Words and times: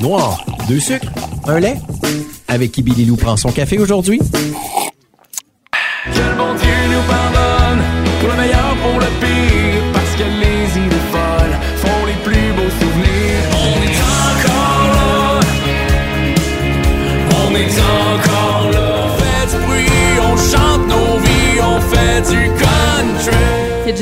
Noir, 0.00 0.44
deux 0.68 0.78
sucres, 0.78 1.08
un 1.46 1.58
lait. 1.58 1.76
Avec 2.46 2.70
qui 2.70 2.82
Billy 2.82 3.04
Lou 3.04 3.16
prend 3.16 3.36
son 3.36 3.50
café 3.50 3.78
aujourd'hui? 3.80 4.20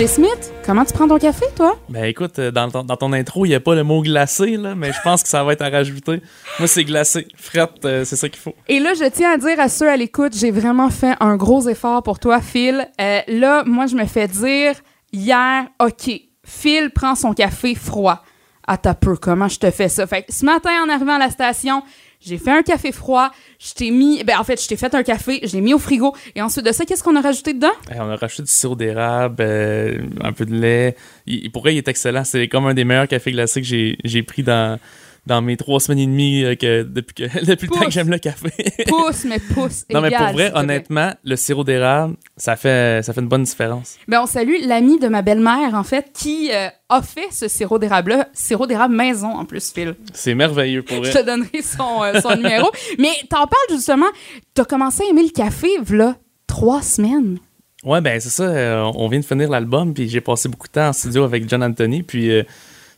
KJ 0.00 0.06
Smith, 0.06 0.52
comment 0.64 0.84
tu 0.86 0.94
prends 0.94 1.06
ton 1.06 1.18
café, 1.18 1.44
toi? 1.54 1.78
Ben 1.90 2.04
écoute, 2.04 2.38
euh, 2.38 2.50
dans 2.50 2.70
ton, 2.70 2.84
dans 2.84 2.96
ton 2.96 3.12
intro, 3.12 3.44
il 3.44 3.50
n'y 3.50 3.54
a 3.54 3.60
pas 3.60 3.74
le 3.74 3.82
mot 3.82 4.00
glacé, 4.00 4.56
là, 4.56 4.74
mais 4.74 4.92
je 4.94 5.00
pense 5.04 5.22
que 5.22 5.28
ça 5.28 5.44
va 5.44 5.52
être 5.52 5.60
à 5.60 5.68
rajouter. 5.68 6.22
Moi, 6.58 6.68
c'est 6.68 6.84
glacé. 6.84 7.28
Frette, 7.36 7.84
euh, 7.84 8.06
c'est 8.06 8.16
ça 8.16 8.30
qu'il 8.30 8.40
faut. 8.40 8.54
Et 8.68 8.80
là, 8.80 8.94
je 8.94 9.06
tiens 9.10 9.32
à 9.32 9.36
dire 9.36 9.60
à 9.60 9.68
ceux 9.68 9.90
à 9.90 9.98
l'écoute, 9.98 10.34
j'ai 10.34 10.50
vraiment 10.50 10.88
fait 10.88 11.16
un 11.20 11.36
gros 11.36 11.68
effort 11.68 12.02
pour 12.02 12.18
toi, 12.18 12.40
Phil. 12.40 12.88
Euh, 12.98 13.20
là, 13.28 13.62
moi, 13.66 13.86
je 13.88 13.94
me 13.94 14.06
fais 14.06 14.26
dire 14.26 14.74
hier, 15.12 15.66
OK, 15.78 16.10
Phil 16.44 16.90
prend 16.90 17.14
son 17.14 17.34
café 17.34 17.74
froid. 17.74 18.22
À 18.66 18.78
ta 18.78 18.94
peu, 18.94 19.16
comment 19.16 19.48
je 19.48 19.58
te 19.58 19.70
fais 19.70 19.90
ça? 19.90 20.06
Fait 20.06 20.22
que 20.22 20.32
ce 20.32 20.46
matin, 20.46 20.70
en 20.82 20.88
arrivant 20.88 21.16
à 21.16 21.18
la 21.18 21.30
station, 21.30 21.82
j'ai 22.20 22.38
fait 22.38 22.50
un 22.50 22.62
café 22.62 22.92
froid, 22.92 23.30
je 23.58 23.72
t'ai 23.72 23.90
mis, 23.90 24.22
ben 24.24 24.38
en 24.38 24.44
fait, 24.44 24.62
je 24.62 24.68
t'ai 24.68 24.76
fait 24.76 24.94
un 24.94 25.02
café, 25.02 25.40
je 25.42 25.52
l'ai 25.52 25.60
mis 25.60 25.74
au 25.74 25.78
frigo, 25.78 26.14
et 26.34 26.42
ensuite 26.42 26.66
de 26.66 26.72
ça, 26.72 26.84
qu'est-ce 26.84 27.02
qu'on 27.02 27.16
a 27.16 27.20
rajouté 27.20 27.54
dedans? 27.54 27.72
Eh, 27.90 27.98
on 27.98 28.10
a 28.10 28.16
rajouté 28.16 28.42
du 28.42 28.50
sirop 28.50 28.74
d'érable, 28.74 29.36
euh, 29.40 29.98
un 30.22 30.32
peu 30.32 30.44
de 30.44 30.54
lait. 30.54 30.96
Il, 31.26 31.50
pour 31.50 31.62
vrai, 31.62 31.74
il 31.74 31.78
est 31.78 31.88
excellent? 31.88 32.24
C'est 32.24 32.48
comme 32.48 32.66
un 32.66 32.74
des 32.74 32.84
meilleurs 32.84 33.08
cafés 33.08 33.32
glacés 33.32 33.62
que 33.62 33.66
j'ai 33.66 34.22
pris 34.22 34.42
dans, 34.42 34.78
dans 35.26 35.42
mes 35.42 35.56
trois 35.56 35.80
semaines 35.80 35.98
et 36.00 36.06
demie 36.06 36.44
euh, 36.44 36.54
que, 36.54 36.82
depuis, 36.82 37.14
que, 37.14 37.44
depuis 37.44 37.66
le 37.66 37.72
temps 37.72 37.80
que 37.80 37.84
Pousse. 37.86 37.94
j'aime 37.94 38.10
le 38.10 38.18
café. 38.18 38.50
Pouce, 38.88 39.24
mais 39.24 39.38
pouce. 39.38 39.84
non, 39.92 40.00
mais 40.00 40.10
pour 40.10 40.28
vrai, 40.32 40.50
honnêtement, 40.54 41.12
le 41.24 41.36
sirop 41.36 41.64
d'érable, 41.64 42.16
ça 42.36 42.56
fait, 42.56 43.04
ça 43.04 43.12
fait 43.12 43.20
une 43.20 43.28
bonne 43.28 43.42
différence. 43.44 43.96
Ben, 44.08 44.20
on 44.22 44.26
salue 44.26 44.56
l'ami 44.64 44.98
de 44.98 45.08
ma 45.08 45.22
belle-mère, 45.22 45.74
en 45.74 45.82
fait, 45.84 46.10
qui 46.14 46.50
euh, 46.52 46.68
a 46.88 47.02
fait 47.02 47.28
ce 47.30 47.48
sirop 47.48 47.78
d'érable-là, 47.78 48.28
sirop 48.32 48.66
d'érable 48.66 48.94
maison, 48.94 49.28
en 49.28 49.44
plus, 49.44 49.70
Phil. 49.72 49.94
C'est 50.12 50.34
merveilleux 50.34 50.82
pour 50.82 51.04
Je 51.04 51.10
vrai. 51.10 51.20
te 51.22 51.26
donnerai 51.26 51.62
son, 51.62 52.02
euh, 52.02 52.20
son 52.20 52.36
numéro. 52.36 52.70
Mais 52.98 53.12
t'en 53.28 53.46
parles 53.46 53.70
justement, 53.70 54.06
t'as 54.54 54.64
commencé 54.64 55.04
à 55.04 55.10
aimer 55.10 55.22
le 55.22 55.30
café, 55.30 55.68
v'là 55.82 56.16
trois 56.46 56.82
semaines. 56.82 57.38
Ouais, 57.84 58.00
ben 58.02 58.20
c'est 58.20 58.28
ça. 58.28 58.42
euh, 58.42 58.90
on 58.94 59.08
vient 59.08 59.20
de 59.20 59.24
finir 59.24 59.48
l'album, 59.48 59.94
puis 59.94 60.08
j'ai 60.08 60.20
passé 60.20 60.48
beaucoup 60.50 60.66
de 60.66 60.72
temps 60.72 60.88
en 60.88 60.92
studio 60.92 61.24
avec 61.24 61.48
John 61.48 61.62
Anthony, 61.62 62.02
puis 62.02 62.30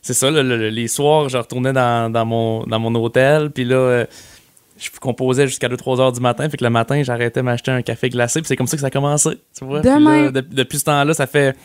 c'est 0.03 0.13
ça, 0.13 0.29
là, 0.29 0.43
le- 0.43 0.57
le- 0.57 0.69
les 0.69 0.87
soirs, 0.87 1.29
je 1.29 1.37
retournais 1.37 1.73
dans, 1.73 2.11
dans 2.11 2.25
mon, 2.25 2.63
dans 2.65 2.77
mon 2.79 2.93
hôtel, 2.95 3.49
puis 3.49 3.63
là, 3.65 3.75
euh, 3.75 4.05
je 4.77 4.89
composais 4.99 5.47
jusqu'à 5.47 5.67
2-3 5.69 5.99
heures 6.01 6.11
du 6.11 6.19
matin, 6.19 6.47
fait 6.49 6.57
que 6.57 6.63
le 6.63 6.69
matin, 6.69 7.01
j'arrêtais 7.03 7.41
m'acheter 7.41 7.71
un 7.71 7.81
café 7.81 8.09
glacé, 8.09 8.41
puis 8.41 8.47
c'est 8.47 8.55
comme 8.55 8.67
ça 8.67 8.77
que 8.77 8.81
ça 8.81 8.87
a 8.87 8.91
commencé, 8.91 9.31
tu 9.57 9.65
vois. 9.65 9.81
Là, 9.81 9.95
Demain. 9.95 10.29
de- 10.31 10.41
depuis 10.41 10.77
ce 10.77 10.83
temps-là, 10.85 11.13
ça 11.15 11.25
fait... 11.25 11.55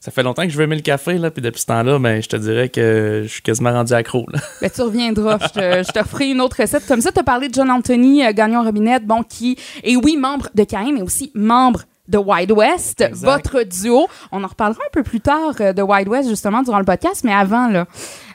Ça 0.00 0.10
fait 0.10 0.24
longtemps 0.24 0.42
que 0.42 0.48
je 0.48 0.56
veux 0.58 0.64
aimer 0.64 0.74
le 0.74 0.82
café, 0.82 1.16
là, 1.16 1.30
puis 1.30 1.40
depuis 1.40 1.60
ce 1.60 1.66
temps-là, 1.66 1.96
ben, 2.00 2.20
je 2.20 2.28
te 2.28 2.34
dirais 2.34 2.68
que 2.68 3.20
je 3.24 3.28
suis 3.28 3.40
quasiment 3.40 3.70
rendu 3.70 3.92
accro. 3.92 4.26
Là. 4.32 4.40
Ben, 4.60 4.68
tu 4.68 4.82
reviendras. 4.82 5.38
Je 5.54 5.92
te, 5.92 6.02
ferai 6.08 6.30
une 6.30 6.40
autre 6.40 6.56
recette. 6.60 6.84
Comme 6.88 7.00
ça, 7.00 7.12
t'as 7.12 7.22
parlé 7.22 7.48
de 7.48 7.54
John 7.54 7.70
Anthony, 7.70 8.26
euh, 8.26 8.32
Gagnon 8.32 8.64
Robinette, 8.64 9.06
bon, 9.06 9.22
qui 9.22 9.56
est, 9.84 9.94
oui, 9.94 10.16
membre 10.16 10.48
de 10.56 10.64
Caïn, 10.64 10.90
mais 10.92 11.02
aussi 11.02 11.30
membre 11.36 11.82
de 12.12 12.18
Wide 12.18 12.52
West, 12.52 13.00
Exact. 13.00 13.24
votre 13.24 13.62
duo. 13.64 14.06
On 14.30 14.44
en 14.44 14.46
reparlera 14.46 14.80
un 14.86 14.90
peu 14.92 15.02
plus 15.02 15.20
tard 15.20 15.54
euh, 15.60 15.72
de 15.72 15.82
Wide 15.82 16.08
West, 16.08 16.28
justement, 16.28 16.62
durant 16.62 16.78
le 16.78 16.84
podcast, 16.84 17.24
mais 17.24 17.32
avant, 17.32 17.68
là, 17.68 17.86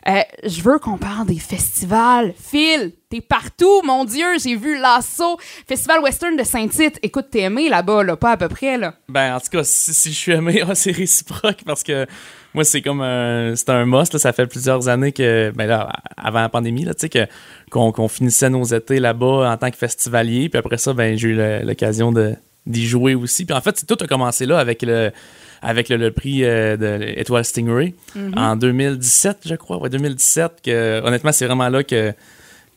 euh, 0.08 0.22
je 0.44 0.62
veux 0.62 0.80
qu'on 0.80 0.98
parle 0.98 1.28
des 1.28 1.38
festivals. 1.38 2.34
Phil, 2.38 2.94
t'es 3.10 3.22
partout, 3.22 3.82
mon 3.84 4.04
Dieu, 4.06 4.26
j'ai 4.42 4.56
vu 4.56 4.80
l'assaut. 4.80 5.38
Festival 5.68 6.00
Western 6.02 6.36
de 6.36 6.44
Saint-Tite. 6.44 6.98
Écoute, 7.04 7.28
t'es 7.30 7.42
aimé 7.42 7.70
là-bas, 7.70 8.04
là, 8.04 8.16
pas 8.16 8.32
à 8.32 8.38
peu 8.38 8.48
près, 8.48 8.78
là. 8.78 8.96
Ben, 9.10 9.36
en 9.36 9.40
tout 9.40 9.50
cas, 9.52 9.64
si, 9.64 9.94
si 9.94 10.12
je 10.12 10.18
suis 10.18 10.32
aimé, 10.32 10.64
c'est 10.74 10.92
réciproque 10.92 11.64
parce 11.66 11.84
que 11.84 12.08
moi, 12.54 12.64
c'est 12.64 12.82
comme 12.82 13.02
un, 13.02 13.56
c'est 13.56 13.70
un 13.70 13.86
must. 13.86 14.14
là. 14.14 14.20
ça 14.20 14.34
fait 14.34 14.48
plusieurs 14.48 14.88
années 14.88 15.12
que, 15.12 15.52
ben 15.56 15.68
là, 15.68 15.92
avant 16.16 16.42
la 16.42 16.50
pandémie, 16.50 16.86
là, 16.86 16.94
tu 16.94 17.02
sais, 17.02 17.10
que, 17.10 17.28
qu'on, 17.70 17.92
qu'on 17.92 18.08
finissait 18.08 18.50
nos 18.50 18.64
étés 18.64 19.00
là-bas 19.00 19.52
en 19.52 19.58
tant 19.58 19.70
que 19.70 19.78
festivalier. 19.78 20.50
Puis 20.50 20.58
après 20.58 20.78
ça, 20.78 20.94
ben, 20.94 21.18
j'ai 21.18 21.30
eu 21.30 21.66
l'occasion 21.66 22.12
de, 22.12 22.36
d'y 22.68 22.86
jouer 22.86 23.16
aussi. 23.16 23.46
Puis 23.46 23.56
en 23.56 23.62
fait, 23.62 23.84
tout 23.88 23.98
a 24.00 24.08
commencé 24.08 24.46
là 24.46 24.60
avec 24.60 24.82
le, 24.84 25.12
avec 25.62 25.90
le, 25.90 25.98
le 25.98 26.12
prix 26.12 26.44
euh, 26.44 26.78
de 26.78 27.04
l'Étoile 27.16 27.46
Stingray 27.46 27.96
en 28.36 28.56
2017, 28.56 29.40
je 29.46 29.56
crois. 29.56 29.78
Ouais, 29.78 29.90
2017. 29.90 30.62
Que, 30.64 31.02
honnêtement, 31.04 31.32
c'est 31.32 31.46
vraiment 31.46 31.70
là 31.70 31.84
que, 31.84 32.14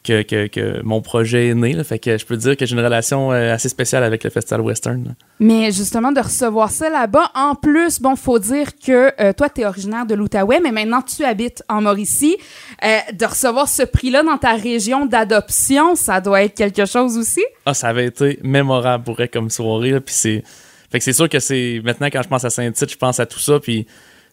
que, 0.02 0.22
que, 0.22 0.46
que 0.46 0.82
mon 0.82 1.02
projet 1.02 1.48
est 1.48 1.54
né. 1.54 1.72
là. 1.74 1.84
Fait 1.84 1.98
que 1.98 2.16
je 2.16 2.24
peux 2.24 2.36
dire 2.36 2.56
que 2.56 2.64
j'ai 2.64 2.74
une 2.74 2.82
relation 2.82 3.32
euh, 3.32 3.52
assez 3.52 3.68
spéciale 3.68 4.02
avec 4.02 4.24
le 4.24 4.30
Festival 4.30 4.62
Western. 4.62 5.04
là. 5.04 5.10
Mais 5.40 5.72
justement, 5.72 6.10
de 6.12 6.20
recevoir 6.20 6.70
ça 6.70 6.88
là-bas, 6.88 7.30
en 7.34 7.54
plus, 7.54 8.00
bon, 8.00 8.16
faut 8.16 8.38
dire 8.38 8.68
que 8.78 9.12
euh, 9.20 9.32
toi, 9.32 9.48
tu 9.50 9.60
es 9.60 9.66
originaire 9.66 10.06
de 10.06 10.14
l'Outaouais, 10.14 10.60
mais 10.60 10.72
maintenant, 10.72 11.02
tu 11.02 11.24
habites 11.24 11.62
en 11.68 11.82
Mauricie. 11.82 12.36
Euh, 12.82 12.98
de 13.12 13.26
recevoir 13.26 13.68
ce 13.68 13.82
prix-là 13.82 14.22
dans 14.22 14.38
ta 14.38 14.54
région 14.54 15.04
d'adoption, 15.06 15.94
ça 15.94 16.20
doit 16.20 16.44
être 16.44 16.54
quelque 16.54 16.86
chose 16.86 17.18
aussi? 17.18 17.44
Ah, 17.66 17.74
ça 17.74 17.88
avait 17.88 18.06
été 18.06 18.38
mémorable 18.42 19.04
pour 19.04 19.20
elle 19.20 19.30
comme 19.30 19.50
soirée. 19.50 19.90
là, 19.90 20.00
Puis 20.00 20.14
c'est. 20.14 20.42
Fait 20.90 20.98
que 20.98 21.04
c'est 21.04 21.12
sûr 21.12 21.28
que 21.28 21.38
c'est. 21.40 21.80
Maintenant, 21.84 22.08
quand 22.12 22.22
je 22.22 22.28
pense 22.28 22.44
à 22.44 22.50
Saint-Tite, 22.50 22.90
je 22.90 22.96
pense 22.96 23.20
à 23.20 23.26
tout 23.26 23.38
ça. 23.38 23.60
Puis 23.60 23.86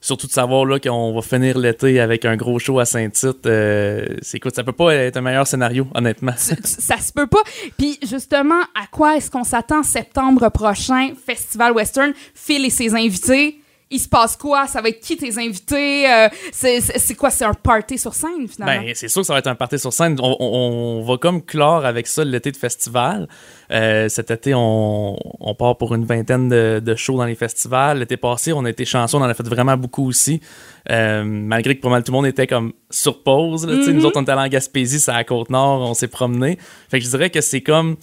surtout 0.08 0.28
de 0.28 0.32
savoir 0.32 0.66
là, 0.66 0.80
qu'on 0.80 1.14
va 1.14 1.22
finir 1.22 1.58
l'été 1.58 2.00
avec 2.00 2.24
un 2.26 2.36
gros 2.38 2.58
show 2.60 2.80
à 2.80 2.86
Saint-Tite. 2.86 3.46
euh, 3.46 4.06
c'est 4.22 4.38
écoute, 4.38 4.56
ça 4.56 4.64
peut 4.64 4.72
pas 4.72 4.94
être 4.96 5.18
un 5.18 5.22
meilleur 5.22 5.46
scénario, 5.46 5.86
honnêtement. 5.94 6.32
Tu- 6.32 6.56
ça 6.64 6.98
se 6.98 7.12
peut 7.12 7.28
pas. 7.28 7.42
Puis 7.78 8.00
justement, 8.08 8.62
à 8.74 8.88
quoi 8.92 9.18
est-ce 9.18 9.30
qu'on 9.30 9.44
s'attend 9.44 9.84
septembre 9.84 10.50
prochain, 10.50 11.10
Festival 11.26 11.74
Western, 11.74 12.14
Phil 12.34 12.66
et 12.66 12.70
ses 12.70 12.96
invités? 12.96 13.60
Il 13.90 14.00
se 14.00 14.10
passe 14.10 14.36
quoi? 14.36 14.68
Ça 14.68 14.82
va 14.82 14.90
être 14.90 15.00
qui 15.00 15.16
tes 15.16 15.38
invités? 15.38 16.12
Euh, 16.12 16.28
c'est- 16.52 17.16
quoi? 17.16 17.30
C'est 17.30 17.46
un 17.46 17.54
party 17.54 17.98
sur 17.98 18.14
scène, 18.14 18.48
finalement? 18.48 18.84
Ben, 18.86 18.92
c'est 18.94 19.08
sûr 19.08 19.22
que 19.22 19.28
ça 19.28 19.34
va 19.34 19.40
être 19.40 19.48
un 19.48 19.56
party 19.56 19.80
sur 19.80 19.94
scène. 19.94 20.18
On, 20.22 20.36
on- 20.40 21.00
on 21.00 21.04
va 21.04 21.18
comme 21.18 21.42
clore 21.42 21.86
avec 21.86 22.06
ça 22.08 22.26
l'été 22.26 22.52
de 22.52 22.58
festival. 22.58 23.28
Euh, 23.72 24.10
cet 24.10 24.30
été, 24.32 24.54
on, 24.54 25.16
on 25.40 25.56
part 25.56 25.78
pour 25.78 25.96
une 25.96 26.04
vingtaine 26.06 26.50
de, 26.50 26.82
de 26.84 26.96
shows 26.96 27.18
dans 27.18 27.26
les 27.26 27.36
festivals. 27.36 28.00
L'été 28.00 28.18
passé, 28.18 28.52
on 28.52 28.66
a 28.66 28.70
été 28.70 28.84
chanceux, 28.84 29.18
on 29.18 29.22
en 29.22 29.30
a 29.30 29.34
fait 29.34 29.48
vraiment 29.48 29.78
beaucoup 29.78 30.08
aussi. 30.08 30.42
Euh, 30.90 31.24
malgré 31.26 31.76
que 31.76 31.82
pas 31.82 31.90
mal 31.90 32.04
tout 32.04 32.12
le 32.12 32.18
monde 32.18 32.28
était 32.28 32.48
comme 32.48 32.74
sur 32.90 33.24
pause. 33.24 33.66
là. 33.68 33.74
Nous 33.76 34.06
autres, 34.06 34.18
on 34.20 34.24
était 34.24 34.32
allés 34.32 34.42
en 34.42 34.48
Gaspésie, 34.48 35.00
c'est 35.00 35.12
à 35.12 35.16
la 35.18 35.24
Côte-Nord, 35.24 35.82
on 35.90 35.94
s'est 35.94 36.08
promenés. 36.08 36.58
Fait 36.90 37.00
que 37.00 37.06
je 37.06 37.10
dirais 37.10 37.30
que 37.30 37.42
c'est 37.42 37.62
comme 37.62 37.96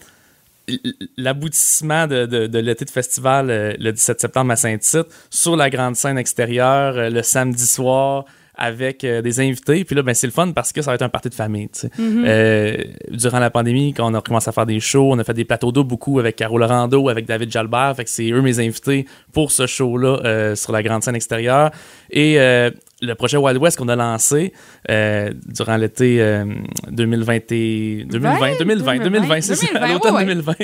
l'aboutissement 1.17 2.07
de, 2.07 2.27
de- 2.27 2.47
de 2.47 2.59
l'été 2.59 2.85
de 2.85 2.91
festival 2.91 3.51
euh, 3.51 3.73
le 3.79 3.93
17 3.93 4.21
septembre 4.21 4.53
à 4.53 4.57
Saint-Tite 4.57 5.07
sur 5.31 5.57
la 5.57 5.71
grande 5.71 5.97
scène 5.97 6.19
extérieure 6.19 6.97
euh, 6.97 7.11
le 7.11 7.23
samedi 7.23 7.67
soir 7.67 8.25
avec 8.57 9.05
euh, 9.05 9.21
des 9.23 9.41
invités. 9.41 9.85
Puis 9.85 9.97
là, 9.97 10.03
ben, 10.03 10.15
c'est 10.15 10.27
le 10.27 10.33
fun 10.33 10.53
parce 10.53 10.73
que 10.73 10.83
ça 10.83 10.91
va 10.91 10.95
être 10.95 11.03
un 11.03 11.09
party 11.09 11.29
de 11.29 11.35
famille. 11.35 11.69
tu 11.69 11.81
sais. 11.81 11.91
Euh, 11.99 12.77
durant 13.11 13.39
la 13.39 13.51
pandémie, 13.51 13.93
quand 13.95 14.11
on 14.11 14.15
a 14.15 14.21
commencé 14.21 14.49
à 14.49 14.53
faire 14.53 14.67
des 14.67 14.81
shows, 14.81 15.11
on 15.13 15.19
a 15.19 15.25
fait 15.25 15.35
des 15.35 15.45
plateaux 15.45 15.73
d'eau 15.73 15.85
beaucoup 15.85 16.19
avec 16.19 16.37
Caro 16.37 16.59
Lorando, 16.59 17.09
avec 17.09 17.27
David 17.27 17.51
Jalbert. 17.51 17.95
Fait 17.97 18.05
que 18.05 18.11
c'est 18.11 18.31
eux 18.31 18.41
mes 18.43 18.61
invités 18.61 19.07
pour 19.33 19.51
ce 19.53 19.67
show-là 19.67 20.21
euh, 20.25 20.55
sur 20.55 20.73
la 20.73 20.83
grande 20.83 21.03
scène 21.03 21.17
extérieure. 21.17 21.71
Et 22.11 22.39
euh, 22.41 22.71
le 23.03 23.15
projet 23.15 23.37
Wild 23.37 23.59
West 23.61 23.77
qu'on 23.77 23.89
a 23.89 23.97
lancé 23.97 24.53
euh, 24.91 25.33
durant 25.47 25.77
l'été 25.77 26.23
euh, 26.23 26.45
2020, 26.91 27.51
et- 27.53 28.05
2020, 28.09 28.59
2020, 28.59 28.99
2020, 28.99 29.41
c'est 29.41 29.57
ça, 29.57 29.67
2020, 29.67 29.85
à 29.87 29.93
l'automne 29.93 30.13
ouais, 30.15 30.19
ouais. 30.21 30.27
2020. 30.27 30.55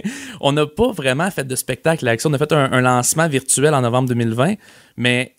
On 0.41 0.53
n'a 0.53 0.67
pas 0.67 0.93
vraiment 0.93 1.31
fait 1.31 1.47
de 1.47 1.55
spectacle 1.57 2.07
avec 2.07 2.21
ça. 2.21 2.29
On 2.29 2.33
a 2.33 2.39
fait 2.39 2.53
un, 2.53 2.71
un 2.73 2.81
lancement 2.81 3.29
virtuel 3.29 3.75
en 3.75 3.81
novembre 3.83 4.09
2020, 4.11 4.55
mais 4.97 5.35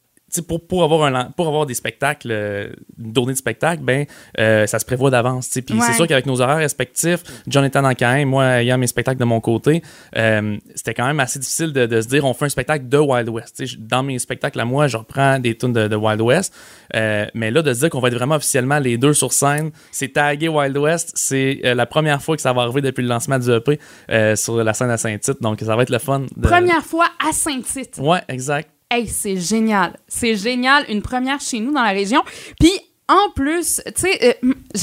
pour, 0.47 0.65
pour, 0.65 0.83
avoir 0.83 1.03
un, 1.13 1.25
pour 1.25 1.47
avoir 1.47 1.65
des 1.65 1.73
spectacles, 1.73 2.29
euh, 2.31 2.69
une 2.99 3.13
tournée 3.13 3.33
de 3.33 3.37
spectacle, 3.37 3.83
ben, 3.83 4.05
euh, 4.39 4.65
ça 4.67 4.79
se 4.79 4.85
prévoit 4.85 5.09
d'avance. 5.09 5.49
Puis 5.49 5.75
Ouais. 5.75 5.85
c'est 5.87 5.93
sûr 5.93 6.07
qu'avec 6.07 6.25
nos 6.25 6.39
horaires 6.41 6.57
respectifs, 6.57 7.23
dans 7.47 7.93
Caen, 7.99 8.25
moi 8.25 8.45
ayant 8.61 8.77
mes 8.77 8.87
spectacles 8.87 9.19
de 9.19 9.25
mon 9.25 9.39
côté, 9.41 9.81
euh, 10.17 10.57
c'était 10.75 10.93
quand 10.93 11.05
même 11.07 11.19
assez 11.19 11.39
difficile 11.39 11.73
de, 11.73 11.85
de 11.85 12.01
se 12.01 12.07
dire 12.07 12.23
on 12.25 12.33
fait 12.33 12.45
un 12.45 12.49
spectacle 12.49 12.87
de 12.87 12.97
Wild 12.97 13.29
West. 13.29 13.55
Tu 13.57 13.67
sais, 13.67 13.73
je- 13.73 13.77
Dans 13.79 14.03
mes 14.03 14.19
spectacles 14.19 14.59
à 14.59 14.65
moi, 14.65 14.87
je 14.87 14.97
reprends 14.97 15.39
des 15.39 15.57
tunes 15.57 15.73
de, 15.73 15.87
de 15.87 15.95
Wild 15.95 16.21
West. 16.21 16.53
Euh, 16.95 17.25
mais 17.33 17.51
là, 17.51 17.61
de 17.61 17.73
se 17.73 17.79
dire 17.79 17.89
qu'on 17.89 17.99
va 17.99 18.07
être 18.09 18.13
vraiment 18.15 18.35
officiellement 18.35 18.79
les 18.79 18.97
deux 18.97 19.13
sur 19.13 19.33
scène, 19.33 19.71
c'est 19.91 20.09
tagué 20.13 20.47
Wild 20.47 20.77
West. 20.77 21.11
C'est 21.15 21.61
euh, 21.65 21.73
la 21.73 21.85
première 21.85 22.21
fois 22.21 22.35
que 22.35 22.41
ça 22.41 22.53
va 22.53 22.61
arriver 22.63 22.81
depuis 22.81 23.01
le 23.01 23.07
lancement 23.09 23.39
du 23.39 23.49
EP 23.51 23.79
euh, 24.11 24.35
sur 24.35 24.63
la 24.63 24.73
scène 24.73 24.89
à 24.91 24.97
Saint-Tite. 24.97 25.41
Donc 25.41 25.59
ça 25.61 25.75
va 25.75 25.83
être 25.83 25.89
le 25.89 25.99
fun. 25.99 26.21
de- 26.35 26.47
Première 26.47 26.85
fois 26.85 27.05
à 27.27 27.31
Saint-Tite. 27.33 27.97
Ouais, 27.99 28.19
exact. 28.29 28.69
Hey, 28.93 29.07
c'est 29.07 29.37
génial. 29.37 29.97
C'est 30.09 30.35
génial. 30.35 30.83
Une 30.89 31.01
première 31.01 31.39
chez 31.39 31.61
nous 31.61 31.71
dans 31.71 31.81
la 31.81 31.91
région. 31.91 32.21
Puis, 32.59 32.73
en 33.07 33.31
plus, 33.33 33.81
tu 33.85 34.01
sais, 34.01 34.37
euh, 34.43 34.53
tu 34.73 34.81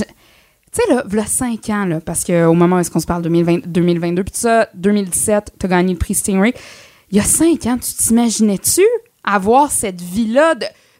sais, 0.73 0.95
là, 0.95 1.03
v'là 1.05 1.27
5 1.27 1.69
ans, 1.69 1.85
là, 1.85 2.01
parce 2.01 2.25
qu'au 2.25 2.55
moment 2.55 2.77
où 2.77 2.79
est-ce 2.79 2.91
qu'on 2.91 3.01
se 3.01 3.07
parle, 3.07 3.21
2020, 3.21 3.67
2022, 3.67 4.25
puis 4.25 4.33
ça, 4.35 4.71
2017, 4.73 5.53
t'as 5.59 5.69
gagné 5.69 5.93
le 5.93 5.99
prix 5.99 6.15
Stingray. 6.15 6.55
Il 7.11 7.19
y 7.19 7.21
a 7.21 7.25
5 7.25 7.67
ans, 7.67 7.77
tu 7.77 7.93
t'imaginais-tu 7.93 8.83
avoir 9.25 9.71
cette 9.71 10.01
vie-là 10.01 10.55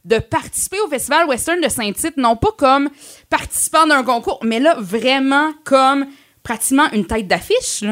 de, 0.05 0.19
participer 0.19 0.79
au 0.81 0.89
Festival 0.89 1.27
Western 1.29 1.63
de 1.63 1.69
Saint-Tite, 1.69 2.19
non 2.19 2.37
pas 2.37 2.53
comme 2.59 2.91
participant 3.31 3.87
d'un 3.87 4.03
concours, 4.03 4.41
mais 4.43 4.61
là, 4.61 4.77
vraiment 4.79 5.53
comme 5.65 6.07
pratiquement 6.43 6.91
une 6.93 7.07
tête 7.07 7.27
d'affiche. 7.27 7.85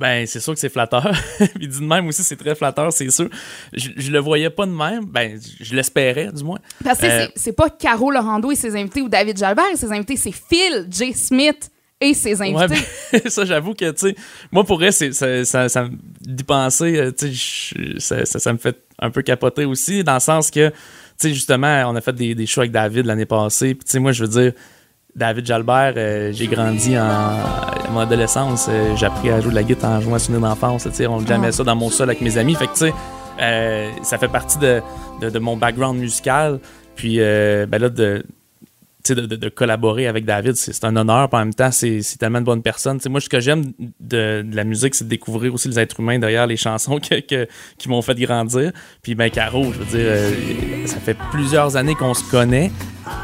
Ben, 0.00 0.26
c'est 0.26 0.40
sûr 0.40 0.54
que 0.54 0.58
c'est 0.58 0.70
flatteur. 0.70 1.12
Puis 1.56 1.68
dit 1.68 1.78
de 1.80 1.84
même 1.84 2.06
aussi, 2.08 2.22
c'est 2.24 2.36
très 2.36 2.54
flatteur, 2.54 2.90
c'est 2.92 3.10
sûr. 3.10 3.28
Je, 3.72 3.90
je 3.96 4.10
le 4.10 4.18
voyais 4.18 4.48
pas 4.50 4.64
de 4.66 4.72
même. 4.72 5.04
Ben, 5.04 5.38
je 5.60 5.74
l'espérais, 5.74 6.32
du 6.32 6.42
moins. 6.42 6.58
Parce 6.82 6.98
que 6.98 7.06
Euh, 7.06 7.26
c'est- 7.26 7.32
c'est 7.36 7.52
pas 7.52 7.68
Caro 7.70 8.10
Lorando 8.10 8.50
et 8.50 8.54
ses 8.56 8.74
invités 8.76 9.02
ou 9.02 9.08
David 9.10 9.36
Jalbert 9.38 9.66
et 9.72 9.76
ses 9.76 9.92
invités, 9.92 10.16
c'est 10.16 10.32
Phil 10.32 10.86
J. 10.90 11.12
Smith 11.12 11.70
et 12.00 12.14
ses 12.14 12.40
Ouais, 12.40 12.54
invités. 12.54 12.80
ben, 13.12 13.20
ça, 13.28 13.44
j'avoue 13.44 13.74
que, 13.74 13.90
tu 13.90 14.08
sais, 14.08 14.14
moi, 14.50 14.64
pour 14.64 14.78
vrai, 14.78 14.90
c'est- 14.90 15.12
ça, 15.12 15.44
ça, 15.44 15.68
ça 15.68 15.84
me- 15.84 15.90
d'y 16.22 16.44
penser, 16.44 16.96
euh, 16.96 17.12
tu 17.12 17.34
sais, 17.36 18.24
ça, 18.24 18.38
ça 18.38 18.52
me 18.54 18.58
fait 18.58 18.78
un 18.98 19.10
peu 19.10 19.20
capoter 19.20 19.66
aussi, 19.66 20.02
dans 20.02 20.14
le 20.14 20.20
sens 20.20 20.50
que, 20.50 20.70
tu 20.70 20.74
sais, 21.18 21.34
justement, 21.34 21.84
on 21.90 21.94
a 21.96 22.00
fait 22.00 22.14
des, 22.14 22.34
des 22.34 22.46
shows 22.46 22.60
avec 22.62 22.72
David 22.72 23.04
l'année 23.04 23.26
passée, 23.26 23.74
puis 23.74 23.84
tu 23.84 23.90
sais, 23.92 23.98
moi, 23.98 24.12
je 24.12 24.24
veux 24.24 24.30
dire, 24.30 24.52
David 25.16 25.46
Jalbert, 25.46 25.94
euh, 25.96 26.32
j'ai 26.32 26.46
grandi 26.46 26.96
en, 26.98 27.02
à 27.02 27.90
mon 27.92 28.00
adolescence, 28.00 28.66
euh, 28.70 28.94
j'ai 28.96 29.06
appris 29.06 29.30
à 29.30 29.40
jouer 29.40 29.50
de 29.50 29.56
la 29.56 29.62
guitare 29.62 29.92
en 29.92 30.00
jouant 30.00 30.14
à 30.14 30.18
souvenir 30.18 30.48
d'enfance, 30.48 30.86
on 31.08 31.20
jamais 31.26 31.48
Ah. 31.48 31.52
ça 31.52 31.64
dans 31.64 31.76
mon 31.76 31.90
sol 31.90 32.08
avec 32.08 32.20
mes 32.20 32.38
amis, 32.38 32.54
fait 32.54 32.66
que, 32.66 32.72
tu 32.72 32.78
sais, 32.86 32.94
euh, 33.40 33.90
ça 34.02 34.18
fait 34.18 34.28
partie 34.28 34.58
de, 34.58 34.80
de, 35.20 35.30
de 35.30 35.38
mon 35.38 35.56
background 35.56 35.98
musical, 35.98 36.60
puis, 36.94 37.16
euh, 37.18 37.66
ben 37.66 37.80
là, 37.80 37.88
de 37.88 38.24
de, 39.08 39.14
de- 39.26 39.36
de 39.36 39.48
collaborer 39.48 40.06
avec 40.06 40.24
David, 40.24 40.54
c'est 40.56 40.84
un 40.84 40.94
honneur. 40.96 41.28
Puis 41.28 41.36
en 41.36 41.44
même 41.44 41.54
temps, 41.54 41.70
c'est 41.70 42.00
tellement 42.18 42.40
de 42.40 42.44
bonnes 42.46 42.62
personnes. 42.62 42.98
Moi, 43.08 43.20
ce 43.20 43.28
que 43.28 43.40
j'aime 43.40 43.72
de, 44.00 44.42
de 44.42 44.56
la 44.56 44.64
musique, 44.64 44.94
c'est 44.94 45.04
de 45.04 45.08
découvrir 45.08 45.52
aussi 45.54 45.68
les 45.68 45.78
êtres 45.78 46.00
humains 46.00 46.18
derrière 46.18 46.46
les 46.46 46.56
chansons 46.56 46.98
que, 47.00 47.20
que- 47.20 47.48
qui 47.78 47.88
m'ont 47.88 48.02
fait 48.02 48.14
grandir. 48.14 48.72
Puis, 49.02 49.14
ben, 49.14 49.30
Caro, 49.30 49.64
je 49.72 49.78
veux 49.78 49.84
dire, 49.86 50.06
euh, 50.06 50.86
ça 50.86 50.98
fait 51.00 51.16
plusieurs 51.32 51.76
années 51.76 51.94
qu'on 51.94 52.14
se 52.14 52.28
connaît. 52.30 52.70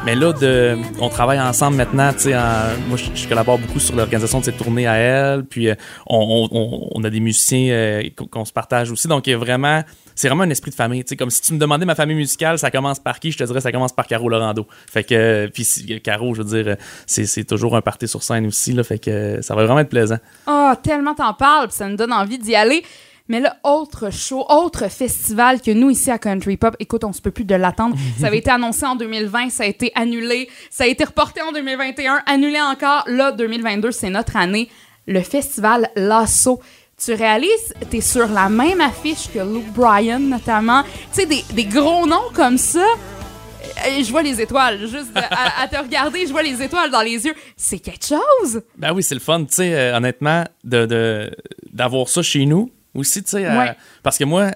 Mais 0.05 0.15
là, 0.15 0.33
de, 0.33 0.77
on 0.99 1.09
travaille 1.09 1.39
ensemble 1.39 1.77
maintenant. 1.77 2.09
En- 2.09 2.89
moi, 2.89 2.97
je, 2.97 3.27
collabore 3.27 3.59
beaucoup 3.59 3.79
sur 3.79 3.95
l'organisation 3.95 4.39
de 4.39 4.45
cette 4.45 4.57
tournée 4.57 4.87
à 4.87 4.95
elle. 4.95 5.43
Puis, 5.45 5.69
euh, 5.69 5.75
on, 6.07 6.47
on- 6.51 6.89
on- 6.95 7.03
a 7.03 7.09
des 7.09 7.19
musiciens 7.19 7.69
euh, 7.71 8.03
qu'on 8.31 8.43
se 8.45 8.51
partage 8.53 8.91
aussi. 8.91 9.07
Donc, 9.07 9.27
il 9.27 9.31
y 9.31 9.33
a 9.33 9.37
vraiment, 9.37 9.83
c'est 10.17 10.29
vraiment 10.29 10.43
un 10.43 10.49
esprit 10.49 10.71
de 10.71 10.75
famille. 10.75 11.05
Comme 11.17 11.29
si 11.29 11.41
tu 11.41 11.53
me 11.53 11.59
demandais 11.59 11.85
ma 11.85 11.93
famille 11.93 12.15
musicale, 12.15 12.57
ça 12.57 12.71
commence 12.71 12.99
par 12.99 13.19
qui? 13.19 13.31
Je 13.31 13.37
te 13.37 13.43
dirais, 13.43 13.61
ça 13.61 13.71
commence 13.71 13.93
par 13.93 14.07
Caro 14.07 14.27
Lorando. 14.27 14.65
Fait 14.91 15.03
que, 15.03 15.13
euh, 15.13 15.47
puis 15.47 16.01
Caro, 16.03 16.33
je 16.33 16.41
veux 16.41 16.63
dire, 16.63 16.73
euh, 16.73 16.75
c'est 17.05 17.43
toujours 17.45 17.75
un 17.75 17.81
party 17.81 18.07
sur 18.07 18.23
scène 18.23 18.47
aussi. 18.47 18.75
Fait 18.83 18.97
que 18.97 19.11
euh, 19.11 19.41
ça 19.43 19.53
va 19.53 19.63
vraiment 19.65 19.79
être 19.79 19.89
plaisant. 19.89 20.17
Ah, 20.47 20.75
tellement 20.81 21.13
t'en 21.13 21.35
parles, 21.35 21.69
ça 21.69 21.87
me 21.87 21.95
donne 21.95 22.11
envie 22.11 22.39
d'y 22.39 22.55
aller. 22.55 22.83
Mais 23.29 23.39
là, 23.39 23.57
autre 23.63 24.11
show, 24.11 24.43
autre 24.49 24.87
festival 24.87 25.61
que 25.61 25.69
nous 25.69 25.91
ici 25.91 26.09
à 26.09 26.17
Country 26.17 26.57
Pop, 26.57 26.75
écoute, 26.79 27.03
on 27.03 27.13
se 27.13 27.21
peut 27.21 27.29
plus 27.29 27.45
de 27.45 27.53
l'attendre. 27.53 27.95
ça 28.19 28.27
avait 28.27 28.39
été 28.39 28.49
annoncé 28.49 28.87
en 28.87 28.95
2020, 28.95 29.51
ça 29.51 29.63
a 29.63 29.67
été 29.67 29.91
annulé, 29.93 30.49
ça 30.71 30.85
a 30.85 30.87
été 30.87 31.03
reporté 31.03 31.43
en 31.43 31.51
2021, 31.51 32.23
annulé 32.25 32.59
encore. 32.59 33.03
Là, 33.05 33.31
2022, 33.33 33.91
c'est 33.91 34.09
notre 34.09 34.35
année. 34.35 34.67
Le 35.05 35.21
festival 35.21 35.89
Lasso. 35.95 36.59
Tu 37.03 37.13
réalises, 37.13 37.73
t'es 37.91 38.01
sur 38.01 38.27
la 38.27 38.49
même 38.49 38.81
affiche 38.81 39.29
que 39.31 39.37
Luke 39.37 39.71
Bryan, 39.71 40.17
notamment. 40.19 40.81
Tu 40.83 40.89
sais, 41.11 41.25
des, 41.27 41.43
des 41.53 41.65
gros 41.65 42.07
noms 42.07 42.31
comme 42.33 42.57
ça. 42.57 42.79
Euh, 42.83 44.03
Je 44.03 44.09
vois 44.09 44.23
les 44.23 44.41
étoiles, 44.41 44.79
juste 44.79 45.13
de- 45.13 45.19
à, 45.19 45.61
à 45.61 45.67
te 45.67 45.77
regarder, 45.77 46.25
je 46.25 46.31
vois 46.31 46.41
les 46.41 46.59
étoiles 46.59 46.89
dans 46.89 47.03
les 47.03 47.23
yeux. 47.23 47.35
C'est 47.55 47.77
quelque 47.77 48.03
chose. 48.03 48.63
Ben 48.79 48.93
oui, 48.93 49.03
c'est 49.03 49.13
le 49.13 49.21
fun, 49.21 49.41
tu 49.45 49.53
sais, 49.53 49.75
euh, 49.75 49.95
honnêtement, 49.95 50.43
de, 50.63 51.29
d'avoir 51.71 52.09
ça 52.09 52.23
chez 52.23 52.47
nous 52.47 52.71
aussi, 52.95 53.21
tu 53.23 53.29
sais. 53.29 53.45
euh, 53.45 53.59
Ouais. 53.59 53.75
parce 54.01 54.17
que 54.17 54.23
moi, 54.23 54.49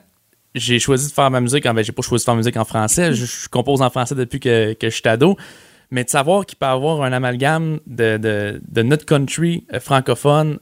j'ai 0.56 0.80
choisi 0.80 1.10
de 1.10 1.14
faire 1.14 1.30
ma 1.30 1.42
musique, 1.42 1.68
en, 1.68 1.76
ben, 1.76 1.84
j'ai 1.84 1.92
pas 1.92 2.02
choisi 2.02 2.24
de 2.24 2.26
faire 2.26 2.34
ma 2.34 2.40
musique 2.40 2.58
en 2.58 2.66
français, 2.66 3.14
je, 3.14 3.24
je 3.26 3.50
compose 3.50 3.84
en 3.84 3.92
français 3.92 4.16
depuis 4.16 4.40
que, 4.40 4.74
que 4.74 4.90
je 4.90 4.96
suis 4.96 5.08
ado. 5.08 5.38
Mais 5.92 6.06
de 6.06 6.10
savoir 6.10 6.48
qu'il 6.48 6.58
peut 6.58 6.66
y 6.66 6.70
avoir 6.70 7.04
un 7.04 7.12
amalgame 7.14 7.80
de, 7.86 8.18
de, 8.18 8.62
de 8.68 8.82
notre 8.82 9.06
country 9.06 9.68
francophone 9.80 10.58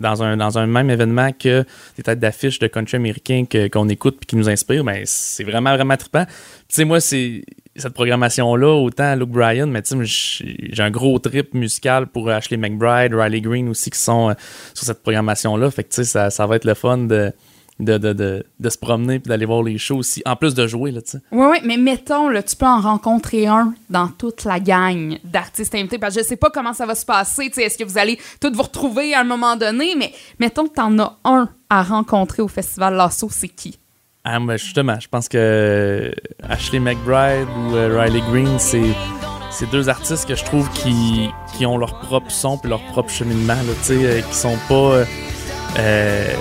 dans 0.00 0.22
un, 0.22 0.36
dans 0.36 0.58
un 0.58 0.66
même 0.66 0.90
événement 0.90 1.30
que 1.32 1.64
des 1.96 2.02
têtes 2.02 2.18
d'affiche 2.18 2.58
de 2.58 2.66
country 2.66 2.96
américain 2.96 3.44
qu'on 3.72 3.88
écoute 3.88 4.16
puis 4.18 4.26
qui 4.26 4.36
nous 4.36 4.48
inspire, 4.48 4.82
ben, 4.82 5.02
c'est 5.04 5.44
vraiment, 5.44 5.74
vraiment 5.74 5.96
trippant. 5.96 6.24
Tu 6.24 6.76
sais, 6.76 6.84
moi, 6.84 7.00
c'est 7.00 7.44
cette 7.76 7.94
programmation-là, 7.94 8.74
autant 8.74 9.14
Luke 9.14 9.30
Bryan, 9.30 9.70
mais 9.70 9.82
tu 9.82 10.04
sais, 10.04 10.44
j'ai 10.72 10.82
un 10.82 10.90
gros 10.90 11.18
trip 11.18 11.54
musical 11.54 12.06
pour 12.06 12.28
Ashley 12.30 12.56
McBride, 12.56 13.14
Riley 13.14 13.40
Green 13.40 13.68
aussi 13.68 13.90
qui 13.90 13.98
sont 13.98 14.30
euh, 14.30 14.34
sur 14.74 14.86
cette 14.86 15.02
programmation-là. 15.02 15.70
Fait 15.70 15.84
que 15.84 15.90
tu 15.90 15.96
sais, 15.96 16.04
ça, 16.04 16.30
ça 16.30 16.46
va 16.46 16.56
être 16.56 16.64
le 16.64 16.74
fun 16.74 16.98
de, 16.98 17.32
de, 17.80 17.98
de, 17.98 18.12
de, 18.12 18.44
de 18.58 18.70
se 18.70 18.78
promener 18.78 19.18
puis 19.18 19.28
d'aller 19.28 19.46
voir 19.46 19.62
les 19.62 19.78
shows 19.78 19.96
aussi, 19.96 20.22
en 20.26 20.36
plus 20.36 20.54
de 20.54 20.66
jouer, 20.66 20.90
là, 20.90 21.02
tu 21.02 21.12
sais. 21.12 21.18
Oui, 21.32 21.46
oui, 21.50 21.58
mais 21.64 21.76
mettons, 21.76 22.28
là, 22.28 22.42
tu 22.42 22.54
peux 22.56 22.66
en 22.66 22.80
rencontrer 22.80 23.46
un 23.46 23.72
dans 23.88 24.08
toute 24.08 24.44
la 24.44 24.60
gang 24.60 25.18
d'artistes 25.24 25.74
invités. 25.74 25.98
Parce 25.98 26.14
que 26.14 26.22
je 26.22 26.26
sais 26.26 26.36
pas 26.36 26.50
comment 26.50 26.72
ça 26.72 26.86
va 26.86 26.94
se 26.94 27.04
passer. 27.06 27.48
tu 27.48 27.54
sais, 27.54 27.62
Est-ce 27.64 27.78
que 27.78 27.84
vous 27.84 27.98
allez 27.98 28.18
tous 28.40 28.52
vous 28.52 28.62
retrouver 28.62 29.14
à 29.14 29.20
un 29.20 29.24
moment 29.24 29.56
donné? 29.56 29.94
Mais 29.96 30.12
mettons 30.38 30.66
que 30.66 30.74
tu 30.74 30.80
en 30.80 30.98
as 30.98 31.18
un 31.24 31.48
à 31.68 31.82
rencontrer 31.82 32.42
au 32.42 32.48
Festival 32.48 32.94
Lasso, 32.94 33.28
c'est 33.30 33.48
qui? 33.48 33.78
Ah, 34.24 34.38
mais 34.38 34.58
justement, 34.58 35.00
je 35.00 35.08
pense 35.08 35.28
que 35.28 35.38
euh, 35.38 36.10
Ashley 36.48 36.78
McBride 36.78 37.48
ou 37.70 37.74
euh, 37.76 37.98
Riley 37.98 38.20
Green, 38.30 38.58
c'est 38.58 38.82
c'est 39.50 39.68
deux 39.70 39.88
artistes 39.88 40.28
que 40.28 40.34
je 40.36 40.44
trouve 40.44 40.70
qui, 40.70 41.28
qui 41.56 41.66
ont 41.66 41.76
leur 41.76 41.98
propre 42.00 42.30
son 42.30 42.56
puis 42.56 42.68
leur 42.70 42.82
propre 42.92 43.10
cheminement, 43.10 43.54
là, 43.54 43.72
euh, 43.90 44.20
qui 44.20 44.34
sont 44.34 44.56
pas. 44.68 45.04
euh, 45.78 46.34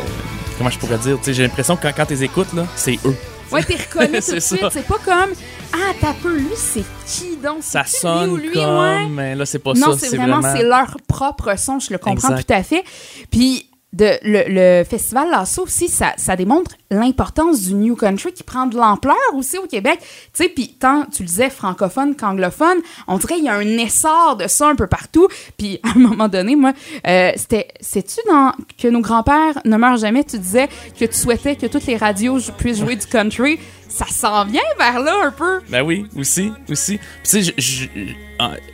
comment 0.59 0.69
je 0.69 0.77
pourrais 0.77 0.97
dire? 1.00 1.17
J'ai 1.25 1.41
l'impression 1.44 1.75
que 1.75 1.81
quand, 1.81 1.94
quand 1.95 2.06
tu 2.06 2.13
les 2.13 2.23
écoutes, 2.25 2.53
là, 2.53 2.67
c'est 2.75 3.00
eux. 3.06 3.15
Ouais, 3.51 3.63
t'es 3.63 3.77
reconnu 3.77 4.13
tout 4.17 4.21
C'est 4.21 4.35
de 4.35 4.39
suite. 4.41 4.65
C'est 4.71 4.85
pas 4.85 4.97
comme 5.03 5.31
Ah, 5.73 5.94
t'as 6.00 6.13
peu, 6.13 6.35
lui, 6.38 6.50
c'est 6.56 6.83
qui 7.07 7.35
donc? 7.38 7.57
Ça 7.61 7.83
sonne 7.85 8.25
lui 8.25 8.31
ou 8.33 8.38
lui? 8.38 8.51
comme, 8.51 8.77
Ouais. 8.77 9.06
mais 9.09 9.35
là, 9.35 9.45
c'est 9.45 9.57
pas 9.59 9.73
non, 9.73 9.94
ça. 9.94 10.07
c'est 10.07 10.17
vraiment, 10.17 10.41
c'est 10.41 10.61
leur 10.63 10.97
propre 11.07 11.57
son, 11.57 11.79
je 11.79 11.91
le 11.91 11.97
comprends 11.97 12.29
Exact. 12.35 12.45
tout 12.47 12.53
à 12.53 12.61
fait. 12.63 12.83
Puis 13.31 13.69
le, 13.97 14.83
festival 14.83 15.30
Lasso 15.31 15.63
aussi, 15.63 15.88
ça, 15.88 16.36
démontre 16.36 16.71
l'importance 16.91 17.62
du 17.62 17.74
New 17.74 17.95
Country 17.95 18.33
qui 18.33 18.44
prend 18.44 18.68
de 18.68 18.75
l'ampleur 18.75 19.15
aussi 19.33 19.57
au 19.57 19.65
Québec. 19.65 20.00
Tu 20.33 20.44
sais, 20.44 20.50
puis 20.50 20.75
tant, 20.80 21.06
tu 21.06 21.24
le 21.24 21.27
disais, 21.27 21.50
francophone 21.50 22.15
qu'anglophone, 22.15 22.80
on 23.07 23.18
dirait 23.18 23.36
qu'il 23.36 23.45
y 23.45 23.50
a 23.50 23.56
un 23.56 23.77
essor 23.77 24.38
de 24.38 24.47
ça 24.47 24.68
un 24.68 24.75
peu 24.75 24.88
partout. 24.88 25.27
Puis 25.57 25.80
à 25.83 25.89
un 25.95 26.00
moment 26.00 26.27
donné, 26.27 26.56
moi, 26.56 26.74
euh, 27.07 27.31
c'était, 27.36 27.68
sais-tu 27.81 28.19
dans 28.27 28.53
que 28.77 28.88
nos 28.88 29.01
grands-pères 29.01 29.59
ne 29.65 29.77
meurent 29.77 29.97
jamais, 29.97 30.24
tu 30.24 30.38
disais 30.38 30.68
que 31.00 31.06
tu 31.06 31.18
souhaitais 31.18 31.56
que 31.56 31.65
toutes 31.65 31.85
les 31.85 31.97
radios 31.97 32.39
puissent 32.57 32.80
jouer 32.80 32.95
du 32.95 33.07
country? 33.07 33.59
Ça 33.89 34.06
s'en 34.06 34.45
vient 34.45 34.62
vers 34.77 35.00
là 35.01 35.13
un 35.25 35.31
peu. 35.31 35.59
Ben 35.69 35.81
oui, 35.81 36.06
aussi, 36.15 36.51
aussi. 36.69 36.97
Puis 37.23 37.30
tu 37.42 37.44
sais, 37.44 37.54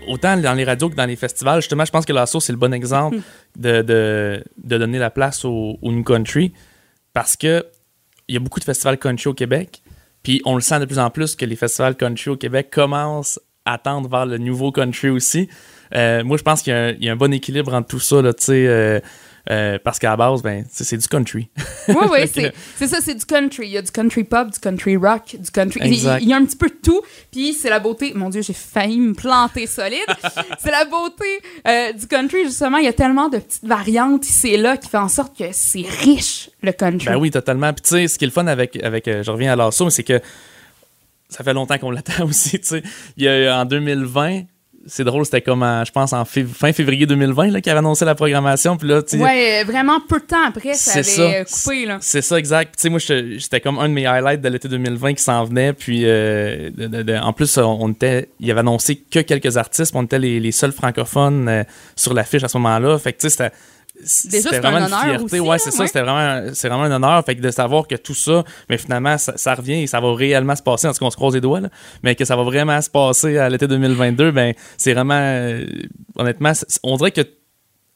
autant 0.08 0.38
dans 0.38 0.54
les 0.54 0.64
radios 0.66 0.90
que 0.90 0.96
dans 0.96 1.06
les 1.06 1.16
festivals, 1.16 1.62
justement, 1.62 1.86
je 1.86 1.92
pense 1.92 2.06
que 2.06 2.14
la 2.14 2.26
sauce 2.26 2.46
c'est 2.46 2.52
le 2.54 2.58
bon 2.60 2.74
exemple 2.74 3.18
de, 3.56 3.82
de, 3.82 4.44
de 4.64 4.78
donner 4.78 5.00
la 5.00 5.10
place 5.10 5.46
au, 5.46 5.78
au 5.82 5.92
new 5.92 6.04
country 6.04 6.54
parce 7.14 7.36
que 7.36 7.66
il 8.28 8.34
y 8.34 8.38
a 8.38 8.40
beaucoup 8.42 8.60
de 8.60 8.66
festivals 8.66 8.98
country 8.98 9.28
au 9.30 9.34
Québec, 9.34 9.82
puis 10.24 10.42
on 10.46 10.56
le 10.56 10.62
sent 10.62 10.80
de 10.80 10.86
plus 10.86 11.00
en 11.00 11.10
plus 11.12 11.36
que 11.36 11.46
les 11.46 11.56
festivals 11.56 11.96
country 11.96 12.32
au 12.32 12.36
Québec 12.38 12.70
commencent 12.72 13.40
à 13.66 13.78
tendre 13.78 14.10
vers 14.10 14.26
le 14.26 14.38
nouveau 14.38 14.72
country 14.72 15.10
aussi. 15.10 15.48
Euh, 15.96 16.24
moi, 16.24 16.38
je 16.38 16.44
pense 16.44 16.62
qu'il 16.64 16.74
y, 16.74 16.76
a 16.76 16.80
un- 16.86 16.92
il 16.92 17.04
y 17.04 17.10
a 17.10 17.14
un 17.14 17.16
bon 17.16 17.32
équilibre 17.34 17.74
entre 17.74 17.88
tout 17.88 18.00
ça, 18.00 18.22
là, 18.22 18.34
tu 18.34 18.46
sais, 18.46 18.68
euh, 18.68 19.00
euh, 19.50 19.78
parce 19.84 20.00
qu'à 20.00 20.10
la 20.10 20.18
base, 20.18 20.42
ben, 20.42 20.66
c'est 20.72 20.98
du 20.98 21.08
country. 21.08 21.50
Oui, 21.88 21.96
oui, 22.12 22.20
c'est 22.76 22.88
ça, 22.88 22.98
c'est 23.02 23.16
du 23.16 23.26
country. 23.26 23.68
Il 23.68 23.72
y 23.72 23.78
a 23.78 23.82
du 23.82 23.92
country 23.92 24.24
pop, 24.24 24.52
du 24.52 24.60
country 24.60 24.98
rock, 24.98 25.36
du 25.38 25.52
country. 25.52 25.82
Exact. 25.84 26.22
il 26.22 26.30
y 26.30 26.34
a 26.34 26.38
un 26.38 26.46
petit 26.46 26.56
peu 26.58 26.68
de 26.68 26.78
tout. 26.82 27.02
Puis 27.32 27.54
c'est 27.54 27.70
la 27.70 27.80
beauté. 27.80 28.14
Mon 28.16 28.30
Dieu, 28.30 28.42
j'ai 28.42 28.54
failli 28.54 29.00
me 29.00 29.14
planter 29.14 29.68
solide. 29.68 30.00
c'est 30.60 30.72
la 30.72 30.86
beauté 30.86 31.42
euh, 31.68 31.94
du 31.94 32.08
country, 32.08 32.46
justement. 32.46 32.78
Il 32.78 32.86
y 32.86 32.90
a 32.90 32.94
tellement 32.94 33.30
de 33.30 33.38
petites 33.38 33.66
variantes 33.66 34.28
ici 34.28 34.50
et 34.50 34.58
là 34.58 34.78
qui 34.78 34.90
fait 34.90 34.98
en 34.98 35.10
sorte 35.10 35.38
que 35.38 35.46
c'est 35.52 35.86
riche, 36.02 36.50
le 36.62 36.72
country. 36.72 37.08
Ben 37.08 37.18
oui, 37.18 37.32
totalement. 37.32 37.72
Puis 37.74 37.84
tu 37.84 37.90
sais, 37.90 38.08
ce 38.08 38.18
qui 38.18 38.26
est 38.26 38.28
le 38.28 38.34
fun 38.34 38.48
avec, 38.48 38.82
avec 38.84 39.08
euh, 39.08 39.24
je 39.24 39.32
reviens 39.32 39.54
à 39.54 39.56
l'assaut, 39.56 39.90
c'est 39.90 40.04
que 40.04 40.20
ça 41.30 41.44
fait 41.44 41.54
longtemps 41.54 41.78
qu'on 41.78 41.92
l'attend 41.92 42.26
aussi, 42.28 42.60
tu 42.60 42.68
sais. 42.68 42.84
Il 43.18 43.24
y 43.24 43.28
a 43.28 43.60
en 43.60 43.66
2020, 43.66 44.44
c'est 44.88 45.04
drôle, 45.04 45.26
c'était 45.26 45.42
comme, 45.42 45.62
je 45.86 45.92
pense, 45.92 46.14
en 46.14 46.24
fév- 46.24 46.48
fin 46.48 46.72
février 46.74 47.06
2020, 47.06 47.48
là, 47.52 47.62
qu'ils 47.62 47.72
avaient 47.72 47.80
annoncé 47.80 48.06
la 48.06 48.16
programmation. 48.16 48.78
Puis 48.78 48.88
là, 48.88 49.02
Ouais, 49.14 49.64
vraiment 49.64 50.00
peu 50.08 50.20
de 50.20 50.26
temps 50.26 50.46
après, 50.48 50.74
ça 50.76 50.94
avait 51.00 51.04
ça. 51.04 51.44
coupé, 51.46 51.86
là. 51.86 51.98
C'est 52.02 52.22
ça, 52.22 52.38
exact. 52.38 52.76
Tu 52.78 52.82
sais, 52.84 52.90
moi, 52.90 53.00
j'étais 53.00 53.60
comme 53.62 53.80
un 53.80 53.90
de 53.90 53.94
mes 53.94 54.06
highlights 54.06 54.42
de 54.42 54.50
l'été 54.50 54.68
2020 54.68 55.14
qui 55.16 55.24
s'en 55.24 55.44
venait. 55.44 55.74
Puis, 55.74 56.02
euh, 56.06 56.70
de- 56.76 56.88
de- 56.88 57.02
de- 57.04 57.16
en 57.18 57.34
plus, 57.34 57.58
on 57.58 57.92
était, 57.92 58.30
il 58.40 58.50
avait 58.52 58.60
annoncé 58.62 58.96
que 58.96 59.20
quelques 59.20 59.58
artistes. 59.58 59.92
puis 59.92 60.00
On 60.00 60.04
était 60.04 60.20
les, 60.20 60.40
les 60.40 60.52
seuls 60.52 60.72
francophones 60.72 61.48
euh, 61.48 61.64
sur 61.96 62.14
l'affiche 62.14 62.44
à 62.44 62.48
ce 62.48 62.58
moment-là. 62.58 62.98
Fait 63.00 63.14
que, 63.14 63.20
tu 63.22 63.30
sais, 63.30 63.52
c'était. 64.04 64.60
Vraiment 64.60 64.78
un 64.78 64.80
une 64.80 64.86
honneur 64.86 65.04
fierté. 65.04 65.24
aussi, 65.24 65.40
ouais, 65.40 65.60
c'est 65.60 65.66
ouais. 65.66 65.72
ça. 65.72 65.88
C'était 65.88 66.02
vraiment, 66.02 66.50
c'est 66.54 66.70
vraiment 66.70 66.84
un 66.84 66.92
honneur. 66.92 67.26
Fait 67.26 67.36
que 67.36 67.42
de 67.42 67.52
savoir 67.52 67.88
que 67.88 67.96
tout 67.96 68.14
ça, 68.14 68.44
mais 68.70 68.78
finalement, 68.78 69.18
ça, 69.18 69.34
ça 69.38 69.56
revient 69.56 69.84
et 69.84 69.88
ça 69.88 70.00
va 70.00 70.14
réellement 70.14 70.56
se 70.56 70.64
passer. 70.64 70.88
En 70.88 70.94
tout 70.94 71.00
cas, 71.00 71.06
on 71.06 71.12
se 71.12 71.16
croise 71.16 71.34
les 71.34 71.42
doigts, 71.42 71.62
là, 71.62 71.70
mais 72.04 72.16
que 72.16 72.26
ça 72.26 72.36
va 72.36 72.44
vraiment 72.44 72.82
se 72.82 72.90
passer 72.90 73.38
à 73.38 73.50
l'été 73.50 73.68
2022, 73.68 74.32
ben, 74.32 74.54
c'est 74.78 74.94
vraiment, 74.94 75.20
euh, 75.20 75.66
honnêtement, 76.16 76.52
on 76.84 76.98
dirait 76.98 77.12
que 77.12 77.22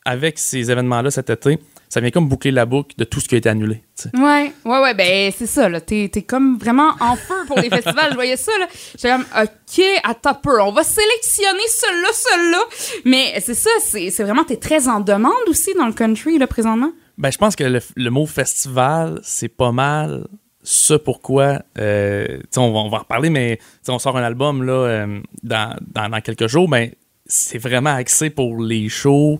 avec 0.05 0.39
ces 0.39 0.71
événements-là 0.71 1.11
cet 1.11 1.29
été, 1.29 1.59
ça 1.89 1.99
vient 1.99 2.11
comme 2.11 2.29
boucler 2.29 2.51
la 2.51 2.67
boucle 2.67 2.95
de 2.97 3.03
tout 3.03 3.19
ce 3.19 3.27
qui 3.27 3.35
a 3.35 3.39
été 3.39 3.49
annulé. 3.49 3.83
tu 3.97 4.03
sais. 4.03 4.09
Ouais, 4.15 4.53
ouais, 4.63 4.79
ouais, 4.79 4.93
ben 4.93 5.31
c'est 5.35 5.47
ça, 5.47 5.67
là. 5.67 5.81
T'es, 5.81 6.07
t'es 6.13 6.21
comme 6.21 6.57
vraiment 6.59 6.91
en 6.99 7.15
feu 7.15 7.45
pour 7.47 7.59
les 7.59 7.69
festivals. 7.69 8.09
Je 8.11 8.15
voyais 8.15 8.37
ça, 8.37 8.51
là. 8.59 8.67
J'étais 8.91 9.09
comme, 9.09 9.25
OK, 9.41 9.85
à 10.03 10.13
topper, 10.13 10.61
on 10.61 10.71
va 10.71 10.83
sélectionner 10.83 11.67
celui-là, 11.67 12.09
celui-là. 12.13 13.01
Mais 13.05 13.41
c'est 13.41 13.55
ça, 13.55 13.71
c'est, 13.81 14.11
c'est 14.11 14.23
vraiment, 14.23 14.43
t'es 14.43 14.57
très 14.57 14.87
en 14.87 14.99
demande 14.99 15.33
aussi 15.47 15.73
dans 15.73 15.87
le 15.87 15.93
country, 15.93 16.37
là, 16.37 16.45
présentement? 16.45 16.91
Ben, 17.17 17.31
je 17.31 17.37
pense 17.37 17.55
que 17.55 17.63
le, 17.63 17.79
le 17.95 18.09
mot 18.11 18.27
festival, 18.27 19.19
c'est 19.23 19.49
pas 19.49 19.71
mal 19.71 20.27
ce 20.61 20.93
pourquoi. 20.93 21.63
Euh, 21.79 22.25
tu 22.27 22.43
sais, 22.51 22.59
on, 22.59 22.71
va, 22.71 22.79
on 22.79 22.89
va 22.89 22.97
en 22.97 22.99
reparler, 23.01 23.29
mais 23.31 23.59
on 23.87 23.97
sort 23.97 24.15
un 24.15 24.23
album 24.23 24.63
là, 24.63 24.73
euh, 24.73 25.19
dans, 25.41 25.75
dans, 25.81 26.09
dans 26.09 26.21
quelques 26.21 26.47
jours. 26.47 26.69
Ben, 26.69 26.91
c'est 27.25 27.57
vraiment 27.57 27.93
axé 27.93 28.29
pour 28.29 28.61
les 28.61 28.89
shows, 28.89 29.39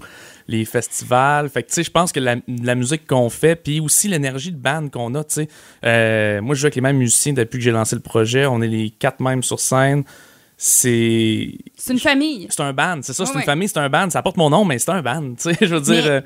les 0.49 0.65
festivals. 0.65 1.47
Fait 1.47 1.61
que, 1.61 1.67
tu 1.67 1.75
sais, 1.75 1.83
je 1.83 1.91
pense 1.91 2.11
que 2.11 2.19
la, 2.19 2.75
musique 2.75 3.05
qu'on 3.05 3.29
fait, 3.29 3.55
puis 3.55 3.79
aussi 3.79 4.07
l'énergie 4.07 4.51
de 4.51 4.57
band 4.57 4.89
qu'on 4.89 5.13
a, 5.13 5.23
tu 5.23 5.35
sais. 5.35 5.47
Euh, 5.85 6.41
moi, 6.41 6.55
je 6.55 6.61
joue 6.61 6.65
avec 6.65 6.75
les 6.75 6.81
mêmes 6.81 6.97
musiciens 6.97 7.33
depuis 7.33 7.59
que 7.59 7.63
j'ai 7.63 7.71
lancé 7.71 7.95
le 7.95 8.01
projet. 8.01 8.47
On 8.47 8.61
est 8.61 8.67
les 8.67 8.89
quatre 8.89 9.21
mêmes 9.21 9.43
sur 9.43 9.59
scène. 9.59 10.03
C'est 10.61 11.57
C'est 11.77 11.93
une 11.93 11.99
famille. 11.99 12.47
c'est 12.49 12.61
un 12.61 12.73
band, 12.73 12.99
c'est 13.01 13.13
ça, 13.13 13.25
c'est 13.25 13.33
une 13.33 13.43
famille, 13.43 13.69
c'est 13.69 13.77
un 13.79 13.87
band. 13.87 14.09
Ça 14.09 14.21
porte 14.21 14.35
mon 14.35 14.49
nom, 14.49 14.65
mais 14.65 14.77
c'est 14.77 14.91
un 14.91 15.01
band, 15.01 15.35
tu 15.37 15.53
sais. 15.53 15.57
Je 15.61 15.73
veux 15.73 15.79
dire. 15.79 16.05
Euh, 16.05 16.21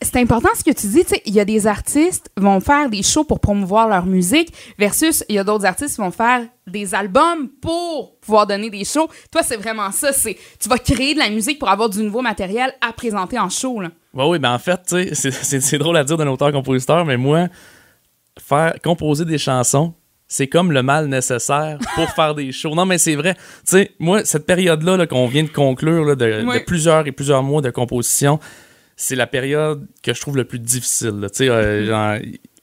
C'est 0.00 0.14
important 0.18 0.50
ce 0.54 0.62
que 0.62 0.70
tu 0.70 0.86
dis, 0.86 1.02
tu 1.02 1.16
sais, 1.16 1.22
il 1.26 1.34
y 1.34 1.40
a 1.40 1.44
des 1.44 1.66
artistes 1.66 2.30
qui 2.36 2.44
vont 2.44 2.60
faire 2.60 2.88
des 2.88 3.02
shows 3.02 3.24
pour 3.24 3.40
promouvoir 3.40 3.88
leur 3.88 4.06
musique 4.06 4.52
versus 4.78 5.24
il 5.28 5.34
y 5.34 5.38
a 5.40 5.42
d'autres 5.42 5.66
artistes 5.66 5.96
qui 5.96 6.00
vont 6.00 6.12
faire 6.12 6.46
des 6.68 6.94
albums 6.94 7.48
pour 7.60 8.20
pouvoir 8.20 8.46
donner 8.46 8.70
des 8.70 8.84
shows. 8.84 9.08
Toi, 9.32 9.42
c'est 9.42 9.56
vraiment 9.56 9.90
ça, 9.90 10.12
c'est 10.12 10.36
tu 10.60 10.68
vas 10.68 10.78
créer 10.78 11.14
de 11.14 11.18
la 11.18 11.30
musique 11.30 11.58
pour 11.58 11.68
avoir 11.68 11.88
du 11.90 12.04
nouveau 12.04 12.22
matériel 12.22 12.72
à 12.88 12.92
présenter 12.92 13.36
en 13.40 13.48
show 13.48 13.80
là. 13.80 13.88
Oui, 14.14 14.38
ben 14.38 14.52
en 14.54 14.60
fait, 14.60 14.80
tu 14.86 15.12
sais, 15.16 15.30
c'est 15.60 15.78
drôle 15.78 15.96
à 15.96 16.04
dire 16.04 16.16
d'un 16.16 16.28
auteur-compositeur, 16.28 17.04
mais 17.04 17.16
moi, 17.16 17.48
faire 18.38 18.74
composer 18.84 19.24
des 19.24 19.38
chansons, 19.38 19.92
c'est 20.32 20.46
comme 20.46 20.72
le 20.72 20.82
mal 20.82 21.08
nécessaire 21.08 21.76
pour 21.94 22.08
faire 22.16 22.34
des 22.34 22.52
shows. 22.52 22.74
Non, 22.74 22.86
mais 22.86 22.96
c'est 22.96 23.16
vrai. 23.16 23.34
Tu 23.34 23.40
sais, 23.64 23.90
moi, 23.98 24.24
cette 24.24 24.46
période-là 24.46 24.96
là, 24.96 25.06
qu'on 25.06 25.26
vient 25.26 25.42
de 25.42 25.50
conclure, 25.50 26.06
là, 26.06 26.14
de, 26.14 26.64
plusieurs 26.64 27.06
et 27.06 27.12
plusieurs 27.12 27.42
mois 27.42 27.60
de 27.60 27.68
composition, 27.68 28.40
c'est 28.96 29.14
la 29.14 29.26
période 29.26 29.86
que 30.02 30.14
je 30.14 30.20
trouve 30.22 30.38
le 30.38 30.44
plus 30.44 30.58
difficile. 30.58 31.20
là. 31.20 31.28
Tu 31.28 31.44
sais, 31.44 31.50
euh, 31.50 31.84
genre, 31.84 32.16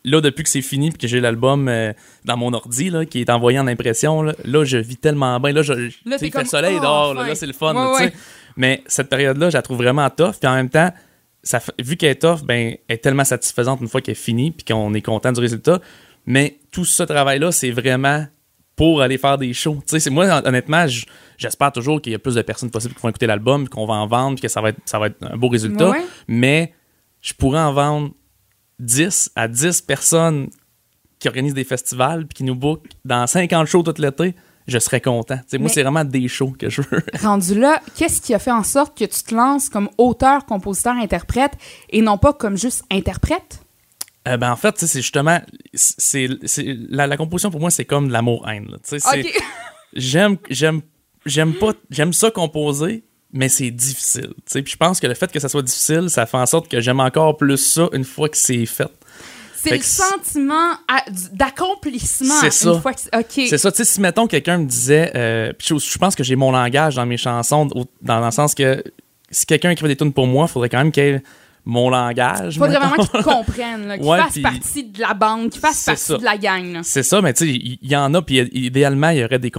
là, 0.04 0.20
depuis 0.20 0.42
que 0.42 0.50
c'est 0.50 0.64
fini 0.64 0.90
puis 0.90 0.98
que 0.98 1.08
j'ai 1.08 1.20
l'album 1.20 1.68
euh, 1.68 1.94
dans 2.26 2.38
mon 2.38 2.54
ordi, 2.54 2.90
là, 2.90 3.06
qui 3.06 3.22
est 3.22 3.30
envoyé 3.30 3.60
en 3.60 3.68
impression, 3.68 4.24
là, 4.24 4.34
là, 4.46 4.64
je 4.64 4.78
vis 4.78 4.98
tellement 4.98 5.40
bien. 5.40 5.54
Là, 5.54 5.62
je, 5.62 5.92
fait 6.18 6.32
comme, 6.32 6.46
soleil 6.46 6.78
oh, 6.80 6.82
dehors. 6.82 7.14
là, 7.14 7.22
enfin. 7.22 7.30
là, 7.30 7.36
c'est 7.36 7.46
le 7.46 7.54
fun. 7.54 7.76
Ouais, 7.76 7.84
là, 7.84 8.06
ouais. 8.06 8.14
Mais 8.58 8.82
cette 8.88 9.10
période-là, 9.10 9.52
je 9.52 9.58
la 9.58 9.62
trouve 9.62 9.78
vraiment 9.78 10.10
tough. 10.10 10.40
Puis 10.42 10.50
en 10.50 10.56
même 10.56 10.70
temps, 10.70 10.92
ça 11.44 11.62
vu 11.78 11.98
qu'elle 11.98 12.10
est 12.10 12.22
tough, 12.22 12.42
ben, 12.44 12.78
elle 12.88 12.96
est 12.96 12.98
tellement 12.98 13.26
satisfaisante 13.26 13.80
une 13.80 13.88
fois 13.88 14.02
qu'elle 14.02 14.14
est 14.14 14.16
finie 14.16 14.50
puis 14.50 14.66
qu'on 14.66 14.92
est 14.96 15.04
content 15.04 15.32
du 15.32 15.40
résultat. 15.40 15.80
Mais 16.26 16.59
tout 16.72 16.86
ce 16.86 17.04
travail-là, 17.04 17.52
c'est 17.52 17.72
vraiment 17.72 18.26
pour 18.76 19.02
aller 19.02 19.18
faire 19.18 19.38
des 19.38 19.54
shows. 19.54 19.76
Tu 19.82 19.84
sais, 19.88 20.00
c'est- 20.00 20.10
moi, 20.10 20.26
hon- 20.26 20.48
honnêtement, 20.48 20.86
j'espère 21.38 21.72
toujours 21.72 22.02
qu'il 22.02 22.14
y 22.14 22.16
a 22.16 22.20
plus 22.20 22.36
de 22.36 22.42
personnes 22.42 22.72
possibles 22.72 22.94
qui 22.96 23.02
vont 23.02 23.10
écouter 23.10 23.28
l'album, 23.28 23.68
qu'on 23.68 23.86
va 23.86 23.96
en 23.96 24.08
vendre, 24.08 24.36
puis 24.36 24.44
que 24.44 24.48
ça 24.48 24.62
va 24.62 24.70
être, 24.70 24.80
ça 24.86 25.00
va 25.00 25.08
être 25.08 25.18
un 25.22 25.36
beau 25.38 25.50
résultat. 25.50 25.90
Ouais. 25.90 26.06
Mais 26.28 26.74
je 27.22 27.34
pourrais 27.34 27.60
en 27.60 27.74
vendre 27.74 28.12
10 28.80 29.32
à 29.36 29.48
10 29.48 29.82
personnes 29.82 30.50
qui 31.20 31.28
organisent 31.28 31.54
des 31.54 31.66
festivals, 31.66 32.26
puis 32.28 32.38
qui 32.38 32.44
nous 32.46 32.56
bookent 32.56 32.88
dans 33.04 33.28
50 33.28 33.68
shows 33.68 33.84
tout 33.84 34.02
l'été. 34.02 34.36
Je 34.68 34.78
serais 34.78 35.02
content. 35.02 35.40
Moi, 35.60 35.68
c'est 35.68 35.82
vraiment 35.82 36.06
des 36.06 36.28
shows 36.28 36.54
que 36.58 36.70
je 36.70 36.82
veux. 36.84 37.02
Rendu 37.22 37.60
là, 37.60 37.82
qu'est-ce 37.96 38.22
qui 38.22 38.34
a 38.36 38.40
fait 38.40 38.52
en 38.52 38.64
sorte 38.64 38.96
que 38.98 39.04
tu 39.06 39.24
te 39.24 39.34
lances 39.36 39.68
comme 39.68 39.90
auteur, 39.98 40.46
compositeur, 40.46 40.94
interprète 40.96 41.54
et 41.90 42.02
non 42.04 42.18
pas 42.20 42.34
comme 42.34 42.56
juste 42.56 42.84
interprète? 42.92 43.62
Euh, 44.30 44.38
ben, 44.38 44.52
en 44.52 44.56
fait, 44.56 44.78
c'est 44.78 45.02
justement. 45.02 45.40
c'est 45.74 46.28
la, 46.90 47.08
la 47.08 47.18
composition, 47.18 47.52
pour 47.52 47.60
moi, 47.60 47.72
c'est 47.72 47.86
comme 47.86 48.08
de 48.08 48.14
l'amour-haine. 48.14 48.68
là. 48.70 48.78
Tu 48.78 48.98
sais, 48.98 49.00
c'est- 49.00 49.20
OK. 49.22 49.44
j'aime 49.94 50.38
j'aime 50.52 50.82
j'aime 51.26 51.54
pas 51.56 51.74
j'aime 51.90 52.14
ça 52.14 52.30
composer 52.30 53.04
mais 53.34 53.50
c'est 53.50 53.72
difficile 53.72 54.28
tu 54.36 54.42
sais 54.46 54.62
puis 54.62 54.72
je 54.74 54.78
pense 54.78 55.00
que 55.00 55.08
le 55.08 55.16
fait 55.16 55.32
que 55.32 55.40
ça 55.40 55.50
soit 55.50 55.64
difficile 55.64 56.12
ça 56.12 56.28
fait 56.28 56.38
en 56.38 56.46
sorte 56.46 56.68
que 56.70 56.80
j'aime 56.80 57.00
encore 57.00 57.38
plus 57.38 57.58
ça 57.58 57.90
une 57.94 58.04
fois 58.04 58.30
que 58.30 58.38
c'est 58.38 58.68
fait 58.68 58.88
C'est 59.56 59.76
le 59.76 59.82
sentiment 59.82 60.76
d'accomplissement 61.34 62.36
C'est 62.40 62.46
une 62.68 62.74
ça. 62.76 62.80
fois 62.82 62.94
que 62.94 63.00
c'est- 63.00 63.58
ça 63.58 63.72
tu 63.72 63.78
sais 63.78 63.86
si 63.86 64.00
mettons 64.02 64.28
quelqu'un 64.28 64.60
me 64.60 64.66
disait 64.66 65.12
euh, 65.16 65.54
puis 65.58 65.68
je, 65.70 65.78
je 65.78 65.98
pense 65.98 66.16
que 66.16 66.24
j'ai 66.24 66.36
mon 66.36 66.52
langage 66.52 66.96
dans 66.96 67.06
mes 67.06 67.18
chansons 67.18 67.66
dans, 67.66 67.86
dans 68.02 68.24
le 68.26 68.32
sens 68.32 68.54
que 68.54 68.84
si 69.32 69.46
quelqu'un 69.46 69.72
écrit 69.72 69.88
des 69.88 69.96
tunes 69.96 70.14
pour 70.14 70.28
moi 70.28 70.48
faudrait 70.48 70.70
quand 70.70 70.78
même 70.84 70.92
ait 70.98 71.24
mon 71.66 71.89
langage 71.89 72.58
Faudrait 72.58 72.80
mettons. 72.80 72.88
vraiment 72.88 73.04
qu'ils 73.04 73.20
te 73.20 73.24
comprennent, 73.24 73.94
qu'ils 74.00 74.08
Ouais, 74.08 74.18
fassent 74.20 74.39
partie 74.39 74.84
de 74.86 75.00
la 75.01 75.13
bande, 75.13 75.50
qu'ils 75.50 75.62
fassent 75.62 75.86
partie 75.86 76.01
ça. 76.04 76.18
de 76.18 76.24
la 76.24 76.38
gang. 76.38 76.80
C'est 76.84 77.04
ça, 77.04 77.22
mais 77.22 77.34
tu 77.34 77.46
sais, 77.46 77.51
il 77.54 77.78
il 77.82 77.92
y, 77.92 77.96
en 77.96 78.13
a, 78.13 78.22
puis 78.22 78.39
idéalement, 78.54 79.10
il 79.10 79.20
y 79.20 79.24
aurait 79.24 79.39
des 79.39 79.51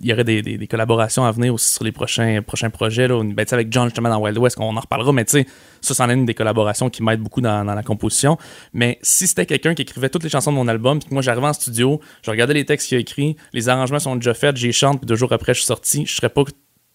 il 0.00 0.06
y 0.06 0.12
aurait 0.12 0.24
des, 0.24 0.42
des- 0.42 0.58
des 0.58 0.66
collaborations 0.66 1.24
à 1.24 1.32
venir 1.32 1.52
aussi 1.54 1.70
sur 1.72 1.84
les 1.84 1.92
prochains, 1.92 2.42
prochains 2.42 2.70
projets. 2.70 3.08
Là. 3.08 3.22
Ben, 3.22 3.44
tu 3.44 3.50
sais, 3.50 3.54
avec 3.54 3.72
John, 3.72 3.84
justement, 3.86 4.08
dans 4.08 4.18
Wild 4.20 4.38
West, 4.38 4.56
on 4.60 4.76
en 4.76 4.80
reparlera, 4.80 5.12
mais 5.12 5.24
tu 5.24 5.32
sais, 5.32 5.46
ça, 5.80 5.94
c'en 5.94 6.08
est 6.10 6.14
une 6.14 6.26
des 6.26 6.34
collaborations 6.34 6.90
qui 6.90 7.02
m'aide 7.02 7.20
beaucoup 7.20 7.40
dans, 7.40 7.64
dans 7.64 7.74
la 7.74 7.82
composition. 7.82 8.36
Mais 8.72 8.98
si 9.02 9.26
c'était 9.26 9.46
quelqu'un 9.46 9.74
qui 9.74 9.82
écrivait 9.82 10.08
toutes 10.08 10.22
les 10.24 10.28
chansons 10.30 10.50
de 10.52 10.56
mon 10.56 10.68
album, 10.68 10.98
puis 10.98 11.08
que 11.08 11.14
moi, 11.14 11.22
j'arrivais 11.22 11.46
en 11.46 11.52
studio, 11.52 12.00
je 12.22 12.30
regardais 12.30 12.54
les 12.54 12.64
textes 12.64 12.88
qu'il 12.88 12.96
a 12.98 13.00
écrits, 13.00 13.36
les 13.52 13.68
arrangements 13.68 13.98
sont 13.98 14.16
déjà 14.16 14.34
faits, 14.34 14.56
j'y 14.56 14.72
chante, 14.72 14.98
puis 15.00 15.06
deux 15.06 15.16
jours 15.16 15.32
après, 15.32 15.54
je 15.54 15.60
suis 15.60 15.66
sorti, 15.66 16.04
je 16.06 16.14
serais 16.14 16.28
pas 16.28 16.42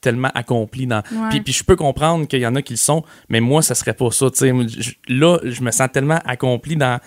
tellement 0.04 0.30
accompli 0.36 0.86
dans 0.86 1.02
Ouais. 1.12 1.30
puis, 1.32 1.42
puis 1.42 1.54
je 1.54 1.64
peux 1.64 1.76
comprendre 1.76 2.28
qu'il 2.28 2.40
y 2.40 2.46
en 2.48 2.56
a 2.56 2.62
qui 2.62 2.74
le 2.74 2.78
sont 2.78 3.04
mais 3.30 3.40
moi 3.40 3.62
ça 3.64 3.74
serait 3.76 3.94
pas 3.94 4.12
ça 4.12 4.28
là 5.08 5.40
je 5.44 5.62
me 5.62 5.72
sens 5.72 5.90
tellement 5.92 6.20
accompli 6.26 6.76
dans 6.76 7.00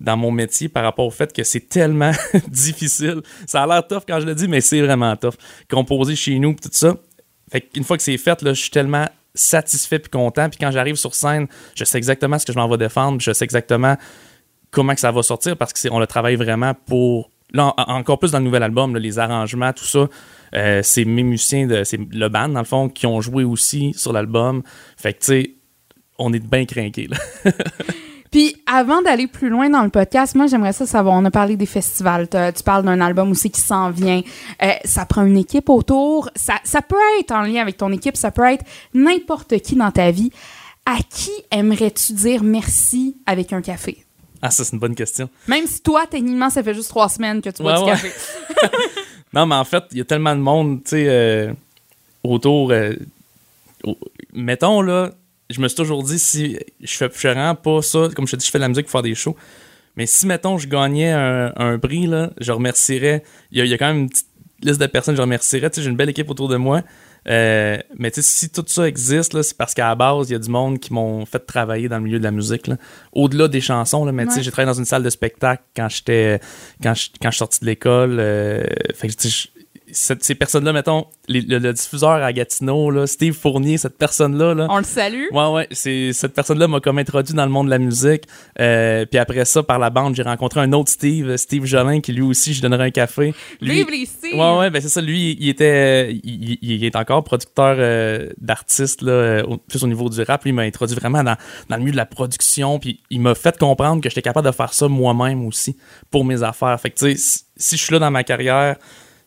dans 0.00 0.16
mon 0.16 0.30
métier 0.30 0.68
par 0.68 0.84
rapport 0.84 1.06
au 1.06 1.10
fait 1.10 1.32
que 1.32 1.42
c'est 1.42 1.68
tellement 1.70 2.12
difficile. 2.48 3.22
Ça 3.46 3.62
a 3.62 3.66
l'air 3.66 3.86
tough 3.86 4.02
quand 4.06 4.20
je 4.20 4.26
le 4.26 4.34
dis, 4.34 4.46
mais 4.46 4.60
c'est 4.60 4.82
vraiment 4.82 5.16
tough. 5.16 5.32
Composer 5.70 6.14
chez 6.14 6.38
nous, 6.38 6.52
tout 6.54 6.68
ça. 6.70 6.94
Fait 7.50 7.62
qu'une 7.62 7.82
fois 7.82 7.96
que 7.96 8.02
c'est 8.02 8.18
fait, 8.18 8.42
là, 8.42 8.52
je 8.52 8.60
suis 8.60 8.70
tellement 8.70 9.06
satisfait 9.34 9.98
puis 9.98 10.10
content. 10.10 10.50
Puis 10.50 10.58
quand 10.60 10.70
j'arrive 10.70 10.96
sur 10.96 11.14
scène, 11.14 11.46
je 11.74 11.84
sais 11.84 11.96
exactement 11.96 12.38
ce 12.38 12.44
que 12.44 12.52
je 12.52 12.58
m'en 12.58 12.68
vais 12.68 12.76
défendre. 12.76 13.16
puis 13.16 13.24
Je 13.24 13.32
sais 13.32 13.44
exactement 13.46 13.96
comment 14.70 14.94
que 14.94 15.00
ça 15.00 15.10
va 15.12 15.22
sortir 15.22 15.56
parce 15.56 15.72
que 15.72 15.88
on 15.90 15.98
le 15.98 16.06
travaille 16.06 16.36
vraiment 16.36 16.74
pour 16.74 17.30
là 17.52 17.74
en- 17.76 17.94
encore 17.94 18.18
plus 18.18 18.30
dans 18.32 18.38
le 18.38 18.44
nouvel 18.44 18.62
album 18.62 18.96
les 18.96 19.18
arrangements 19.18 19.72
tout 19.72 19.84
ça 19.84 20.08
euh, 20.54 20.80
c'est 20.82 21.04
c'est 21.04 22.00
le 22.12 22.28
band 22.28 22.48
dans 22.48 22.60
le 22.60 22.64
fond 22.66 22.88
qui 22.88 23.06
ont 23.06 23.20
joué 23.20 23.44
aussi 23.44 23.92
sur 23.94 24.12
l'album 24.12 24.62
fait 24.96 25.14
que 25.14 25.18
tu 25.20 25.26
sais 25.26 25.54
on 26.18 26.32
est 26.32 26.44
bien 26.44 26.64
craqués 26.64 27.08
là 27.08 27.16
Puis 28.32 28.56
avant 28.66 29.02
d'aller 29.02 29.28
plus 29.28 29.48
loin 29.48 29.70
dans 29.70 29.82
le 29.82 29.88
podcast, 29.88 30.34
moi 30.34 30.46
j'aimerais 30.46 30.72
ça 30.72 30.84
savoir, 30.84 31.14
on 31.14 31.24
a 31.24 31.30
parlé 31.30 31.56
des 31.56 31.64
festivals, 31.64 32.28
tu 32.28 32.62
parles 32.64 32.84
d'un 32.84 33.00
album 33.00 33.30
aussi 33.30 33.50
qui 33.50 33.60
s'en 33.60 33.90
vient. 33.90 34.20
Euh, 34.62 34.72
ça 34.84 35.06
prend 35.06 35.24
une 35.24 35.38
équipe 35.38 35.70
autour, 35.70 36.28
ça, 36.34 36.54
ça 36.64 36.82
peut 36.82 36.96
être 37.20 37.30
en 37.32 37.42
lien 37.42 37.62
avec 37.62 37.76
ton 37.76 37.92
équipe, 37.92 38.16
ça 38.16 38.30
peut 38.32 38.44
être 38.44 38.64
n'importe 38.94 39.58
qui 39.60 39.76
dans 39.76 39.90
ta 39.92 40.10
vie. 40.10 40.30
À 40.84 40.98
qui 41.08 41.30
aimerais-tu 41.50 42.12
dire 42.12 42.42
merci 42.44 43.16
avec 43.26 43.52
un 43.52 43.62
café? 43.62 44.05
Ah 44.46 44.50
ça 44.50 44.64
c'est 44.64 44.72
une 44.74 44.78
bonne 44.78 44.94
question 44.94 45.28
Même 45.48 45.66
si 45.66 45.80
toi, 45.82 46.06
techniquement, 46.10 46.50
ça 46.50 46.62
fait 46.62 46.74
juste 46.74 46.88
trois 46.88 47.08
semaines 47.08 47.40
que 47.42 47.50
tu 47.50 47.62
bois 47.62 47.72
Ouais, 47.72 47.78
du 47.78 47.84
ouais. 48.04 48.10
café. 48.10 48.12
Non, 49.32 49.44
mais 49.44 49.56
en 49.56 49.64
fait, 49.64 49.84
il 49.92 49.98
y 49.98 50.00
a 50.00 50.04
tellement 50.04 50.34
de 50.34 50.40
monde, 50.40 50.82
tu 50.84 50.90
sais, 50.90 51.06
euh, 51.08 51.52
autour. 52.22 52.70
euh, 52.70 52.94
au- 53.84 53.98
mettons, 54.32 54.80
là, 54.80 55.10
je 55.50 55.60
me 55.60 55.68
suis 55.68 55.76
toujours 55.76 56.02
dit, 56.02 56.18
si 56.18 56.58
je 56.80 56.96
fais, 56.96 57.10
je 57.14 57.54
pas 57.54 57.82
ça, 57.82 58.08
comme 58.14 58.26
je 58.26 58.32
te 58.32 58.36
dis, 58.36 58.46
je 58.46 58.50
fais 58.50 58.58
de 58.58 58.62
la 58.62 58.68
musique 58.68 58.86
pour 58.86 58.92
faire 58.92 59.02
des 59.02 59.14
shows. 59.14 59.36
Mais 59.96 60.06
si, 60.06 60.26
mettons, 60.26 60.58
je 60.58 60.68
gagnais 60.68 61.10
un, 61.10 61.52
un 61.56 61.78
prix, 61.78 62.06
là, 62.06 62.30
je 62.38 62.52
remercierais. 62.52 63.22
Il 63.50 63.58
y, 63.58 63.60
a, 63.60 63.64
il 63.64 63.70
y 63.70 63.74
a 63.74 63.78
quand 63.78 63.88
même 63.88 63.98
une 64.02 64.08
petite 64.10 64.26
liste 64.62 64.80
de 64.80 64.86
personnes 64.86 65.14
que 65.14 65.18
je 65.18 65.22
remercierais. 65.22 65.68
Tu 65.70 65.76
sais, 65.76 65.82
j'ai 65.82 65.90
une 65.90 65.96
belle 65.96 66.08
équipe 66.10 66.30
autour 66.30 66.48
de 66.48 66.56
moi. 66.56 66.82
Euh, 67.28 67.76
mais 67.98 68.10
tu 68.10 68.22
sais, 68.22 68.30
si 68.30 68.50
tout 68.50 68.64
ça 68.66 68.86
existe, 68.86 69.34
là, 69.34 69.42
c'est 69.42 69.56
parce 69.56 69.74
qu'à 69.74 69.88
la 69.88 69.94
base, 69.96 70.30
il 70.30 70.32
y 70.34 70.36
a 70.36 70.38
du 70.38 70.48
monde 70.48 70.78
qui 70.78 70.92
m'ont 70.92 71.26
fait 71.26 71.40
travailler 71.40 71.88
dans 71.88 71.96
le 71.98 72.04
milieu 72.04 72.18
de 72.18 72.24
la 72.24 72.30
musique. 72.30 72.66
là. 72.68 72.76
Au-delà 73.12 73.48
des 73.48 73.60
chansons, 73.60 74.04
là, 74.04 74.12
mais 74.12 74.24
tu 74.26 74.30
sais, 74.30 74.36
Ouais. 74.38 74.42
j'ai 74.44 74.50
travaillé 74.52 74.72
dans 74.72 74.78
une 74.78 74.84
salle 74.84 75.02
de 75.02 75.10
spectacle 75.10 75.62
quand 75.74 75.88
j'étais 75.88 76.40
quand 76.82 76.94
je, 76.94 77.08
quand 77.20 77.30
je 77.30 77.34
suis 77.34 77.38
sorti 77.38 77.60
de 77.60 77.66
l'école. 77.66 78.18
euh, 78.20 78.62
fait 78.94 79.08
que, 79.08 79.14
tu 79.14 79.28
sais, 79.28 79.48
je- 79.55 79.55
cette- 79.92 80.24
ces 80.24 80.34
personnes-là, 80.34 80.72
mettons, 80.72 81.06
les- 81.28 81.40
le, 81.40 81.58
le 81.58 81.72
diffuseur 81.72 82.10
à 82.10 82.32
Gatineau, 82.32 82.90
là, 82.90 83.06
Steve 83.06 83.34
Fournier, 83.34 83.78
cette 83.78 83.96
personne-là, 83.96 84.54
là, 84.54 84.66
On 84.70 84.78
le 84.78 84.84
salue. 84.84 85.24
Ouais, 85.32 85.46
ouais, 85.48 85.68
c'est 85.70 86.12
cette 86.12 86.34
personne-là 86.34 86.68
m'a 86.68 86.80
comme 86.80 86.98
introduit 86.98 87.34
dans 87.34 87.44
le 87.44 87.50
monde 87.50 87.66
de 87.66 87.70
la 87.70 87.78
musique. 87.78 88.24
Euh, 88.60 89.06
puis 89.06 89.18
après 89.18 89.44
ça, 89.44 89.62
par 89.62 89.78
la 89.78 89.90
bande, 89.90 90.14
j'ai 90.14 90.22
rencontré 90.22 90.60
un 90.60 90.72
autre 90.72 90.90
Steve, 90.90 91.36
Steve 91.36 91.64
Jolin, 91.66 92.00
qui 92.00 92.12
lui 92.12 92.22
aussi, 92.22 92.52
je 92.54 92.62
donnerais 92.62 92.84
un 92.86 92.90
café. 92.90 93.34
Lui, 93.60 93.76
Vive 93.76 93.90
les 93.90 94.06
Steve! 94.06 94.34
Ouais, 94.34 94.58
ouais, 94.58 94.70
ben 94.70 94.80
c'est 94.82 94.88
ça. 94.88 95.00
Lui, 95.00 95.36
il 95.40 95.48
était, 95.48 96.12
il, 96.24 96.58
il- 96.62 96.84
est 96.84 96.96
encore 96.96 97.22
producteur 97.24 97.76
euh, 97.78 98.28
d'artistes, 98.40 99.02
là, 99.02 99.12
euh, 99.12 99.42
au- 99.44 99.56
plus 99.56 99.82
au 99.82 99.86
niveau 99.88 100.08
du 100.08 100.20
rap. 100.22 100.42
Lui, 100.44 100.50
il 100.50 100.54
m'a 100.54 100.62
introduit 100.62 100.96
vraiment 100.96 101.22
dans, 101.22 101.36
dans 101.68 101.76
le 101.76 101.80
milieu 101.80 101.92
de 101.92 101.96
la 101.96 102.06
production. 102.06 102.78
Puis 102.78 103.00
il 103.10 103.20
m'a 103.20 103.34
fait 103.34 103.56
comprendre 103.58 104.00
que 104.02 104.08
j'étais 104.08 104.22
capable 104.22 104.46
de 104.46 104.52
faire 104.52 104.72
ça 104.72 104.88
moi-même 104.88 105.44
aussi 105.46 105.76
pour 106.10 106.24
mes 106.24 106.42
affaires. 106.42 106.78
Fait 106.80 106.90
que, 106.90 106.96
tu 106.98 107.12
sais, 107.12 107.16
si, 107.16 107.40
si 107.56 107.76
je 107.76 107.82
suis 107.84 107.92
là 107.92 107.98
dans 107.98 108.10
ma 108.10 108.24
carrière, 108.24 108.76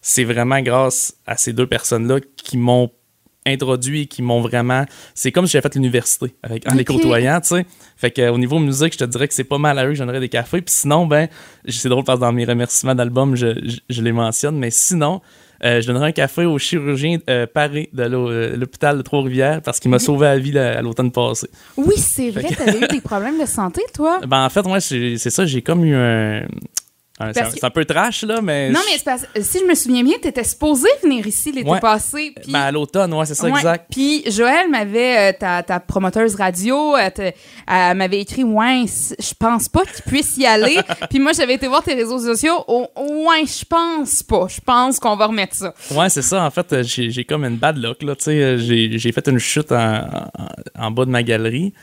c'est 0.02 0.24
vraiment 0.24 0.62
grâce 0.62 1.16
à 1.26 1.38
ces 1.38 1.54
deux 1.54 1.68
personnes-là 1.68 2.20
qui 2.38 2.58
m'ont 2.58 2.92
introduit 3.46 4.02
et 4.02 4.06
qui 4.06 4.22
m'ont 4.22 4.42
vraiment. 4.42 4.86
C'est 5.16 5.32
comme 5.32 5.46
si 5.46 5.54
j'avais 5.54 5.64
fait 5.64 5.76
l'université 5.76 6.36
avec, 6.44 6.70
en 6.70 6.76
les 6.76 6.86
côtoyant, 6.86 7.40
tu 7.42 7.50
sais. 7.50 7.66
Fait 7.98 8.12
que, 8.12 8.22
euh, 8.22 8.32
au 8.32 8.38
niveau 8.38 8.60
musique, 8.60 8.94
je 8.94 9.00
te 9.00 9.04
dirais 9.06 9.28
que 9.28 9.34
c'est 9.34 9.44
pas 9.44 9.58
mal 9.58 9.80
à 9.80 9.86
eux 9.86 9.90
que 9.90 9.96
je 9.96 10.00
donnerais 10.00 10.20
des 10.20 10.30
cafés. 10.30 10.62
Puis 10.62 10.74
sinon, 10.76 11.08
ben, 11.08 11.28
c'est 11.68 11.90
drôle 11.90 12.04
parce 12.04 12.20
que 12.20 12.26
dans 12.26 12.32
mes 12.32 12.46
remerciements 12.46 12.96
d'album, 12.96 13.36
je, 13.36 13.60
je, 13.64 13.78
je 13.90 14.02
les 14.02 14.12
mentionne. 14.12 14.58
Mais 14.58 14.72
sinon, 14.72 15.22
euh, 15.64 15.82
je 15.82 15.88
donnerais 15.88 16.08
un 16.08 16.12
café 16.12 16.46
au 16.46 16.58
chirurgien 16.58 17.18
euh, 17.30 17.46
Paré 17.46 17.90
de 17.92 18.04
euh, 18.04 18.56
l'hôpital 18.56 18.98
de 18.98 19.02
Trois-Rivières 19.02 19.62
parce 19.62 19.80
qu'il 19.80 19.92
m'a 19.92 20.00
sauvé 20.00 20.28
la 20.28 20.40
vie 20.40 20.58
à 20.58 20.82
l'automne 20.82 21.12
passé. 21.12 21.50
Oui, 21.76 21.96
c'est 21.98 22.30
vrai, 22.30 22.50
t'avais 22.56 22.80
eu 22.80 22.88
des 22.88 23.02
problèmes 23.02 23.40
de 23.40 23.46
santé, 23.46 23.82
toi? 23.94 24.20
Ben, 24.30 24.46
en 24.46 24.50
fait, 24.50 24.64
moi, 24.64 24.80
c'est 24.80 25.18
c'est 25.18 25.32
ça, 25.32 25.46
j'ai 25.46 25.62
comme 25.62 25.84
eu 25.84 25.96
un. 25.96 26.46
Un- 27.20 27.34
c'est 27.34 27.42
un, 27.64 27.70
que- 27.70 27.74
peu 27.74 27.86
trash, 27.86 28.24
là, 28.24 28.42
mais. 28.42 28.70
Non, 28.70 28.80
mais 28.92 28.98
parce- 29.04 29.26
si 29.42 29.60
je 29.60 29.66
me 29.66 29.76
souviens 29.76 30.04
bien, 30.04 30.18
t'étais 30.22 30.44
supposé 30.44 30.88
venir 31.04 31.26
ici 31.28 31.52
l'été 31.52 31.70
Ouais. 31.70 31.80
passé. 31.80 32.34
Puis, 32.42 32.52
Ben, 32.52 32.60
à 32.62 32.72
l'automne, 32.72 33.14
ouais, 33.14 33.26
c'est 33.26 33.36
ça, 33.36 33.46
Ouais. 33.48 33.52
exact. 33.60 33.88
Puis 33.92 34.24
Joël 34.32 34.70
m'avait, 34.70 35.30
euh, 35.32 35.38
ta, 35.38 35.64
ta 35.64 35.80
promoteuse 35.80 36.36
radio, 36.36 36.96
elle, 36.98 37.12
te- 37.12 37.32
elle 37.68 37.98
m'avait 37.98 38.20
écrit 38.22 38.44
Ouais, 38.44 38.86
je 38.88 39.34
pense 39.38 39.68
pas 39.70 39.82
qu'il 39.86 40.04
puisse 40.06 40.38
y 40.38 40.46
aller. 40.46 40.78
Puis 41.10 41.20
moi, 41.20 41.34
j'avais 41.34 41.56
été 41.56 41.68
voir 41.68 41.84
tes 41.84 41.94
réseaux 41.94 42.20
sociaux. 42.20 42.64
Oh, 42.68 42.88
ouais, 42.98 43.46
je 43.46 43.66
pense 43.66 44.24
pas. 44.24 44.48
Je 44.50 44.62
pense 44.66 45.00
qu'on 45.00 45.16
va 45.16 45.28
remettre 45.28 45.56
ça. 45.56 45.74
Ouais, 45.92 46.10
c'est 46.10 46.22
ça. 46.22 46.44
En 46.46 46.52
fait, 46.52 46.72
euh, 46.74 46.84
j'ai 46.84 47.24
comme 47.26 47.44
une 47.46 47.58
bad 47.58 47.78
luck. 47.78 48.02
Là. 48.04 48.16
Tu 48.16 48.24
sais, 48.26 48.32
euh, 48.32 48.58
J'ai 48.58 48.98
j'ai 48.98 49.12
fait 49.12 49.28
une 49.28 49.40
chute 49.40 49.72
en, 49.72 50.02
en, 50.06 50.86
en 50.88 50.92
bas 50.92 51.06
de 51.06 51.10
ma 51.12 51.24
galerie 51.24 51.74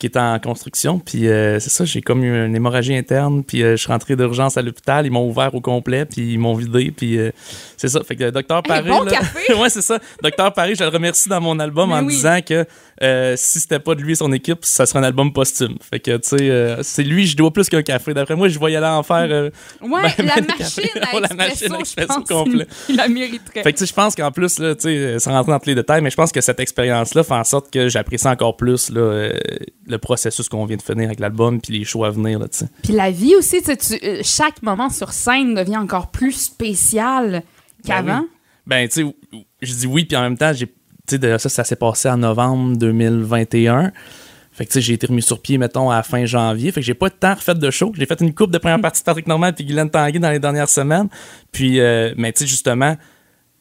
qui 0.00 0.06
est 0.06 0.16
en 0.16 0.38
construction. 0.40 0.98
Puis 0.98 1.28
euh, 1.28 1.60
c'est 1.60 1.70
ça, 1.70 1.84
j'ai 1.84 2.00
comme 2.00 2.24
eu 2.24 2.44
une 2.46 2.56
hémorragie 2.56 2.96
interne. 2.96 3.44
Puis 3.44 3.62
euh, 3.62 3.72
je 3.72 3.82
suis 3.82 3.92
rentré 3.92 4.16
d'urgence 4.16 4.56
à 4.56 4.62
l'hôpital. 4.62 5.06
Ils 5.06 5.10
m'ont 5.12 5.28
ouvert 5.28 5.54
au 5.54 5.60
complet. 5.60 6.06
Puis 6.06 6.32
ils 6.32 6.38
m'ont 6.38 6.54
vidé. 6.54 6.90
Puis 6.90 7.18
euh, 7.18 7.30
c'est 7.76 7.88
ça. 7.88 8.02
Fait 8.02 8.16
que 8.16 8.24
le 8.24 8.32
docteur 8.32 8.62
Hey, 8.64 8.68
Paris. 8.68 8.88
bon 8.88 9.02
là- 9.04 9.10
café! 9.12 9.54
ouais, 9.60 9.68
c'est 9.68 9.82
ça. 9.82 9.98
Docteur 10.22 10.52
Paris, 10.52 10.74
je 10.76 10.82
le 10.82 10.88
remercie 10.88 11.28
dans 11.28 11.40
mon 11.40 11.58
album 11.60 11.90
Mais 11.90 11.96
en 11.96 12.04
oui. 12.06 12.14
disant 12.14 12.38
que 12.44 12.64
euh, 13.02 13.34
si 13.36 13.60
c'était 13.60 13.78
pas 13.78 13.94
de 13.94 14.02
lui 14.02 14.12
et 14.12 14.14
son 14.14 14.30
équipe, 14.32 14.58
ça 14.64 14.84
serait 14.84 14.98
un 14.98 15.04
album 15.04 15.32
posthume. 15.32 15.76
Fait 15.80 16.00
que, 16.00 16.16
tu 16.18 16.28
sais, 16.36 16.50
euh, 16.50 16.82
c'est 16.82 17.02
lui, 17.02 17.26
je 17.26 17.36
dois 17.36 17.50
plus 17.50 17.68
qu'un 17.68 17.82
café. 17.82 18.12
D'après 18.12 18.36
moi, 18.36 18.48
je 18.48 18.58
vais 18.58 18.72
y 18.72 18.76
aller 18.76 18.86
en 18.86 19.02
faire. 19.02 19.26
euh, 19.30 19.50
Ouais, 19.80 20.02
Ben, 20.18 20.26
la 20.26 20.34
ben, 20.36 20.46
machine 20.58 20.82
la 21.28 21.34
machine 21.34 21.74
expresso 21.78 22.08
pense 22.08 22.28
complet. 22.28 22.66
qu'il 22.86 22.96
la 22.96 23.08
mériterait. 23.08 23.62
fait 23.62 23.72
que 23.72 23.78
tu 23.78 23.84
sais, 23.84 23.90
je 23.90 23.94
pense 23.94 24.14
qu'en 24.14 24.30
plus, 24.30 24.58
là, 24.58 24.74
tu 24.74 24.82
sais, 24.82 25.18
sans 25.18 25.32
rentrer 25.32 25.52
dans 25.52 25.58
tous 25.60 25.68
les 25.70 25.74
détails, 25.74 26.02
mais 26.02 26.10
je 26.10 26.16
pense 26.16 26.30
que 26.32 26.40
cette 26.40 26.60
expérience-là 26.60 27.24
fait 27.24 27.34
en 27.34 27.44
sorte 27.44 27.70
que 27.72 27.88
j'apprécie 27.88 28.28
encore 28.28 28.56
plus 28.56 28.90
là, 28.90 29.30
le 29.86 29.98
processus 29.98 30.48
qu'on 30.48 30.64
vient 30.66 30.76
de 30.76 30.82
finir 30.82 31.06
avec 31.06 31.20
l'album 31.20 31.60
puis 31.60 31.78
les 31.78 31.84
shows 31.84 32.04
à 32.04 32.10
venir. 32.10 32.38
Là, 32.38 32.48
tu 32.48 32.58
sais. 32.58 32.66
Puis 32.82 32.92
la 32.92 33.10
vie 33.10 33.34
aussi, 33.34 33.62
tu 33.62 33.72
sais, 33.78 34.20
chaque 34.22 34.62
moment 34.62 34.90
sur 34.90 35.12
scène 35.12 35.54
devient 35.54 35.78
encore 35.78 36.10
plus 36.10 36.32
spécial 36.32 37.42
qu'avant. 37.86 38.20
oui. 38.20 38.26
Ben, 38.66 38.86
tu 38.88 39.02
sais, 39.06 39.14
je 39.62 39.74
dis 39.74 39.86
oui, 39.86 40.04
puis 40.04 40.16
en 40.16 40.22
même 40.22 40.36
temps, 40.38 40.52
j'ai, 40.52 40.66
ça, 41.38 41.48
ça 41.48 41.64
s'est 41.64 41.76
passé 41.76 42.08
en 42.08 42.18
novembre 42.18 42.76
2021. 42.76 43.92
Fait 44.52 44.66
que, 44.66 44.80
j'ai 44.80 44.94
été 44.94 45.06
remis 45.06 45.22
sur 45.22 45.40
pied, 45.40 45.58
mettons, 45.58 45.90
à 45.90 46.02
fin 46.02 46.24
janvier. 46.26 46.72
Fait 46.72 46.80
que 46.80 46.86
j'ai 46.86 46.94
pas 46.94 47.08
de 47.08 47.14
temps 47.14 47.34
refait 47.34 47.54
de 47.54 47.70
show. 47.70 47.92
J'ai 47.96 48.04
fait 48.06 48.20
une 48.20 48.34
coupe 48.34 48.50
de 48.50 48.58
première 48.58 48.80
partie 48.80 49.00
de 49.00 49.04
Patrick 49.04 49.26
Normand 49.26 49.52
puis 49.52 49.64
Guylaine 49.64 49.88
Tanguay 49.90 50.18
dans 50.18 50.30
les 50.30 50.38
dernières 50.40 50.68
semaines. 50.68 51.08
Puis, 51.52 51.80
euh, 51.80 52.12
mais 52.16 52.32
tu 52.32 52.40
sais, 52.40 52.46
justement, 52.46 52.96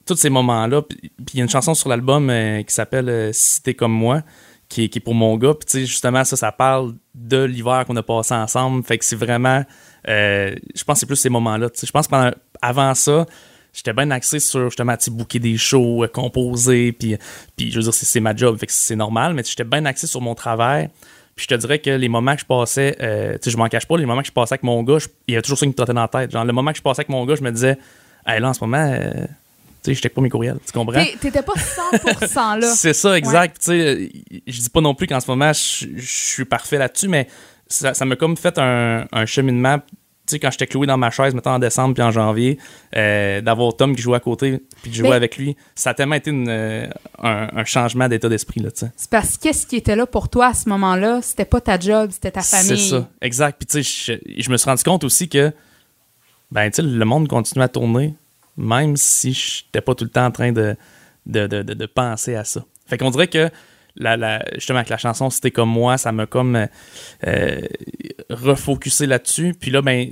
tous 0.06 0.16
ces 0.16 0.30
moments-là, 0.30 0.82
puis 0.82 1.12
il 1.34 1.38
y 1.38 1.40
a 1.42 1.44
une 1.44 1.50
chanson 1.50 1.74
sur 1.74 1.90
l'album 1.90 2.30
euh, 2.30 2.64
qui 2.64 2.74
s'appelle 2.74 3.08
euh, 3.08 3.30
Si 3.32 3.62
t'es 3.62 3.76
comme 3.76 3.94
moi, 3.94 4.24
qui 4.68 4.84
est, 4.84 5.00
pour 5.00 5.14
mon 5.16 5.38
gars. 5.38 5.54
Puis, 5.54 5.66
tu 5.68 5.72
sais, 5.80 5.86
justement, 5.86 6.24
ça, 6.24 6.36
ça 6.36 6.52
parle 6.52 6.96
de 7.16 7.44
l'hiver 7.44 7.86
qu'on 7.88 7.96
a 7.96 8.04
passé 8.04 8.34
ensemble. 8.34 8.84
Fait 8.84 8.98
que 8.98 9.06
c'est 9.06 9.16
vraiment, 9.16 9.64
euh, 10.08 10.56
je 10.76 10.84
pense 10.84 10.96
que 10.96 11.00
c'est 11.02 11.06
plus 11.06 11.16
ces 11.16 11.30
moments-là. 11.30 11.70
Je 11.82 11.92
pense 11.92 12.08
que 12.08 12.12
pendant- 12.12 12.36
avant 12.62 12.94
ça, 12.96 13.26
j'étais 13.74 13.94
bien 13.94 14.10
axé 14.12 14.40
sur 14.40 14.66
justement 14.70 14.96
booker 15.12 15.40
des 15.40 15.58
shows, 15.58 16.04
euh, 16.04 16.08
composer, 16.08 16.92
puis, 16.92 17.18
puis 17.56 17.72
je 17.72 17.78
veux 17.78 17.84
dire, 17.84 17.94
c'est, 17.94 18.06
c'est 18.06 18.20
ma 18.20 18.36
job, 18.36 18.58
fait 18.60 18.66
que 18.68 18.72
c'est 18.72 18.96
normal, 18.96 19.34
mais 19.34 19.44
j'étais 19.44 19.64
bien 19.64 19.86
axé 19.86 20.08
sur 20.08 20.22
mon 20.22 20.36
travail. 20.36 20.90
Puis 21.36 21.46
je 21.50 21.56
te 21.56 21.60
dirais 21.60 21.80
que 21.80 21.90
les 21.92 22.10
moments 22.10 22.36
que 22.36 22.42
je 22.42 22.46
passais, 22.46 22.98
euh, 23.02 23.34
tu 23.34 23.40
sais, 23.44 23.52
je 23.52 23.58
m'en 23.58 23.68
cache 23.70 23.86
pas, 23.88 23.98
les 23.98 24.06
moments 24.06 24.22
que 24.22 24.28
je 24.28 24.34
passais 24.34 24.54
avec 24.56 24.64
mon 24.64 24.84
gars, 24.84 25.00
je- 25.00 25.08
il 25.28 25.36
y 25.36 25.38
a 25.38 25.42
toujours 25.42 25.58
ça 25.58 25.66
qui 25.66 25.70
me 25.70 25.74
trottait 25.74 25.94
dans 25.94 26.02
la 26.02 26.08
tête. 26.10 26.32
Genre, 26.32 26.44
le 26.44 26.52
moment 26.52 26.72
que 26.72 26.78
je 26.78 26.82
passais 26.84 27.00
avec 27.00 27.10
mon 27.10 27.26
gars, 27.26 27.36
je 27.36 27.42
me 27.44 27.52
disais, 27.52 27.78
hey, 28.28 28.42
là, 28.42 28.50
en 28.50 28.54
ce 28.54 28.60
moment, 28.62 28.78
euh, 28.92 29.10
tu 29.16 29.28
sais, 29.84 29.94
je 29.94 30.02
check 30.02 30.14
pas 30.14 30.20
mes 30.20 30.30
courriels, 30.30 30.58
tu 30.66 30.74
comprends? 30.74 31.00
T'étais 31.22 31.42
pas 31.42 31.54
100% 31.54 32.60
là. 32.60 32.68
C'est 32.76 32.94
ça, 32.94 33.18
exact. 33.18 33.58
Tu 33.60 33.66
sais, 33.68 34.12
je 34.48 34.60
dis 34.60 34.70
pas 34.70 34.82
non 34.82 34.94
plus 34.94 35.08
qu'en 35.08 35.22
ce 35.22 35.32
moment, 35.32 35.54
je, 35.54 35.86
je 35.96 36.06
suis 36.34 36.44
parfait 36.46 36.78
là-dessus, 36.78 37.08
mais 37.08 37.28
ça 37.68 37.94
ça 37.94 38.04
m'a 38.04 38.18
comme 38.18 38.36
fait 38.36 38.58
un, 38.58 39.06
un 39.12 39.26
cheminement. 39.26 39.78
Tu 40.30 40.36
sais, 40.36 40.40
quand 40.40 40.52
j'étais 40.52 40.68
cloué 40.68 40.86
dans 40.86 40.98
ma 40.98 41.10
chaise, 41.10 41.34
mettons 41.34 41.50
en 41.52 41.60
décembre 41.60 41.94
puis 41.96 42.04
en 42.04 42.12
janvier, 42.12 42.60
euh, 42.96 43.42
d'avoir 43.42 43.76
Tom 43.76 43.96
qui 43.96 44.02
jouait 44.02 44.18
à 44.18 44.20
côté 44.20 44.62
puis 44.82 44.92
de 44.92 44.96
jouer 44.96 45.10
Mais- 45.10 45.16
avec 45.16 45.38
lui, 45.38 45.56
ça 45.76 45.90
a 45.90 45.94
tellement 45.96 46.16
été 46.16 46.30
une, 46.30 46.48
euh, 46.50 46.88
un, 47.22 47.50
un 47.56 47.66
changement 47.66 48.08
d'état 48.08 48.30
d'esprit, 48.30 48.60
là, 48.62 48.70
tu 48.72 48.80
sais. 48.82 48.92
C'est 48.96 49.10
parce 49.10 49.38
que 49.38 49.44
qu'est-ce 49.44 49.66
qui 49.66 49.76
était 49.76 49.96
là 49.96 50.06
pour 50.06 50.30
toi 50.30 50.48
à 50.48 50.54
ce 50.54 50.70
moment-là? 50.70 51.22
C'était 51.24 51.46
pas 51.46 51.62
ta 51.62 51.80
job, 51.80 52.12
c'était 52.12 52.32
ta 52.32 52.42
C'est 52.42 52.68
famille. 52.68 52.90
ça, 52.90 53.10
exact. 53.22 53.58
Puis 53.58 53.66
tu 53.66 53.84
sais, 53.84 54.18
je, 54.36 54.42
je 54.42 54.50
me 54.52 54.58
suis 54.58 54.70
rendu 54.70 54.84
compte 54.84 55.04
aussi 55.04 55.28
que, 55.30 55.52
ben, 56.52 56.70
tu 56.70 56.78
sais, 56.78 56.82
le 56.82 57.06
monde 57.06 57.28
continue 57.28 57.64
à 57.64 57.68
tourner, 57.68 58.14
même 58.58 58.98
si 58.98 59.34
je 59.34 59.64
n'étais 59.66 59.82
pas 59.82 59.96
tout 59.96 60.04
le 60.04 60.10
temps 60.10 60.26
en 60.26 60.32
train 60.32 60.52
de, 60.52 60.76
de, 61.26 61.48
de, 61.48 61.64
de- 61.64 61.74
de 61.74 61.86
penser 61.86 62.36
à 62.36 62.44
ça. 62.44 62.64
Fait 62.88 62.98
qu'on 62.98 63.10
dirait 63.12 63.28
que, 63.28 63.50
la, 63.96 64.18
la, 64.18 64.44
justement, 64.56 64.80
avec 64.80 64.90
la 64.90 64.98
chanson 64.98 65.30
C'était 65.30 65.52
comme 65.52 65.70
moi, 65.70 65.98
ça 65.98 66.12
m'a 66.12 66.26
comme 66.26 66.56
euh, 66.56 66.66
euh, 67.28 67.60
refocusé 68.30 69.06
là-dessus. 69.06 69.54
Puis 69.60 69.72
là, 69.72 69.82
ben, 69.82 70.10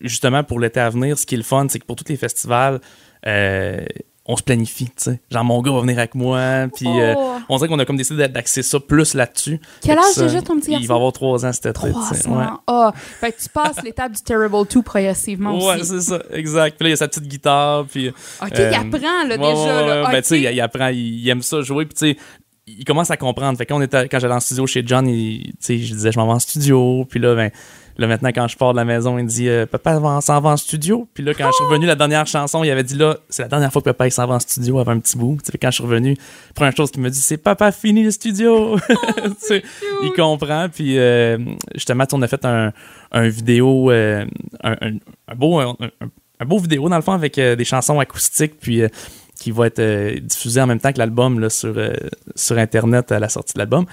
justement, 0.00 0.42
pour 0.44 0.60
l'été 0.60 0.80
à 0.80 0.90
venir, 0.90 1.18
ce 1.18 1.26
qui 1.26 1.34
est 1.34 1.38
le 1.38 1.44
fun, 1.44 1.66
c'est 1.68 1.78
que 1.78 1.84
pour 1.86 1.96
tous 1.96 2.08
les 2.08 2.16
festivals, 2.16 2.80
euh, 3.26 3.80
on 4.26 4.36
se 4.36 4.42
planifie, 4.42 4.84
tu 4.86 4.92
sais. 4.98 5.20
Genre, 5.30 5.44
mon 5.44 5.60
gars 5.60 5.72
va 5.72 5.80
venir 5.80 5.98
avec 5.98 6.14
moi, 6.14 6.66
puis 6.74 6.86
euh, 6.86 7.14
Oh. 7.16 7.38
on 7.48 7.56
dirait 7.56 7.68
qu'on 7.68 7.78
a 7.80 7.84
comme 7.84 7.96
décidé 7.96 8.28
d'axer 8.28 8.62
ça 8.62 8.78
plus 8.78 9.14
là-dessus. 9.14 9.60
Quel 9.82 9.98
âge 9.98 10.14
déjà, 10.16 10.40
ton 10.40 10.56
petit 10.60 10.68
Il 10.68 10.72
garçon? 10.74 10.86
va 10.88 10.94
avoir 10.94 11.12
trois 11.12 11.44
ans 11.46 11.52
sais. 11.52 11.68
ans. 11.68 12.38
Ouais. 12.38 12.44
Ah, 12.66 12.92
fait 12.94 13.32
que 13.32 13.40
tu 13.42 13.48
passes 13.48 13.82
l'étape 13.82 14.12
du 14.12 14.22
Terrible 14.22 14.66
2 14.72 14.82
progressivement 14.82 15.58
Ouais, 15.58 15.80
aussi. 15.80 15.86
c'est 15.86 16.00
ça, 16.02 16.22
exact. 16.32 16.76
Puis 16.76 16.84
là, 16.84 16.88
il 16.88 16.90
y 16.90 16.92
a 16.92 16.96
sa 16.96 17.08
petite 17.08 17.26
guitare, 17.26 17.86
puis... 17.86 18.08
OK, 18.08 18.14
euh, 18.58 18.70
il 18.70 18.74
apprend, 18.74 19.24
là, 19.26 19.36
ouais, 19.36 19.38
déjà. 19.38 19.52
ouais, 19.54 19.86
là. 19.88 20.02
ouais. 20.04 20.12
Ben, 20.12 20.18
OK. 20.18 20.22
tu 20.22 20.28
sais, 20.28 20.38
il, 20.40 20.52
il 20.54 20.60
apprend, 20.60 20.88
il, 20.88 20.98
il 21.20 21.28
aime 21.28 21.42
ça 21.42 21.60
jouer, 21.62 21.86
puis 21.86 21.94
tu 21.94 22.10
sais, 22.12 22.16
il 22.78 22.84
commence 22.84 23.10
à 23.10 23.16
comprendre. 23.16 23.56
Fait 23.58 23.66
que 23.66 23.72
quand, 23.72 23.78
on 23.78 23.82
était, 23.82 24.08
quand 24.08 24.18
j'allais 24.18 24.34
en 24.34 24.40
studio 24.40 24.66
chez 24.66 24.82
John, 24.86 25.06
il, 25.08 25.52
je 25.66 25.74
disais, 25.74 26.12
je 26.12 26.18
m'en 26.18 26.26
vais 26.26 26.32
en 26.32 26.38
studio, 26.38 27.04
puis 27.08 27.20
là, 27.20 27.34
ben... 27.34 27.50
Là, 27.98 28.06
maintenant, 28.06 28.30
quand 28.34 28.48
je 28.48 28.56
pars 28.56 28.72
de 28.72 28.78
la 28.78 28.86
maison, 28.86 29.18
il 29.18 29.26
dit 29.26 29.46
euh, 29.46 29.66
Papa 29.66 29.98
on 30.00 30.20
s'en 30.22 30.40
va 30.40 30.50
en 30.50 30.56
studio. 30.56 31.06
Puis 31.12 31.22
là, 31.22 31.34
quand 31.34 31.48
je 31.48 31.52
suis 31.56 31.64
revenu, 31.66 31.84
la 31.84 31.96
dernière 31.96 32.26
chanson, 32.26 32.64
il 32.64 32.70
avait 32.70 32.84
dit 32.84 32.94
là, 32.94 33.18
c'est 33.28 33.42
la 33.42 33.48
dernière 33.48 33.70
fois 33.70 33.82
que 33.82 33.90
papa 33.90 34.06
il 34.06 34.10
s'en 34.10 34.26
va 34.26 34.36
en 34.36 34.40
studio 34.40 34.78
avant 34.78 34.92
un 34.92 35.00
petit 35.00 35.18
bout. 35.18 35.36
Tu 35.44 35.52
sais, 35.52 35.58
quand 35.58 35.70
je 35.70 35.74
suis 35.74 35.84
revenu, 35.84 36.16
première 36.54 36.74
chose 36.74 36.90
qu'il 36.92 37.02
me 37.02 37.10
dit, 37.10 37.20
c'est 37.20 37.36
Papa, 37.36 37.72
fini 37.72 38.02
le 38.02 38.10
studio. 38.10 38.78
Tu 38.88 39.32
sais, 39.40 39.62
il 40.02 40.12
comprend. 40.16 40.68
Puis 40.72 40.98
euh, 40.98 41.36
justement, 41.74 42.04
on 42.12 42.22
a 42.22 42.28
fait 42.28 42.42
un, 42.46 42.72
un 43.12 43.28
vidéo, 43.28 43.90
euh, 43.90 44.24
un, 44.62 44.72
un- 44.80 44.96
un 45.28 45.34
beau, 45.34 45.60
un, 45.60 45.74
beau 46.46 46.58
vidéo 46.58 46.88
dans 46.88 46.96
le 46.96 47.02
fond 47.02 47.12
avec 47.12 47.36
euh, 47.36 47.54
des 47.54 47.64
chansons 47.64 48.00
acoustiques, 48.00 48.58
puis 48.58 48.82
qui 49.40 49.52
va 49.52 49.66
être 49.66 49.78
euh, 49.78 50.20
diffusé 50.20 50.60
en 50.60 50.66
même 50.66 50.78
temps 50.80 50.92
que 50.92 50.98
l'album 50.98 51.40
là, 51.40 51.48
sur, 51.48 51.72
euh, 51.76 51.94
sur 52.36 52.58
Internet 52.58 53.10
à 53.10 53.18
la 53.18 53.30
sortie 53.30 53.54
de 53.54 53.58
l'album. 53.58 53.86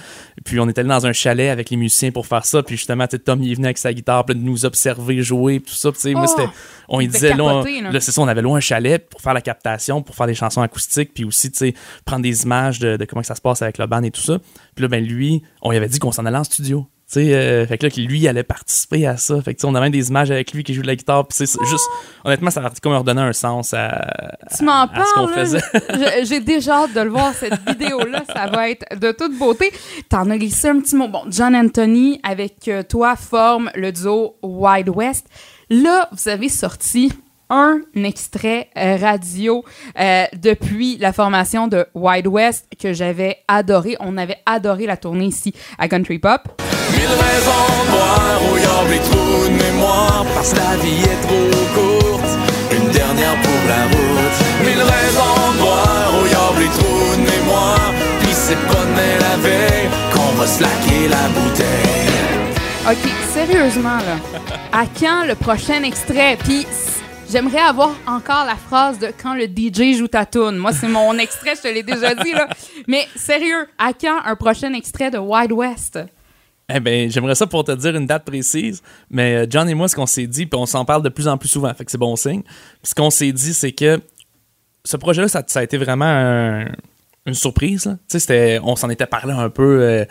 Puis 0.44 0.60
on 0.60 0.68
est 0.68 0.78
allé 0.78 0.88
dans 0.90 1.06
un 1.06 1.14
chalet 1.14 1.48
avec 1.48 1.70
les 1.70 1.78
musiciens 1.78 2.10
pour 2.10 2.26
faire 2.26 2.44
ça. 2.44 2.62
Puis 2.62 2.76
justement, 2.76 3.06
Tom 3.06 3.42
il 3.42 3.54
venu 3.54 3.66
avec 3.66 3.78
sa 3.78 3.92
guitare, 3.94 4.26
puis 4.26 4.34
de 4.34 4.42
nous 4.42 4.66
observer 4.66 5.22
jouer, 5.22 5.58
puis 5.58 5.72
tout 5.72 5.78
ça. 5.78 6.10
Moi, 6.12 6.26
Oh! 6.28 6.34
c'était, 6.36 6.48
on 6.88 7.00
disait, 7.00 7.34
là. 7.34 7.64
là, 7.90 8.00
c'est 8.00 8.12
ça, 8.12 8.20
on 8.20 8.28
avait 8.28 8.42
loin 8.42 8.58
un 8.58 8.60
chalet 8.60 9.08
pour 9.08 9.22
faire 9.22 9.32
la 9.32 9.40
captation, 9.40 10.02
pour 10.02 10.14
faire 10.14 10.26
des 10.26 10.34
chansons 10.34 10.60
acoustiques, 10.60 11.14
puis 11.14 11.24
aussi, 11.24 11.50
tu 11.50 11.58
sais, 11.58 11.74
prendre 12.04 12.22
des 12.22 12.42
images 12.42 12.78
de, 12.78 12.98
de 12.98 13.04
comment 13.06 13.22
ça 13.22 13.34
se 13.34 13.40
passe 13.40 13.62
avec 13.62 13.78
le 13.78 13.86
band 13.86 14.02
et 14.02 14.10
tout 14.10 14.20
ça. 14.20 14.38
Puis 14.74 14.82
là, 14.82 14.88
ben 14.88 15.02
lui, 15.02 15.42
on 15.62 15.70
lui 15.70 15.78
avait 15.78 15.88
dit 15.88 15.98
qu'on 15.98 16.12
s'en 16.12 16.26
allait 16.26 16.36
en 16.36 16.44
studio. 16.44 16.86
Tu 17.10 17.14
sais, 17.14 17.34
euh, 17.34 17.66
fait 17.66 17.78
que 17.78 17.86
là, 17.86 17.90
que 17.90 18.00
lui, 18.02 18.18
il 18.18 18.28
allait 18.28 18.42
participer 18.42 19.06
à 19.06 19.16
ça. 19.16 19.40
Fait 19.40 19.54
que, 19.54 19.60
tu 19.60 19.62
sais, 19.62 19.66
on 19.66 19.74
a 19.74 19.80
même 19.80 19.90
des 19.90 20.10
images 20.10 20.30
avec 20.30 20.52
lui 20.52 20.62
qui 20.62 20.74
joue 20.74 20.82
de 20.82 20.86
la 20.86 20.94
guitare. 20.94 21.26
Puis 21.26 21.38
c'est 21.38 21.64
juste, 21.64 21.88
honnêtement, 22.22 22.50
ça 22.50 22.60
a 22.60 22.70
comme 22.82 22.92
redonné 22.92 23.22
un 23.22 23.32
sens 23.32 23.72
à, 23.72 24.36
Tu 24.54 24.62
m'en 24.62 24.82
à 24.82 25.04
ce 25.06 25.14
qu'on 25.14 25.28
faisait. 25.28 25.62
J'ai 26.24 26.40
déjà 26.40 26.82
hâte 26.82 26.92
de 26.92 27.00
le 27.00 27.08
voir, 27.08 27.32
cette 27.32 27.58
vidéo-là. 27.66 28.24
Ça 28.30 28.48
va 28.48 28.68
être 28.68 28.98
de 28.98 29.10
toute 29.12 29.38
beauté. 29.38 29.72
T'en 30.10 30.28
as 30.28 30.36
glissé 30.36 30.68
un 30.68 30.80
petit 30.80 30.96
mot. 30.96 31.08
Bon, 31.08 31.22
John 31.30 31.56
Anthony, 31.56 32.20
avec 32.22 32.68
euh, 32.68 32.82
toi, 32.82 33.16
forme 33.16 33.70
le 33.74 33.90
duo 33.90 34.36
Wide 34.42 34.90
West. 34.90 35.28
Là, 35.70 36.10
vous 36.12 36.28
avez 36.28 36.50
sorti 36.50 37.10
un 37.48 37.80
extrait 37.94 38.68
euh, 38.76 38.96
radio 38.96 39.64
euh, 39.98 40.24
depuis 40.34 40.98
la 40.98 41.14
formation 41.14 41.68
de 41.68 41.86
Wide 41.94 42.26
West 42.26 42.66
que 42.78 42.92
j'avais 42.92 43.38
adoré. 43.48 43.96
On 44.00 44.18
avait 44.18 44.38
adoré 44.44 44.84
la 44.84 44.98
tournée 44.98 45.26
ici 45.26 45.54
à 45.78 45.88
Country 45.88 46.18
Pop. 46.18 46.60
Mille 46.92 47.14
raisons 47.26 47.68
de 47.84 47.90
boire 47.90 48.40
au 48.52 48.56
yard 48.56 48.88
les 48.90 48.98
trous 49.00 49.48
de 49.48 49.62
mémoire 49.64 50.24
Parce 50.34 50.52
que 50.52 50.58
la 50.58 50.76
vie 50.76 51.02
est 51.02 51.20
trop 51.26 51.50
courte 51.74 52.32
Une 52.72 52.90
dernière 52.90 53.36
pour 53.42 53.60
la 53.68 53.82
route 53.92 54.36
Mille 54.64 54.82
raisons 54.82 55.52
de 55.52 55.58
boire 55.58 56.10
au 56.20 56.26
yard 56.26 56.58
les 56.58 56.72
trous 56.78 57.16
de 57.16 57.30
mémoire 57.30 57.92
Puis 58.20 58.32
c'est 58.32 58.54
demain 58.54 59.14
la 59.20 59.36
veille 59.36 59.88
Qu'on 60.12 60.32
va 60.38 60.46
slacker 60.46 61.08
la 61.08 61.28
bouteille 61.28 61.98
OK, 62.90 63.10
sérieusement, 63.34 63.98
là. 63.98 64.16
À 64.72 64.84
quand 64.86 65.26
le 65.26 65.34
prochain 65.34 65.82
extrait? 65.82 66.38
Puis, 66.42 66.66
J'aimerais 67.30 67.60
avoir 67.60 67.90
encore 68.06 68.46
la 68.46 68.56
phrase 68.56 68.98
de 68.98 69.12
quand 69.22 69.34
le 69.34 69.44
DJ 69.44 69.98
joue 69.98 70.08
ta 70.08 70.24
tune. 70.24 70.56
Moi, 70.56 70.72
c'est 70.72 70.88
mon 70.88 71.12
extrait, 71.18 71.54
je 71.56 71.60
te 71.60 71.68
l'ai 71.68 71.82
déjà 71.82 72.14
dit, 72.14 72.32
là. 72.32 72.48
Mais 72.86 73.06
sérieux, 73.16 73.68
à 73.76 73.92
quand 73.92 74.20
un 74.24 74.34
prochain 74.34 74.72
extrait 74.72 75.10
de 75.10 75.18
Wild 75.18 75.52
West? 75.52 75.98
Eh 76.72 76.80
ben, 76.80 77.10
j'aimerais 77.10 77.34
ça 77.34 77.46
pour 77.46 77.64
te 77.64 77.72
dire 77.72 77.96
une 77.96 78.06
date 78.06 78.24
précise, 78.24 78.82
mais 79.10 79.36
euh, 79.36 79.46
John 79.48 79.68
et 79.70 79.74
moi, 79.74 79.88
ce 79.88 79.96
qu'on 79.96 80.04
s'est 80.06 80.26
dit, 80.26 80.44
puis 80.44 80.58
on 80.60 80.66
s'en 80.66 80.84
parle 80.84 81.02
de 81.02 81.08
plus 81.08 81.26
en 81.26 81.38
plus 81.38 81.48
souvent, 81.48 81.72
fait 81.72 81.84
que 81.84 81.90
c'est 81.90 81.96
bon 81.98 82.14
signe. 82.14 82.42
Puis 82.42 82.90
ce 82.90 82.94
qu'on 82.94 83.08
s'est 83.10 83.32
dit, 83.32 83.54
c'est 83.54 83.72
que 83.72 84.00
ce 84.84 84.96
projet-là, 84.98 85.28
ça, 85.28 85.42
ça 85.46 85.60
a 85.60 85.62
été 85.62 85.78
vraiment 85.78 86.04
un- 86.04 86.66
une 87.26 87.34
surprise. 87.34 87.86
là. 87.86 87.92
Tu 87.92 87.98
sais, 88.08 88.18
c'était- 88.20 88.60
on 88.62 88.76
s'en 88.76 88.90
était 88.90 89.06
parlé 89.06 89.32
un 89.32 89.48
peu 89.50 89.80
euh, 89.82 90.04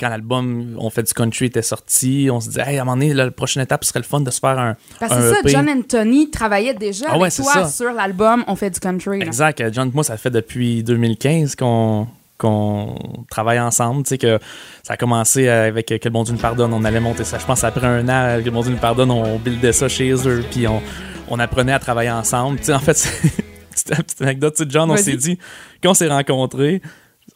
quand 0.00 0.08
l'album 0.08 0.76
On 0.78 0.88
fait 0.90 1.02
du 1.02 1.12
country 1.12 1.46
était 1.46 1.62
sorti. 1.62 2.28
On 2.32 2.40
se 2.40 2.48
disait, 2.48 2.62
hey, 2.66 2.78
à 2.78 2.82
un 2.82 2.84
moment 2.86 2.96
donné, 2.96 3.12
là, 3.14 3.26
la 3.26 3.30
prochaine 3.30 3.62
étape 3.62 3.84
serait 3.84 3.98
le 4.00 4.04
fun 4.04 4.20
de 4.20 4.30
se 4.30 4.40
faire 4.40 4.58
un. 4.58 4.76
Parce 4.98 5.14
que 5.14 5.20
ça, 5.32 5.40
EP. 5.40 5.48
John 5.50 5.68
Anthony 5.68 6.30
travaillait 6.30 6.74
déjà 6.74 7.06
Ah 7.08 7.14
avec 7.14 7.34
toi 7.34 7.52
ça. 7.52 7.68
sur 7.68 7.92
l'album 7.92 8.42
On 8.48 8.56
fait 8.56 8.70
du 8.70 8.80
country. 8.80 9.18
là. 9.20 9.26
Exact. 9.26 9.62
John 9.72 9.88
et 9.88 9.90
moi, 9.94 10.02
ça 10.04 10.16
fait 10.16 10.30
depuis 10.30 10.82
2015 10.82 11.54
qu'on 11.54 12.06
qu'on 12.40 12.96
travaille 13.30 13.60
ensemble. 13.60 14.02
Tu 14.04 14.08
sais 14.10 14.18
que 14.18 14.38
ça 14.82 14.94
a 14.94 14.96
commencé 14.96 15.48
avec 15.48 15.86
Que 15.86 15.94
le 16.02 16.10
bon 16.10 16.24
Dieu 16.24 16.32
nous 16.34 16.40
pardonne. 16.40 16.72
On 16.72 16.84
allait 16.84 17.00
monter 17.00 17.24
ça. 17.24 17.38
Je 17.38 17.44
pense 17.46 17.62
après 17.62 17.86
un 17.86 18.08
an, 18.08 18.40
Que 18.40 18.44
le 18.46 18.50
bon 18.50 18.62
Dieu 18.62 18.72
nous 18.72 18.78
pardonne, 18.78 19.10
on 19.10 19.38
buildait 19.38 19.72
ça 19.72 19.88
chez 19.88 20.10
eux. 20.26 20.42
Puis 20.50 20.66
on, 20.66 20.82
on 21.28 21.38
apprenait 21.38 21.72
à 21.72 21.78
travailler 21.78 22.10
ensemble. 22.10 22.58
Tu 22.58 22.64
sais, 22.66 22.72
en 22.74 22.80
fait, 22.80 22.92
petite, 23.70 23.88
petite 23.94 24.22
anecdote. 24.22 24.54
Tu 24.56 24.64
sais, 24.64 24.70
John, 24.70 24.90
on 24.90 24.96
s'est 24.96 25.16
dit, 25.16 25.38
quand 25.82 25.90
on 25.90 25.94
s'est 25.94 26.08
rencontrés, 26.08 26.80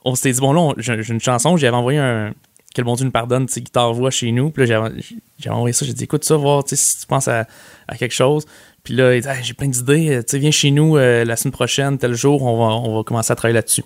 on 0.05 0.15
s'est 0.15 0.33
dit, 0.33 0.41
bon 0.41 0.53
là, 0.53 0.73
j'ai 0.79 0.95
une 1.13 1.21
chanson. 1.21 1.57
J'avais 1.57 1.77
envoyé 1.77 1.99
un 1.99 2.33
Que 2.75 2.81
le 2.81 2.85
bon 2.85 2.95
Dieu 2.95 3.05
nous 3.05 3.13
pardonne, 3.13 3.47
tu 3.47 3.53
sais, 3.53 3.61
guitare-voix 3.61 4.11
chez 4.11 4.33
nous. 4.33 4.51
Puis 4.51 4.67
là, 4.67 4.67
j'avais- 4.67 5.55
envoyé 5.55 5.73
ça. 5.73 5.85
J'ai 5.87 5.93
dit, 5.93 6.05
écoute 6.05 6.25
ça, 6.25 6.37
voir 6.37 6.65
tu 6.65 6.75
sais, 6.75 6.83
si 6.83 7.01
tu 7.01 7.07
penses 7.07 7.29
à, 7.29 7.47
à 7.87 7.97
quelque 7.97 8.15
chose. 8.15 8.47
Puis 8.83 8.95
là, 8.95 9.15
il 9.15 9.23
dit, 9.23 9.29
j'ai 9.43 9.55
plein 9.55 9.69
d'idées. 9.69 10.21
Tu 10.27 10.33
sais, 10.33 10.39
viens 10.39 10.51
chez 10.51 10.71
nous 10.71 10.97
euh, 10.97 11.25
la 11.25 11.37
semaine 11.37 11.53
prochaine, 11.53 11.97
tel 11.99 12.15
jour, 12.15 12.43
on 12.43 12.59
va, 12.59 12.75
on 12.75 12.97
va 12.97 13.03
commencer 13.03 13.33
à 13.33 13.37
travailler 13.37 13.55
là-dessus. 13.55 13.85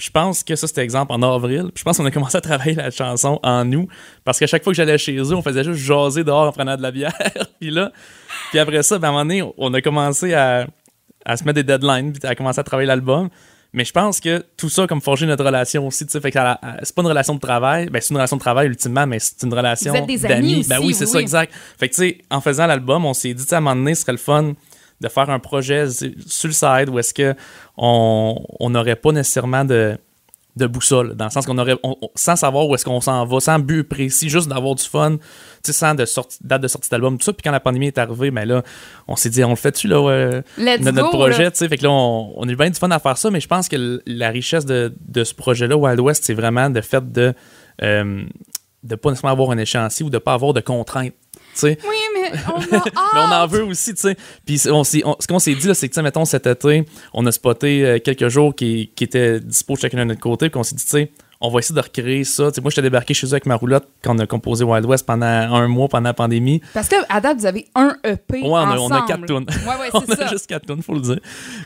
Je 0.00 0.10
pense 0.10 0.42
que 0.42 0.56
ça, 0.56 0.66
c'était 0.66 0.82
exemple 0.82 1.12
en 1.12 1.22
avril. 1.22 1.64
Puis 1.74 1.80
je 1.80 1.84
pense 1.84 1.96
qu'on 1.98 2.06
a 2.06 2.10
commencé 2.10 2.36
à 2.36 2.40
travailler 2.40 2.74
la 2.74 2.90
chanson 2.90 3.38
en 3.42 3.70
août. 3.72 3.88
Parce 4.24 4.38
qu'à 4.38 4.46
chaque 4.46 4.64
fois 4.64 4.72
que 4.72 4.76
j'allais 4.76 4.98
chez 4.98 5.16
eux, 5.16 5.34
on 5.34 5.42
faisait 5.42 5.62
juste 5.64 5.78
jaser 5.80 6.24
dehors 6.24 6.48
en 6.48 6.52
prenant 6.52 6.76
de 6.76 6.82
la 6.82 6.90
bière. 6.90 7.12
puis 7.60 7.70
là, 7.70 7.92
puis 8.50 8.58
après 8.58 8.82
ça, 8.82 8.98
ben, 8.98 9.08
à 9.08 9.10
un 9.10 9.12
moment 9.12 9.24
donné, 9.24 9.42
on 9.58 9.72
a 9.74 9.80
commencé 9.80 10.32
à, 10.34 10.66
à 11.24 11.36
se 11.36 11.44
mettre 11.44 11.56
des 11.56 11.64
deadlines, 11.64 12.12
puis 12.12 12.26
à 12.28 12.34
commencer 12.34 12.60
à 12.60 12.62
travailler 12.64 12.86
l'album. 12.86 13.28
Mais 13.72 13.84
je 13.84 13.92
pense 13.92 14.18
que 14.18 14.44
tout 14.56 14.68
ça, 14.68 14.88
comme 14.88 15.00
forger 15.00 15.26
notre 15.26 15.44
relation 15.44 15.86
aussi, 15.86 16.04
tu 16.04 16.10
sais, 16.10 16.20
fait 16.20 16.30
que 16.32 16.38
ça- 16.38 16.58
c'est 16.82 16.92
pas 16.92 17.02
une 17.02 17.08
relation 17.08 17.34
de 17.34 17.38
travail, 17.40 17.86
ben 17.88 18.00
c'est 18.02 18.10
une 18.10 18.16
relation 18.16 18.36
de 18.36 18.40
travail 18.40 18.66
ultimement, 18.66 19.06
mais 19.06 19.20
c'est 19.20 19.40
une 19.44 19.54
relation 19.54 19.92
d'amis. 20.28 20.54
amis 20.54 20.66
Ben 20.68 20.78
oui, 20.80 20.92
c'est 20.94 21.06
ça, 21.06 21.18
exact. 21.20 21.52
Fait 21.78 21.88
que 21.88 21.94
tu 21.94 22.00
sais, 22.00 22.18
en 22.30 22.40
faisant 22.40 22.66
l'album, 22.66 23.04
on 23.04 23.14
s'est 23.14 23.32
dit, 23.32 23.44
à 23.52 23.58
un 23.58 23.60
moment 23.60 23.76
donné, 23.76 23.94
ce 23.94 24.00
serait 24.02 24.10
le 24.12 24.18
fun 24.18 24.54
de 25.00 25.08
faire 25.08 25.30
un 25.30 25.38
projet 25.38 25.88
sur 25.88 26.48
le 26.48 26.52
side 26.52 26.88
où 26.90 26.98
est-ce 26.98 27.14
que 27.14 27.34
on 27.76 28.36
on 28.60 28.70
n'aurait 28.70 28.96
pas 28.96 29.12
nécessairement 29.12 29.64
de 29.64 29.96
de 30.56 30.66
boussole, 30.66 31.14
dans 31.14 31.26
le 31.26 31.30
sens 31.30 31.46
qu'on 31.46 31.56
aurait, 31.58 31.76
on- 31.84 31.96
sans 32.16 32.34
savoir 32.34 32.66
où 32.68 32.74
est-ce 32.74 32.84
qu'on 32.84 33.00
s'en 33.00 33.24
va, 33.24 33.38
sans 33.38 33.60
but 33.60 33.84
précis, 33.84 34.28
juste 34.28 34.48
d'avoir 34.48 34.74
du 34.74 34.82
fun, 34.82 35.16
sans 35.64 35.94
de 35.94 36.04
sorti- 36.04 36.38
date 36.42 36.60
de 36.60 36.66
sortie 36.68 36.90
d'album, 36.90 37.16
tout 37.18 37.24
ça. 37.24 37.32
Puis 37.32 37.42
quand 37.44 37.52
la 37.52 37.60
pandémie 37.60 37.86
est 37.86 37.98
arrivée, 37.98 38.32
ben 38.32 38.44
là, 38.44 38.62
on 39.06 39.14
s'est 39.14 39.30
dit, 39.30 39.44
on 39.44 39.50
le 39.50 39.54
fait-tu, 39.56 39.86
là, 39.86 40.00
ouais, 40.02 40.42
Let's 40.58 40.80
notre, 40.80 41.02
go, 41.02 41.08
projet, 41.10 41.50
tu 41.52 41.58
sais. 41.58 41.68
Fait 41.68 41.76
que 41.78 41.84
là, 41.84 41.90
on, 41.92 42.32
on 42.36 42.48
a 42.48 42.50
eu 42.50 42.56
bien 42.56 42.68
du 42.68 42.78
fun 42.78 42.90
à 42.90 42.98
faire 42.98 43.16
ça, 43.16 43.30
mais 43.30 43.38
je 43.40 43.46
pense 43.46 43.68
que 43.68 44.02
la 44.04 44.28
richesse 44.30 44.66
de, 44.66 44.92
de 45.08 45.22
ce 45.22 45.34
projet-là, 45.34 45.76
Wild 45.76 46.00
West, 46.00 46.24
c'est 46.24 46.34
vraiment 46.34 46.68
le 46.68 46.80
fait 46.82 47.10
de 47.12 47.32
euh, 47.82 48.24
de 48.82 48.94
pas 48.96 49.10
nécessairement 49.10 49.32
avoir 49.32 49.50
un 49.52 49.58
échéancier 49.58 50.04
ou 50.04 50.10
de 50.10 50.18
pas 50.18 50.32
avoir 50.34 50.52
de 50.52 50.60
contraintes, 50.60 51.12
tu 51.60 51.68
sais. 51.68 51.78
Oui, 51.88 51.96
mais 52.14 52.38
on 52.54 52.76
a 52.76 52.82
Mais 53.14 53.20
on 53.20 53.32
en 53.42 53.46
veut 53.46 53.64
aussi, 53.64 53.94
tu 53.94 54.00
sais. 54.00 54.16
Puis 54.44 54.58
c'est- 54.58 54.70
on 54.70 54.84
ce 54.84 55.26
qu'on 55.28 55.38
s'est 55.38 55.54
dit, 55.54 55.66
là, 55.68 55.74
c'est 55.74 55.88
que, 55.88 55.92
tu 55.94 55.98
sais, 55.98 56.02
mettons, 56.02 56.24
cet 56.24 56.46
été, 56.46 56.84
on 57.14 57.26
a 57.26 57.32
spoté 57.32 57.84
euh, 57.84 57.98
quelques 57.98 58.28
jours 58.28 58.54
qui, 58.54 58.90
qui 58.94 59.04
étaient 59.04 59.40
dispo 59.40 59.76
chacun 59.76 59.98
de 59.98 60.04
notre 60.04 60.20
côté, 60.20 60.48
puis 60.50 60.58
on 60.58 60.62
s'est 60.62 60.74
dit, 60.76 60.84
tu 60.84 60.90
sais, 60.90 61.10
on 61.42 61.48
va 61.48 61.60
essayer 61.60 61.74
de 61.74 61.80
recréer 61.80 62.24
ça. 62.24 62.48
Tu 62.50 62.56
sais, 62.56 62.60
moi, 62.60 62.70
j'étais 62.70 62.82
débarqué 62.82 63.14
chez 63.14 63.26
eux 63.26 63.32
avec 63.32 63.46
ma 63.46 63.54
roulotte 63.56 63.88
quand 64.02 64.14
on 64.14 64.18
a 64.18 64.26
composé 64.26 64.62
Wild 64.62 64.84
West 64.84 65.06
pendant 65.06 65.24
un 65.26 65.68
mois, 65.68 65.88
pendant 65.88 66.10
la 66.10 66.14
pandémie. 66.14 66.60
Parce 66.74 66.86
que 66.88 66.96
à 67.08 67.20
date, 67.20 67.38
vous 67.38 67.46
avez 67.46 67.66
un 67.74 67.96
EP 68.04 68.42
Ouais, 68.42 68.48
on 68.48 68.56
a, 68.56 68.76
on 68.76 68.90
a 68.90 69.02
quatre 69.06 69.24
tunes. 69.24 69.46
Ouais, 69.48 69.74
ouais, 69.80 69.88
on 69.94 70.02
c'est 70.06 70.20
a 70.22 70.26
juste 70.28 70.46
quatre 70.46 70.66
tunes, 70.66 70.82
faut 70.82 70.94
le 70.94 71.00
dire. 71.00 71.18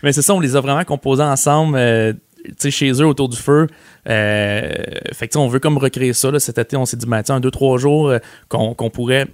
Mais 0.05 0.13
c'est 0.13 0.23
ça, 0.23 0.33
on 0.33 0.39
les 0.41 0.55
a 0.55 0.61
vraiment 0.61 0.85
composés 0.85 1.25
ensemble, 1.25 1.77
euh, 1.77 2.13
tu 2.45 2.53
sais, 2.59 2.71
chez 2.71 2.91
eux, 2.93 3.07
autour 3.07 3.29
du 3.29 3.37
feu. 3.37 3.67
Euh, 4.09 4.71
fait 5.13 5.27
que, 5.27 5.33
tu 5.33 5.39
sais, 5.39 5.39
on 5.39 5.49
veut 5.49 5.59
comme 5.59 5.79
recréer 5.79 6.13
ça. 6.13 6.31
Là, 6.31 6.39
cet 6.39 6.59
été, 6.59 6.77
on 6.77 6.85
s'est 6.87 6.97
dit, 6.97 7.07
sais, 7.07 7.33
un, 7.33 7.41
deux, 7.41 7.51
trois 7.51 7.77
jours 7.79 8.11
euh, 8.11 8.19
qu'on 8.49 8.75
qu'on 8.75 8.91
pourrait, 8.91 9.27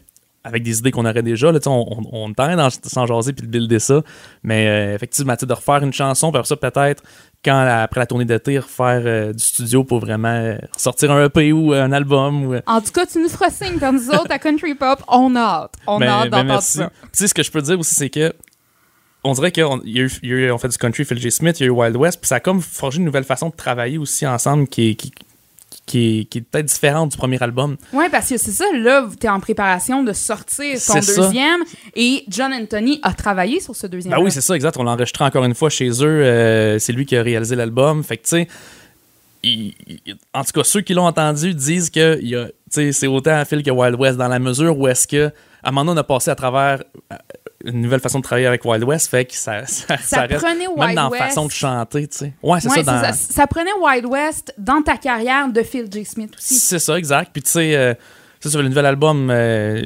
avec 0.42 0.62
des 0.62 0.78
idées 0.78 0.90
qu'on 0.90 1.04
aurait 1.04 1.22
déjà, 1.22 1.52
là, 1.52 1.58
on, 1.66 1.86
on, 2.12 2.32
on 2.38 2.70
s'en 2.82 3.06
jaser 3.06 3.32
puis 3.34 3.46
de 3.46 3.50
builder 3.52 3.78
ça. 3.78 4.02
Mais 4.42 4.66
euh, 4.68 4.94
effectivement, 4.94 5.34
de 5.40 5.52
refaire 5.52 5.82
une 5.82 5.92
chanson, 5.92 6.30
puis 6.32 6.38
après 6.38 6.48
ça, 6.48 6.56
peut-être, 6.56 7.02
quand 7.44 7.62
la- 7.64 7.82
après 7.82 8.00
la 8.00 8.06
tournée 8.06 8.24
d'été, 8.24 8.58
refaire 8.58 9.02
euh, 9.04 9.32
du 9.32 9.42
studio 9.42 9.84
pour 9.84 10.00
vraiment 10.00 10.28
euh, 10.28 10.56
sortir 10.76 11.10
un 11.12 11.24
EP 11.26 11.52
ou 11.52 11.72
un 11.74 11.92
album. 11.92 12.44
Ou, 12.46 12.54
euh, 12.54 12.60
En 12.66 12.80
tout 12.80 12.90
cas, 12.92 13.04
tu 13.06 13.20
nous 13.20 13.28
feras 13.28 13.50
signe, 13.50 13.78
quand 13.78 13.92
nous 13.92 14.08
autres, 14.10 14.30
à 14.30 14.38
Country 14.38 14.74
Pop, 14.74 15.02
on 15.08 15.36
a 15.36 15.40
hâte. 15.40 15.74
On 15.86 16.00
a 16.00 16.04
hâte 16.10 16.30
d'entendre 16.30 16.62
ça. 16.62 16.90
Tu 17.02 17.08
sais, 17.12 17.28
ce 17.28 17.34
que 17.34 17.42
je 17.42 17.50
peux 17.50 17.62
dire 17.62 17.78
aussi, 17.78 17.94
c'est 17.94 18.10
que 18.10 18.32
on 19.22 19.32
dirait 19.34 19.52
qu'on 19.52 19.82
il 19.84 19.96
y 19.96 20.00
a 20.00 20.04
eu- 20.04 20.18
il 20.22 20.28
y 20.30 20.32
a 20.32 20.36
eu- 20.36 20.50
on 20.52 20.56
fait 20.58 20.68
du 20.68 20.78
country, 20.78 21.04
Phil 21.04 21.18
J. 21.18 21.30
Smith, 21.30 21.60
il 21.60 21.64
y 21.64 21.66
a 21.66 21.68
eu 21.68 21.70
Wild 21.70 21.96
West, 21.96 22.20
puis 22.20 22.28
ça 22.28 22.36
a 22.36 22.40
comme 22.40 22.62
forgé 22.62 22.98
une 22.98 23.04
nouvelle 23.04 23.24
façon 23.24 23.50
de 23.50 23.54
travailler 23.54 23.98
aussi 23.98 24.26
ensemble 24.26 24.66
qui 24.66 24.88
est, 24.90 24.94
qui, 24.94 25.12
qui 25.90 26.20
est, 26.20 26.24
qui 26.26 26.38
est 26.38 26.40
peut-être 26.42 26.66
différente 26.66 27.10
du 27.10 27.16
premier 27.16 27.42
album. 27.42 27.76
Oui, 27.92 28.04
parce 28.12 28.28
que 28.28 28.36
c'est 28.36 28.52
ça, 28.52 28.64
là, 28.74 29.08
tu 29.20 29.26
es 29.26 29.28
en 29.28 29.40
préparation 29.40 30.04
de 30.04 30.12
sortir 30.12 30.74
ton 30.74 31.00
ça. 31.02 31.22
deuxième 31.22 31.60
et 31.96 32.24
John 32.28 32.52
Anthony 32.52 33.00
a 33.02 33.12
travaillé 33.12 33.58
sur 33.60 33.74
ce 33.74 33.86
deuxième. 33.88 34.14
Ben 34.16 34.22
oui, 34.22 34.30
c'est 34.30 34.40
ça, 34.40 34.54
exact. 34.54 34.76
On 34.78 34.84
l'a 34.84 34.92
enregistré 34.92 35.24
encore 35.24 35.44
une 35.44 35.54
fois 35.54 35.68
chez 35.68 35.88
eux. 35.90 36.04
euh, 36.04 36.78
c'est 36.78 36.92
lui 36.92 37.06
qui 37.06 37.16
a 37.16 37.22
réalisé 37.22 37.56
l'album. 37.56 38.04
Fait 38.04 38.16
que, 38.18 38.22
tu 38.22 38.28
sais, 38.28 38.48
il- 39.42 39.74
il- 39.88 40.16
en 40.34 40.44
tout 40.44 40.52
cas, 40.52 40.64
ceux 40.64 40.82
qui 40.82 40.94
l'ont 40.94 41.06
entendu 41.06 41.54
disent 41.54 41.90
que 41.90 42.20
c'est 42.70 43.06
autant 43.06 43.44
Phil 43.44 43.62
que 43.62 43.70
Wild 43.70 43.96
West 43.98 44.16
dans 44.18 44.28
la 44.28 44.38
mesure 44.38 44.78
où 44.78 44.86
est-ce 44.86 45.08
que, 45.08 45.26
à 45.62 45.68
un 45.68 45.72
moment 45.72 45.86
donné, 45.86 45.98
on 45.98 46.00
a 46.02 46.04
passé 46.04 46.30
à 46.30 46.34
travers 46.34 46.82
euh, 47.12 47.16
une 47.64 47.80
nouvelle 47.82 48.00
façon 48.00 48.18
de 48.18 48.24
travailler 48.24 48.46
avec 48.46 48.64
Wild 48.64 48.84
West. 48.84 49.08
Fait 49.10 49.24
que 49.24 49.34
ça, 49.34 49.66
ça, 49.66 49.96
ça 49.98 50.22
reste. 50.22 50.42
prenait 50.42 50.66
Même 50.66 50.70
Wild 50.76 50.94
dans 50.96 51.02
la 51.04 51.08
West. 51.10 51.22
façon 51.24 51.46
de 51.46 51.50
chanter, 51.52 52.08
tu 52.08 52.16
sais. 52.18 52.32
Ouais, 52.42 52.60
c'est 52.60 52.68
Ouais, 52.68 52.82
ça. 52.82 52.82
Dans... 52.82 53.02
ça. 53.02 53.12
Ça 53.12 53.46
prenait 53.46 53.70
Wild 53.80 54.06
West 54.06 54.54
dans 54.58 54.82
ta 54.82 54.96
carrière 54.96 55.48
de 55.52 55.62
Phil 55.62 55.86
J. 55.90 56.04
Smith 56.04 56.32
aussi. 56.36 56.54
C'est 56.54 56.78
ça, 56.78 56.96
exact. 56.98 57.30
Puis 57.32 57.42
tu 57.42 57.50
sais, 57.50 57.74
euh, 57.76 57.94
ça, 58.40 58.48
sur 58.50 58.62
le 58.62 58.68
nouvel 58.68 58.86
album, 58.86 59.28
euh, 59.30 59.82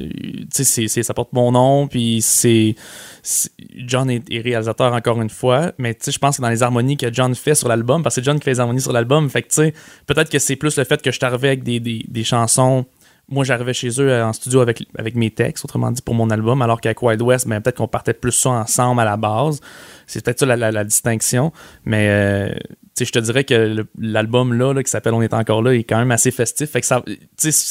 tu 0.55 0.65
sais, 0.65 0.89
ça 1.03 1.13
porte 1.15 1.33
mon 1.33 1.51
nom, 1.53 1.89
puis 1.89 2.21
c'est... 2.23 2.77
c'est- 3.23 3.51
John 3.87 4.09
est, 4.09 4.23
est 4.31 4.41
réalisateur 4.41 4.93
encore 4.93 5.21
une 5.21 5.29
fois, 5.31 5.73
mais 5.79 5.95
tu 5.95 6.05
sais, 6.05 6.13
je 6.13 6.19
pense 6.21 6.37
que 6.37 6.43
dans 6.43 6.49
les 6.51 6.63
harmonies 6.63 6.97
que 6.97 7.13
John 7.13 7.35
fait 7.35 7.57
sur 7.57 7.67
l'album, 7.69 8.03
parce 8.05 8.15
que 8.15 8.21
c'est 8.21 8.25
John 8.25 8.39
qui 8.39 8.45
fait 8.45 8.53
les 8.53 8.61
harmonies 8.61 8.81
sur 8.81 8.93
l'album, 8.93 9.29
fait 9.29 9.43
que 9.43 9.49
tu 9.49 9.55
sais, 9.57 9.75
peut-être 10.07 10.31
que 10.31 10.39
c'est 10.39 10.55
plus 10.55 10.77
le 10.77 10.85
fait 10.85 11.03
que 11.03 11.11
je 11.11 11.19
t'arrivais 11.19 11.49
avec 11.49 11.65
des, 11.65 11.81
des, 11.81 12.05
des 12.07 12.23
chansons... 12.25 12.87
Moi, 13.29 13.43
j'arrivais 13.45 13.73
chez 13.73 13.89
eux 14.01 14.11
euh, 14.11 14.27
en 14.27 14.33
studio 14.35 14.61
avec, 14.61 14.85
avec 14.99 15.15
mes 15.15 15.31
textes, 15.31 15.65
autrement 15.65 15.91
dit, 15.91 16.03
pour 16.03 16.15
mon 16.15 16.29
album, 16.29 16.61
alors 16.61 16.81
qu'avec 16.81 17.01
Wild 17.03 17.23
West, 17.23 17.49
ben, 17.49 17.61
peut-être 17.63 17.79
qu'on 17.79 17.89
partait 17.89 18.13
plus 18.13 18.33
ça 18.33 18.51
ensemble 18.51 19.01
à 19.01 19.05
la 19.05 19.17
base. 19.17 19.61
C'est 20.07 20.23
peut-être 20.23 20.41
ça 20.41 20.47
la, 20.47 20.57
la- 20.57 20.71
la 20.71 20.85
distinction. 20.85 21.51
Mais 21.87 22.09
euh, 22.11 22.55
je 23.01 23.11
te 23.11 23.19
dirais 23.19 23.45
que 23.45 23.87
l'album 23.99 24.53
là, 24.53 24.75
là, 24.75 24.83
qui 24.83 24.91
s'appelle 24.91 25.15
On 25.15 25.23
est 25.23 25.33
encore 25.33 25.63
là 25.63 25.73
est 25.75 25.85
quand 25.85 25.97
même 25.97 26.11
assez 26.11 26.31
festif. 26.31 26.71
Fait 26.71 26.83
que 26.83 26.87
ça, 26.87 27.03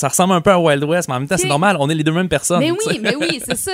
ressemble 0.08 0.34
un 0.34 0.42
peu 0.42 0.50
à 0.50 0.60
Wild 0.60 0.84
West, 0.86 1.08
mais 1.08 1.16
en 1.16 1.20
même 1.20 1.30
temps, 1.30 1.38
c'est 1.38 1.48
normal, 1.48 1.78
on 1.80 1.88
est 1.90 1.96
les 1.96 2.04
deux 2.04 2.12
mêmes 2.12 2.30
personnes. 2.30 2.60
Mais 2.60 2.72
oui, 2.72 3.00
mais 3.02 3.16
oui, 3.16 3.40
c'est 3.48 3.56
ça. 3.56 3.72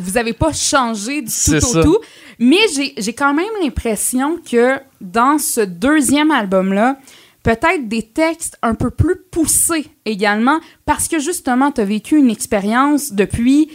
vous 0.00 0.18
avez 0.18 0.32
pas 0.32 0.52
changé 0.52 1.22
du 1.22 1.30
tout 1.30 1.54
au 1.54 1.60
ça. 1.60 1.82
tout. 1.82 1.98
Mais 2.40 2.58
j'ai 2.74 2.94
j'ai 2.98 3.12
quand 3.12 3.32
même 3.32 3.46
l'impression 3.62 4.38
que 4.38 4.74
dans 5.00 5.38
ce 5.38 5.60
deuxième 5.60 6.32
album-là, 6.32 6.96
peut-être 7.42 7.88
des 7.88 8.02
textes 8.02 8.56
un 8.62 8.74
peu 8.74 8.90
plus 8.90 9.16
poussés 9.30 9.86
également, 10.04 10.60
parce 10.84 11.08
que 11.08 11.18
justement, 11.18 11.72
tu 11.72 11.80
as 11.80 11.84
vécu 11.84 12.16
une 12.16 12.30
expérience 12.30 13.12
depuis 13.12 13.70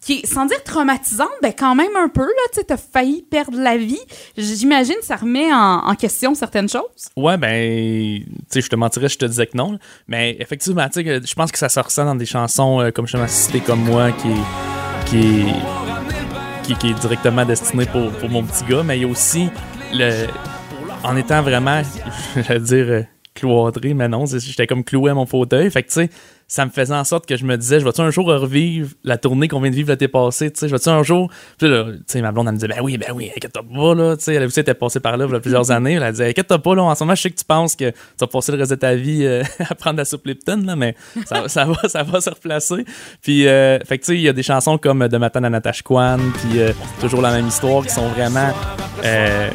qui 0.00 0.20
est, 0.20 0.26
sans 0.26 0.46
dire 0.46 0.62
traumatisante, 0.62 1.30
ben 1.42 1.52
quand 1.58 1.74
même 1.74 1.96
un 1.96 2.08
peu, 2.08 2.22
là, 2.22 2.42
tu 2.52 2.60
sais, 2.60 2.72
as 2.72 2.76
failli 2.76 3.22
perdre 3.22 3.58
la 3.58 3.76
vie. 3.76 3.98
J'imagine 4.36 4.94
ça 5.02 5.16
remet 5.16 5.52
en, 5.52 5.94
question 5.96 6.34
certaines 6.34 6.68
choses. 6.68 7.08
Ouais, 7.16 7.36
ben, 7.36 8.20
tu 8.20 8.26
sais, 8.48 8.60
je 8.60 8.68
te 8.68 8.76
mentirais, 8.76 9.08
je 9.08 9.18
te 9.18 9.24
disais 9.24 9.46
que 9.46 9.56
non. 9.56 9.78
Mais 10.06 10.36
effectivement, 10.38 10.88
tu 10.88 11.02
sais, 11.02 11.20
je 11.24 11.34
pense 11.34 11.50
que 11.50 11.58
ça 11.58 11.68
se 11.68 11.80
ressent 11.80 12.04
dans 12.04 12.14
des 12.14 12.26
chansons 12.26 12.80
euh, 12.80 12.90
comme 12.90 13.06
justement 13.06 13.26
Cité 13.26 13.60
comme 13.60 13.80
moi, 13.80 14.12
qui 14.12 14.28
est, 14.28 15.48
qui 16.78 16.88
est 16.88 17.00
directement 17.00 17.44
destiné 17.44 17.86
pour, 17.86 18.12
pour 18.12 18.28
mon 18.28 18.44
petit 18.44 18.64
gars. 18.64 18.82
Mais 18.84 18.98
il 18.98 19.02
y 19.02 19.04
a 19.04 19.08
aussi 19.08 19.48
le, 19.92 20.26
en 21.06 21.16
étant 21.16 21.42
vraiment, 21.42 21.82
j'allais 22.36 22.60
dire 22.60 22.86
euh, 22.88 23.02
cloîtré, 23.34 23.94
mais 23.94 24.08
non, 24.08 24.26
j'étais 24.26 24.66
comme 24.66 24.84
cloué 24.84 25.10
à 25.10 25.14
mon 25.14 25.26
fauteuil. 25.26 25.70
Fait 25.70 25.82
que 25.82 25.88
tu 25.88 25.94
sais, 25.94 26.10
ça 26.48 26.64
me 26.64 26.70
faisait 26.70 26.94
en 26.94 27.02
sorte 27.02 27.26
que 27.26 27.36
je 27.36 27.44
me 27.44 27.56
disais, 27.56 27.80
je 27.80 27.84
vais-tu 27.84 28.00
un 28.00 28.10
jour 28.10 28.26
revivre 28.26 28.90
la 29.02 29.16
tournée 29.18 29.48
qu'on 29.48 29.60
vient 29.60 29.70
de 29.70 29.74
vivre 29.74 29.90
l'été 29.90 30.06
passé, 30.06 30.50
tu 30.50 30.60
sais, 30.60 30.68
je 30.68 30.72
vais-tu 30.74 30.88
un 30.88 31.02
jour? 31.02 31.28
Puis 31.58 31.68
là, 31.68 31.84
tu 31.92 31.98
sais, 32.06 32.22
ma 32.22 32.30
blonde, 32.30 32.46
elle 32.46 32.52
me 32.54 32.58
disait, 32.58 32.68
ben 32.68 32.78
oui, 32.82 32.96
ben 32.98 33.08
oui, 33.14 33.30
inquiète-toi 33.36 33.62
pas, 33.62 33.94
là, 33.94 34.16
tu 34.16 34.22
sais, 34.24 34.34
elle 34.34 34.44
aussi 34.44 34.60
était 34.60 34.74
passée 34.74 35.00
par 35.00 35.16
là 35.16 35.26
il 35.28 35.32
y 35.32 35.34
a 35.34 35.40
plusieurs 35.40 35.70
années. 35.72 35.94
Elle 35.94 36.10
disait, 36.12 36.28
inquiète-toi 36.30 36.58
pas, 36.60 36.74
là, 36.76 36.82
en 36.84 36.94
ce 36.94 37.02
moment, 37.02 37.14
je 37.16 37.22
sais 37.22 37.30
que 37.30 37.36
tu 37.38 37.44
penses 37.44 37.74
que 37.74 37.90
tu 37.90 37.96
vas 38.20 38.26
passer 38.28 38.52
le 38.52 38.58
reste 38.58 38.70
de 38.70 38.76
ta 38.76 38.94
vie 38.94 39.24
euh, 39.24 39.42
à 39.68 39.74
prendre 39.74 39.96
la 39.98 40.04
soupe 40.04 40.24
Lipton, 40.26 40.62
là, 40.64 40.76
mais 40.76 40.94
ça, 41.26 41.48
ça 41.48 41.64
va, 41.64 41.88
ça 41.88 42.02
va 42.04 42.20
se 42.20 42.30
replacer. 42.30 42.84
Puis, 43.22 43.48
euh, 43.48 43.78
fait 43.84 43.98
que, 43.98 44.04
tu 44.04 44.12
sais, 44.12 44.14
il 44.16 44.22
y 44.22 44.28
a 44.28 44.32
des 44.32 44.42
chansons 44.44 44.78
comme 44.78 45.08
De 45.08 45.18
matin 45.18 45.42
à 45.42 45.50
Natasha 45.50 45.82
Kwan, 45.84 46.20
puis 46.34 46.60
euh, 46.60 46.72
Toujours 47.00 47.22
la 47.22 47.32
même 47.32 47.48
histoire, 47.48 47.82
qui 47.82 47.90
sont 47.92 48.08
vraiment. 48.10 48.52
euh, 49.04 49.50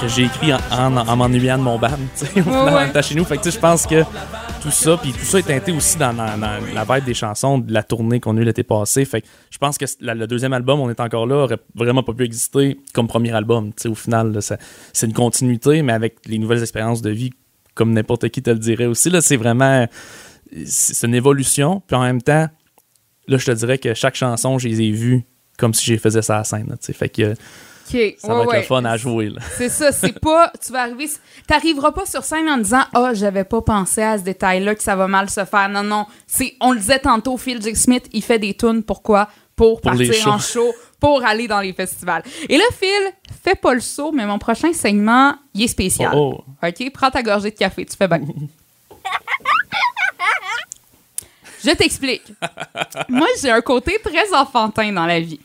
que 0.00 0.08
j'ai 0.08 0.24
écrit 0.24 0.52
en, 0.52 0.58
en, 0.70 0.96
en 0.96 1.16
m'ennuyant 1.16 1.56
de 1.56 1.62
mon 1.62 1.78
band, 1.78 1.88
tu 2.18 2.26
sais, 2.26 2.40
ouais. 2.42 2.88
étant 2.88 3.02
chez 3.02 3.14
nous. 3.14 3.24
Fait 3.24 3.36
que, 3.38 3.42
tu 3.44 3.50
sais, 3.50 3.56
je 3.56 3.60
pense 3.60 3.86
que 3.86 4.02
tout 4.62 4.70
ça, 4.70 4.96
puis 4.96 5.12
tout 5.12 5.24
ça 5.24 5.38
est 5.38 5.42
teinté 5.42 5.72
aussi 5.72 5.96
dans, 5.98 6.12
dans- 6.12 6.33
la 6.36 6.84
vibe 6.84 7.04
des 7.04 7.14
chansons 7.14 7.58
de 7.58 7.72
la 7.72 7.82
tournée 7.82 8.20
qu'on 8.20 8.36
a 8.36 8.40
eu 8.40 8.44
l'été 8.44 8.62
passé. 8.62 9.04
Fait 9.04 9.22
que 9.22 9.26
je 9.50 9.58
pense 9.58 9.78
que 9.78 9.84
le 10.00 10.26
deuxième 10.26 10.52
album, 10.52 10.80
On 10.80 10.90
est 10.90 11.00
encore 11.00 11.26
là, 11.26 11.44
aurait 11.44 11.58
vraiment 11.74 12.02
pas 12.02 12.12
pu 12.12 12.24
exister 12.24 12.78
comme 12.92 13.06
premier 13.08 13.32
album. 13.32 13.72
Au 13.86 13.94
final, 13.94 14.38
c'est 14.92 15.06
une 15.06 15.12
continuité, 15.12 15.82
mais 15.82 15.92
avec 15.92 16.16
les 16.26 16.38
nouvelles 16.38 16.62
expériences 16.62 17.02
de 17.02 17.10
vie, 17.10 17.30
comme 17.74 17.92
n'importe 17.92 18.28
qui 18.28 18.42
te 18.42 18.50
le 18.50 18.58
dirait 18.58 18.86
aussi. 18.86 19.10
C'est 19.20 19.36
vraiment. 19.36 19.86
C'est 20.66 21.06
une 21.06 21.14
évolution, 21.14 21.82
puis 21.86 21.96
en 21.96 22.02
même 22.02 22.22
temps, 22.22 22.48
là, 23.26 23.36
je 23.38 23.46
te 23.46 23.50
dirais 23.50 23.78
que 23.78 23.94
chaque 23.94 24.14
chanson, 24.14 24.58
je 24.58 24.68
les 24.68 24.82
ai 24.82 24.90
vues 24.90 25.24
comme 25.58 25.74
si 25.74 25.84
j'ai 25.86 25.98
faisais 25.98 26.22
ça 26.22 26.34
à 26.34 26.38
la 26.38 26.44
scène. 26.44 26.76
Fait 26.80 27.08
que 27.08 27.34
Ça 27.84 27.96
ouais, 27.96 28.14
va 28.18 28.42
être 28.42 28.48
ouais. 28.48 28.56
le 28.58 28.62
fun 28.62 28.84
à 28.84 28.96
jouer. 28.96 29.30
Là. 29.30 29.40
C'est 29.56 29.68
ça, 29.68 29.92
c'est 29.92 30.18
pas. 30.18 30.52
Tu 30.64 30.72
vas 30.72 30.82
arriver. 30.82 31.08
T'arriveras 31.46 31.92
pas 31.92 32.06
sur 32.06 32.24
scène 32.24 32.48
en 32.48 32.58
disant 32.58 32.82
Ah, 32.94 33.12
j'avais 33.12 33.44
pas 33.44 33.60
pensé 33.62 34.02
à 34.02 34.18
ce 34.18 34.24
détail-là, 34.24 34.74
que 34.74 34.82
ça 34.82 34.96
va 34.96 35.06
mal 35.06 35.30
se 35.30 35.44
faire. 35.44 35.68
Non, 35.68 35.82
non. 35.82 36.06
C'est, 36.26 36.54
on 36.60 36.72
le 36.72 36.78
disait 36.78 36.98
tantôt, 36.98 37.36
Phil 37.36 37.62
J. 37.62 37.76
Smith, 37.76 38.08
il 38.12 38.22
fait 38.22 38.38
des 38.38 38.54
tunes. 38.54 38.82
Pourquoi 38.82 39.28
Pour, 39.54 39.80
Pour 39.80 39.92
partir 39.92 40.28
en 40.28 40.38
show, 40.38 40.72
pour 40.98 41.24
aller 41.24 41.46
dans 41.46 41.60
les 41.60 41.72
festivals. 41.72 42.22
Et 42.48 42.56
là, 42.56 42.64
Phil, 42.78 43.12
fais 43.42 43.54
pas 43.54 43.74
le 43.74 43.80
saut, 43.80 44.12
mais 44.12 44.26
mon 44.26 44.38
prochain 44.38 44.72
segment, 44.72 45.34
il 45.52 45.64
est 45.64 45.68
spécial. 45.68 46.12
Oh, 46.14 46.38
oh. 46.38 46.66
OK? 46.66 46.92
Prends 46.92 47.10
ta 47.10 47.22
gorgée 47.22 47.50
de 47.50 47.56
café, 47.56 47.84
tu 47.84 47.96
fais 47.96 48.08
bien. 48.08 48.20
Je 51.64 51.70
t'explique. 51.70 52.32
Moi, 53.08 53.26
j'ai 53.40 53.50
un 53.50 53.62
côté 53.62 53.98
très 54.04 54.34
enfantin 54.34 54.92
dans 54.92 55.06
la 55.06 55.20
vie. 55.20 55.40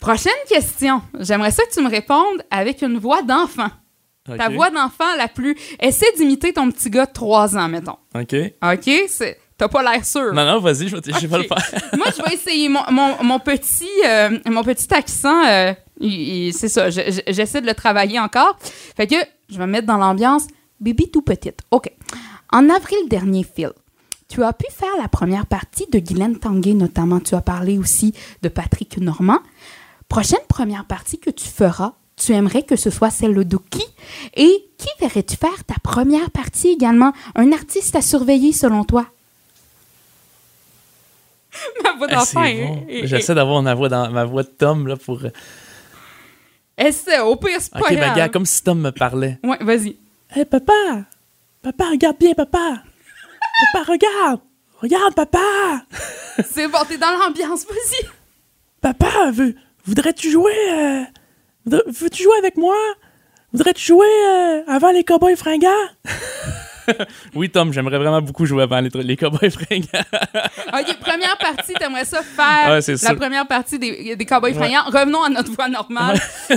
Prochaine 0.00 0.32
question. 0.48 1.02
J'aimerais 1.20 1.50
ça 1.50 1.64
que 1.64 1.72
tu 1.74 1.82
me 1.82 1.90
répondes 1.90 2.42
avec 2.50 2.82
une 2.82 2.98
voix 2.98 3.22
d'enfant. 3.22 3.68
Ta 4.24 4.50
voix 4.50 4.68
d'enfant 4.70 5.16
la 5.16 5.26
plus. 5.26 5.56
Essaie 5.80 6.12
d'imiter 6.18 6.52
ton 6.52 6.70
petit 6.70 6.90
gars 6.90 7.06
de 7.06 7.12
3 7.12 7.56
ans, 7.56 7.68
mettons. 7.68 7.96
OK. 8.14 8.34
OK? 8.62 8.90
C'est... 9.08 9.38
T'as 9.56 9.68
pas 9.68 9.82
l'air 9.82 10.04
sûr. 10.04 10.32
Non, 10.34 10.44
non, 10.44 10.60
vas-y, 10.60 10.86
je 10.86 10.96
vais, 10.96 10.98
Ok. 10.98 11.22
le 11.22 11.42
faire. 11.42 11.80
Moi, 11.96 12.06
je 12.16 12.22
vais 12.22 12.34
essayer. 12.34 12.68
Mon, 12.68 12.82
mon- 12.92 13.24
mon 13.24 13.40
petit, 13.40 13.88
euh, 14.06 14.38
mon 14.46 14.62
petit 14.62 14.92
accent, 14.94 15.44
euh, 15.48 15.72
c'est 16.00 16.68
ça. 16.68 16.90
je- 16.90 17.00
je- 17.10 17.32
j'essaie 17.32 17.60
de 17.60 17.66
le 17.66 17.74
travailler 17.74 18.20
encore. 18.20 18.56
Fait 18.96 19.08
que 19.08 19.16
je 19.48 19.58
vais 19.58 19.66
me 19.66 19.72
mettre 19.72 19.86
dans 19.88 19.96
l'ambiance 19.96 20.46
bébé 20.78 21.10
tout 21.10 21.22
petite. 21.22 21.58
OK. 21.72 21.90
En 22.52 22.68
avril 22.70 22.98
dernier, 23.08 23.42
Phil, 23.44 23.70
tu 24.28 24.44
as 24.44 24.52
pu 24.52 24.66
faire 24.70 24.94
la 25.00 25.08
première 25.08 25.46
partie 25.46 25.86
de 25.90 25.98
Guylaine 25.98 26.38
Tanguay, 26.38 26.74
notamment. 26.74 27.18
Tu 27.18 27.34
as 27.34 27.40
parlé 27.40 27.78
aussi 27.78 28.14
de 28.42 28.48
Patrick 28.48 28.98
Normand. 28.98 29.40
Prochaine 30.08 30.38
première 30.48 30.84
partie 30.84 31.18
que 31.18 31.30
tu 31.30 31.46
feras, 31.46 31.92
tu 32.16 32.32
aimerais 32.32 32.62
que 32.62 32.76
ce 32.76 32.90
soit 32.90 33.10
celle 33.10 33.34
de 33.46 33.58
qui? 33.70 33.84
Et 34.34 34.64
qui 34.78 34.88
verrais-tu 35.00 35.36
faire 35.36 35.64
ta 35.64 35.74
première 35.82 36.30
partie 36.30 36.68
également? 36.68 37.12
Un 37.34 37.52
artiste 37.52 37.94
à 37.94 38.02
surveiller 38.02 38.52
selon 38.52 38.84
toi? 38.84 39.06
Ma 41.84 41.92
voix 41.92 42.06
Ah, 42.10 42.14
d'enfant 42.16 42.40
bon. 42.42 42.86
est- 42.88 43.06
J'essaie 43.06 43.34
d'avoir 43.34 43.62
ma 43.62 43.74
voix, 43.74 43.88
dans, 43.88 44.10
ma 44.10 44.24
voix 44.24 44.42
de 44.42 44.48
Tom 44.48 44.86
là, 44.86 44.96
pour. 44.96 45.20
Essaie, 46.76 47.18
au 47.20 47.34
pire, 47.36 47.60
c'est 47.60 47.72
pas 47.72 47.80
Ok, 47.80 47.88
ben, 47.90 47.96
grave. 47.98 48.16
gars, 48.16 48.28
comme 48.28 48.46
si 48.46 48.62
Tom 48.62 48.80
me 48.80 48.90
parlait. 48.90 49.38
Ouais, 49.42 49.58
vas-y. 49.60 49.96
Hé, 50.36 50.44
papa! 50.44 50.72
Papa, 51.62 51.84
regarde 51.90 52.16
bien, 52.18 52.34
papa! 52.34 52.82
Papa, 53.72 53.84
regarde! 53.92 54.40
Regarde, 54.80 55.14
papa! 55.14 55.82
C'est 56.50 56.68
bon, 56.68 56.78
t'es 56.88 56.98
dans 56.98 57.10
l'ambiance, 57.18 57.64
vas-y. 57.66 58.06
Papa, 58.80 59.30
veux- 59.32 59.56
voudrais-tu 59.88 60.30
jouer? 60.30 60.52
euh, 60.72 61.02
Veux-tu 61.66 62.22
jouer 62.22 62.36
avec 62.38 62.56
moi? 62.56 62.76
Voudrais-tu 63.52 63.84
jouer 63.84 64.06
euh, 64.06 64.62
avant 64.66 64.90
les 64.90 65.02
cowboys 65.04 65.36
fringants? 65.36 65.68
oui, 67.34 67.50
Tom, 67.50 67.72
j'aimerais 67.72 67.98
vraiment 67.98 68.20
beaucoup 68.22 68.46
jouer 68.46 68.62
avant 68.64 68.80
les, 68.80 68.90
les 68.94 69.16
cowboys 69.16 69.50
fringants. 69.50 69.86
OK, 70.72 70.96
première 71.00 71.36
partie, 71.38 71.72
t'aimerais 71.74 72.04
ça 72.04 72.22
faire 72.22 72.70
Ouais, 72.86 72.94
la 73.02 73.14
première 73.14 73.46
partie 73.46 73.78
des, 73.78 74.16
des 74.16 74.24
Cowboys 74.24 74.52
Ouais. 74.52 74.58
fringants. 74.58 74.84
Revenons 74.86 75.22
à 75.22 75.28
notre 75.28 75.52
voix 75.52 75.68
normale. 75.68 76.18
Euh, 76.50 76.56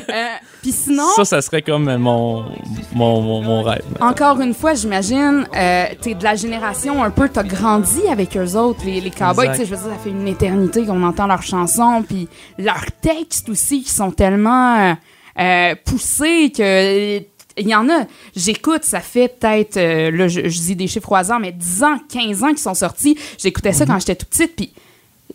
Puis 0.62 0.72
sinon, 0.72 1.08
Ça, 1.16 1.26
ça 1.26 1.42
serait 1.42 1.62
comme 1.62 1.96
mon, 1.98 2.46
mon, 2.94 3.22
mon, 3.22 3.42
mon 3.42 3.62
rêve. 3.64 3.84
encore 4.00 4.40
une 4.42 4.54
fois, 4.54 4.74
j'imagine, 4.74 5.48
euh, 5.56 5.86
t'es 6.02 6.14
de 6.14 6.24
la 6.24 6.36
génération 6.36 7.04
un 7.04 7.10
peu, 7.12 7.28
t'as 7.30 7.44
grandi 7.44 8.02
avec 8.10 8.36
eux 8.38 8.56
autres, 8.56 8.82
les, 8.86 9.02
les 9.02 9.12
Cowboys. 9.12 9.50
Tu 9.52 9.58
sais, 9.58 9.66
je 9.66 9.76
veux 9.76 9.82
dire, 9.82 9.92
ça 9.98 10.04
fait 10.04 10.10
une 10.10 10.28
éternité 10.28 10.86
qu'on 10.86 11.04
entend 11.04 11.28
leurs 11.28 11.44
chansons, 11.44 12.04
puis 12.08 12.28
leurs 12.58 12.86
textes 13.02 13.50
aussi 13.50 13.84
qui 13.84 13.92
sont 13.92 14.12
tellement 14.12 14.78
euh, 14.80 14.94
euh, 15.40 15.76
poussés 15.86 16.52
que... 16.56 17.20
Il 17.58 17.68
y 17.68 17.76
en 17.76 17.90
a, 17.90 18.06
j'écoute, 18.36 18.84
ça 18.84 19.00
fait 19.02 19.28
peut-être, 19.40 19.78
euh, 19.78 20.12
là, 20.12 20.28
je, 20.28 20.48
je 20.48 20.60
dis 20.60 20.76
des 20.76 20.88
chiffres 20.88 21.12
au 21.12 21.16
hasard, 21.16 21.40
mais 21.40 21.52
10 21.52 21.84
ans, 21.84 21.98
15 22.10 22.44
ans 22.44 22.50
qu'ils 22.50 22.58
sont 22.60 22.74
sortis. 22.74 23.18
J'écoutais 23.38 23.74
ça 23.74 23.86
quand 23.86 24.00
j'étais 24.00 24.16
toute 24.16 24.30
petite, 24.30 24.56
puis 24.56 24.72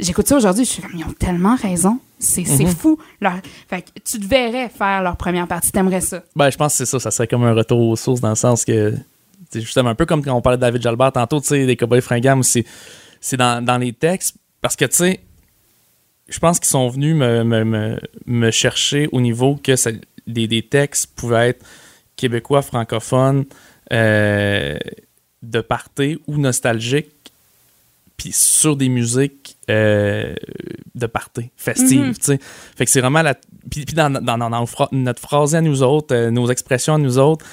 j'écoute 0.01 0.27
ça 0.27 0.37
aujourd'hui, 0.37 0.65
je 0.65 0.71
suis 0.71 0.83
comme, 0.83 0.93
ils 0.97 1.05
ont 1.05 1.13
tellement 1.19 1.57
raison. 1.57 1.99
C'est 2.19 2.45
c'est 2.47 2.65
fou. 2.67 2.99
Leur- 3.21 3.41
Fait 3.69 3.83
que 3.83 3.89
tu 4.03 4.19
te 4.19 4.27
verrais 4.27 4.71
faire 4.71 5.03
leur 5.03 5.17
première 5.17 5.47
partie, 5.47 5.71
t'aimerais 5.71 6.01
ça. 6.01 6.23
Ben, 6.35 6.49
je 6.49 6.57
pense 6.57 6.73
que 6.73 6.79
c'est 6.79 6.87
ça. 6.87 6.99
Ça 6.99 7.11
serait 7.11 7.27
comme 7.27 7.45
un 7.45 7.53
retour 7.53 7.79
aux 7.79 7.97
sources 7.97 8.23
dans 8.23 8.31
le 8.31 8.35
sens 8.37 8.65
que, 8.65 8.95
c'est 9.51 9.61
justement 9.61 9.91
un 9.91 9.95
peu 9.95 10.07
comme 10.07 10.25
quand 10.25 10.35
on 10.35 10.41
parlait 10.41 10.57
de 10.57 10.63
David 10.63 10.81
Jalbert 10.83 11.13
tantôt, 11.13 11.41
tu 11.41 11.49
sais, 11.49 11.67
des 11.67 11.77
cowboys 11.77 12.01
fringants, 12.01 12.43
c'est, 12.43 12.65
c'est 13.21 13.37
dans, 13.37 13.63
dans 13.63 13.77
les 13.77 13.93
textes. 13.93 14.37
Parce 14.63 14.75
que, 14.77 14.87
tu 14.87 14.97
sais, 14.97 15.21
je 16.29 16.39
pense 16.39 16.59
qu'ils 16.59 16.69
sont 16.69 16.89
venus 16.89 17.15
me, 17.15 17.45
me, 17.45 17.65
me, 17.65 18.01
me 18.27 18.51
chercher 18.51 19.09
au 19.13 19.21
niveau 19.21 19.57
que 19.63 19.77
ça- 19.77 19.91
des, 20.27 20.49
des 20.49 20.63
textes 20.63 21.13
pouvaient 21.15 21.51
être 21.51 21.65
québécois, 22.17 22.63
francophones, 22.63 23.45
euh, 23.93 24.79
de 25.43 25.61
party 25.61 26.19
ou 26.27 26.39
nostalgiques, 26.39 27.11
puis 28.17 28.33
sur 28.33 28.77
des 28.77 28.89
musiques 28.89 29.57
euh, 29.71 30.35
de 30.95 31.07
party, 31.07 31.51
festives, 31.57 32.17
tu 32.19 32.25
sais. 32.25 32.39
Fait 32.77 32.85
que 32.87 32.91
c'est 32.91 33.01
vraiment 33.01 33.23
la. 33.23 33.35
Puis, 33.71 33.85
dans, 33.85 34.09
notre 34.93 35.21
phrasé 35.21 35.59
à 35.59 35.61
nous 35.61 35.83
autres, 35.83 36.15
euh, 36.15 36.31
nos 36.31 36.51
expressions 36.51 36.95
à 36.95 36.99
nous 36.99 37.19
autres, 37.19 37.45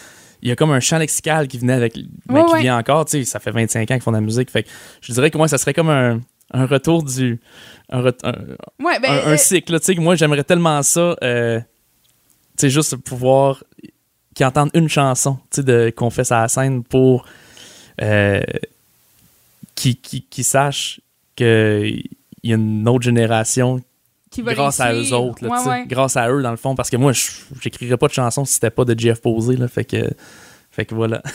il 0.41 0.47
y 0.49 0.51
a 0.51 0.55
comme 0.55 0.71
un 0.71 0.79
champ 0.79 0.97
lexical 0.97 1.47
qui 1.47 1.57
venait 1.57 1.73
avec. 1.73 1.95
ben, 2.25 2.35
Ouais, 2.35 2.45
qui 2.45 2.53
ouais. 2.53 2.61
vient 2.61 2.77
encore, 2.77 3.05
tu 3.05 3.19
sais. 3.19 3.25
Ça 3.25 3.39
fait 3.39 3.51
25 3.51 3.91
ans 3.91 3.93
qu'ils 3.95 4.01
font 4.03 4.11
de 4.11 4.17
la 4.17 4.21
musique. 4.21 4.49
Fait 4.49 4.63
que 4.63 4.69
je 5.01 5.11
dirais 5.11 5.29
que 5.31 5.37
moi, 5.37 5.47
ça 5.49 5.57
serait 5.57 5.73
comme 5.73 5.89
un, 5.89 6.21
un 6.51 6.65
retour 6.65 7.03
du. 7.03 7.39
Un, 7.89 8.01
ret- 8.01 8.17
un- 8.23 8.33
Ouais, 8.83 8.99
ben, 9.01 9.11
un- 9.11 9.31
un 9.33 9.37
cycle, 9.37 9.73
là, 9.73 9.79
Moi, 9.97 10.15
j'aimerais 10.15 10.43
tellement 10.45 10.81
ça. 10.83 11.15
euh, 11.23 11.59
tu 11.59 11.65
sais, 12.57 12.69
juste 12.69 12.95
pouvoir. 12.97 13.63
Qu'ils 14.35 14.45
entendent 14.45 14.71
une 14.73 14.89
chanson, 14.89 15.35
tu 15.51 15.57
sais, 15.57 15.63
de- 15.63 15.93
qu'on 15.95 16.09
fait 16.09 16.29
la 16.29 16.47
scène 16.47 16.83
pour. 16.83 17.25
Euh, 18.01 18.41
qui, 19.75 19.95
qui, 19.95 20.21
qui 20.23 20.43
sachent 20.43 21.01
qu'il 21.35 22.03
y 22.43 22.51
a 22.51 22.55
une 22.55 22.87
autre 22.87 23.03
génération 23.03 23.81
qui 24.31 24.41
va 24.41 24.53
grâce 24.53 24.79
à 24.79 24.93
eux 24.93 25.13
autres, 25.13 25.43
là, 25.43 25.49
Ouais, 25.51 25.57
tu 25.57 25.63
sais. 25.63 25.69
ouais. 25.69 25.85
grâce 25.87 26.17
à 26.17 26.29
eux 26.31 26.41
dans 26.41 26.51
le 26.51 26.57
fond, 26.57 26.75
parce 26.75 26.89
que 26.89 26.97
moi 26.97 27.11
je- 27.11 27.29
j'écrirais 27.61 27.97
pas 27.97 28.07
de 28.07 28.13
chansons 28.13 28.45
si 28.45 28.53
c'était 28.55 28.69
pas 28.71 28.85
de 28.85 28.97
Jeff 28.99 29.21
Posey, 29.21 29.55
là, 29.57 29.67
fait 29.67 29.85
que 29.85 30.09
fait 30.71 30.85
que 30.85 30.95
voilà. 30.95 31.21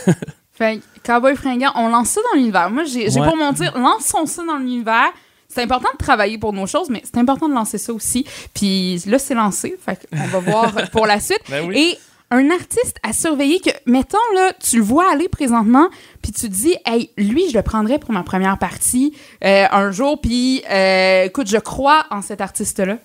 Fait 0.53 0.79
que, 0.79 0.83
Cowboy 1.05 1.37
fringant, 1.37 1.71
on 1.77 1.89
lance 1.89 2.09
ça 2.09 2.21
dans 2.33 2.37
l'univers. 2.37 2.69
Moi, 2.69 2.83
j'ai 2.83 3.09
Ouais. 3.17 3.25
pour 3.25 3.37
mon 3.37 3.53
dire, 3.53 3.79
lançons 3.79 4.27
ça 4.27 4.45
dans 4.45 4.57
l'univers. 4.57 5.13
C'est 5.49 5.63
important 5.63 5.89
de 5.93 5.99
travailler 6.05 6.37
pour 6.37 6.53
nos 6.53 6.67
choses, 6.67 6.91
mais 6.91 7.01
c'est 7.05 7.17
important 7.19 7.49
de 7.49 7.55
lancer 7.55 7.79
ça 7.79 7.93
aussi. 7.93 8.27
Puis 8.53 8.99
là, 9.07 9.21
c'est 9.21 9.35
lancé. 9.37 9.79
Fait 9.81 10.05
qu'on 10.11 10.17
va 10.27 10.41
voir 10.41 10.73
pour 10.91 11.07
la 11.07 11.21
suite. 11.21 11.39
Ben 11.49 11.65
oui. 11.69 11.79
Et 11.95 11.99
un 12.31 12.51
artiste 12.51 12.99
à 13.03 13.13
surveiller 13.13 13.61
que, 13.61 13.71
mettons, 13.87 14.19
là, 14.35 14.53
tu 14.61 14.77
le 14.77 14.83
vois 14.83 15.11
aller 15.11 15.29
présentement, 15.29 15.89
puis 16.23 16.33
tu 16.33 16.43
te 16.49 16.55
dis, 16.55 16.77
hey, 16.85 17.11
lui, 17.17 17.49
je 17.51 17.57
le 17.57 17.63
prendrais 17.63 17.99
pour 17.99 18.13
ma 18.13 18.23
première 18.23 18.59
partie 18.59 19.15
euh, 19.45 19.65
un 19.71 19.91
jour, 19.91 20.21
puis 20.21 20.63
euh, 20.71 21.25
écoute, 21.25 21.49
je 21.49 21.57
crois 21.57 22.05
en 22.11 22.21
cet 22.21 22.41
artiste-là. 22.41 22.99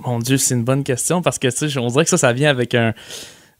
Mon 0.00 0.18
Dieu, 0.18 0.36
c'est 0.36 0.54
une 0.54 0.64
bonne 0.64 0.84
question 0.84 1.22
parce 1.22 1.38
que 1.38 1.48
tu 1.48 1.70
sais, 1.70 1.78
on 1.78 1.86
dirait 1.86 2.04
que 2.04 2.10
ça, 2.10 2.18
ça 2.18 2.32
vient 2.32 2.50
avec 2.50 2.74
un. 2.74 2.92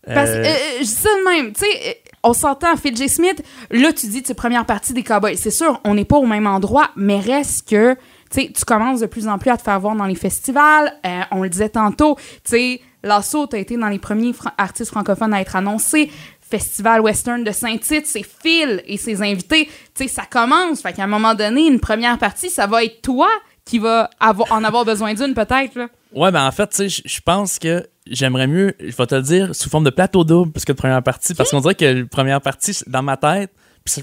Parce 0.06 0.30
euh, 0.30 0.44
euh, 0.44 0.54
je 0.78 0.84
dis 0.84 0.88
ça 0.88 1.08
de 1.08 1.24
même, 1.24 1.52
tu 1.52 1.64
sais, 1.64 2.02
on 2.22 2.32
s'entend, 2.32 2.76
Phil 2.76 2.96
J. 2.96 3.08
Smith, 3.08 3.42
là, 3.70 3.92
tu 3.92 4.06
dis, 4.06 4.22
tu 4.22 4.34
première 4.34 4.66
partie 4.66 4.92
des 4.92 5.02
Cowboys. 5.02 5.36
C'est 5.36 5.50
sûr, 5.50 5.80
on 5.84 5.94
n'est 5.94 6.04
pas 6.04 6.16
au 6.16 6.26
même 6.26 6.46
endroit, 6.46 6.90
mais 6.94 7.18
reste 7.18 7.68
que, 7.68 7.94
tu 8.30 8.42
sais, 8.42 8.52
tu 8.54 8.64
commences 8.64 9.00
de 9.00 9.06
plus 9.06 9.26
en 9.28 9.38
plus 9.38 9.50
à 9.50 9.56
te 9.56 9.62
faire 9.62 9.80
voir 9.80 9.96
dans 9.96 10.04
les 10.04 10.14
festivals. 10.14 10.92
Euh, 11.04 11.20
on 11.30 11.42
le 11.42 11.48
disait 11.48 11.70
tantôt, 11.70 12.16
tu 12.16 12.50
sais, 12.50 12.80
Lasso, 13.02 13.46
t'as 13.46 13.58
été 13.58 13.76
dans 13.76 13.88
les 13.88 13.98
premiers 13.98 14.32
fran- 14.32 14.50
artistes 14.58 14.90
francophones 14.90 15.32
à 15.34 15.40
être 15.40 15.56
annoncés. 15.56 16.10
Festival 16.40 17.00
Western 17.00 17.42
de 17.42 17.50
Saint-Tite, 17.50 18.06
c'est 18.06 18.22
Phil 18.24 18.80
et 18.86 18.96
ses 18.96 19.20
invités. 19.22 19.66
Tu 19.94 20.04
sais, 20.04 20.08
ça 20.08 20.22
commence. 20.30 20.80
Fait 20.80 20.92
qu'à 20.92 21.02
un 21.04 21.08
moment 21.08 21.34
donné, 21.34 21.66
une 21.66 21.80
première 21.80 22.18
partie, 22.18 22.50
ça 22.50 22.66
va 22.68 22.84
être 22.84 23.02
toi 23.02 23.28
qui 23.64 23.78
va 23.80 24.08
avoir, 24.20 24.52
en 24.52 24.62
avoir 24.62 24.84
besoin 24.84 25.12
d'une, 25.14 25.34
peut-être. 25.34 25.76
Ouais, 26.14 26.30
ben 26.30 26.46
en 26.46 26.52
fait, 26.52 26.68
tu 26.68 26.88
sais, 26.88 27.02
je- 27.04 27.20
pense 27.20 27.58
que 27.58 27.84
j'aimerais 28.06 28.46
mieux, 28.46 28.74
je 28.78 28.94
vais 28.94 29.06
te 29.06 29.14
le 29.16 29.22
dire, 29.22 29.54
sous 29.56 29.68
forme 29.68 29.82
de 29.82 29.90
plateau 29.90 30.22
double 30.22 30.52
plus 30.52 30.64
que 30.64 30.70
de 30.72 30.76
première 30.76 31.02
partie, 31.02 31.34
parce 31.34 31.50
qu'on 31.50 31.60
dirait 31.60 31.74
que 31.74 31.84
la 31.84 32.06
première 32.06 32.40
partie, 32.40 32.78
dans 32.86 33.02
ma 33.02 33.16
tête, 33.16 33.50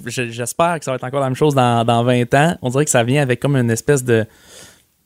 j'espère 0.05 0.79
que 0.79 0.85
ça 0.85 0.91
va 0.91 0.95
être 0.95 1.03
encore 1.05 1.21
la 1.21 1.27
même 1.27 1.35
chose 1.35 1.55
dans, 1.55 1.85
dans 1.85 2.03
20 2.03 2.33
ans, 2.33 2.57
on 2.61 2.69
dirait 2.69 2.85
que 2.85 2.91
ça 2.91 3.03
vient 3.03 3.21
avec 3.21 3.39
comme 3.39 3.55
une 3.55 3.71
espèce 3.71 4.03
de, 4.03 4.25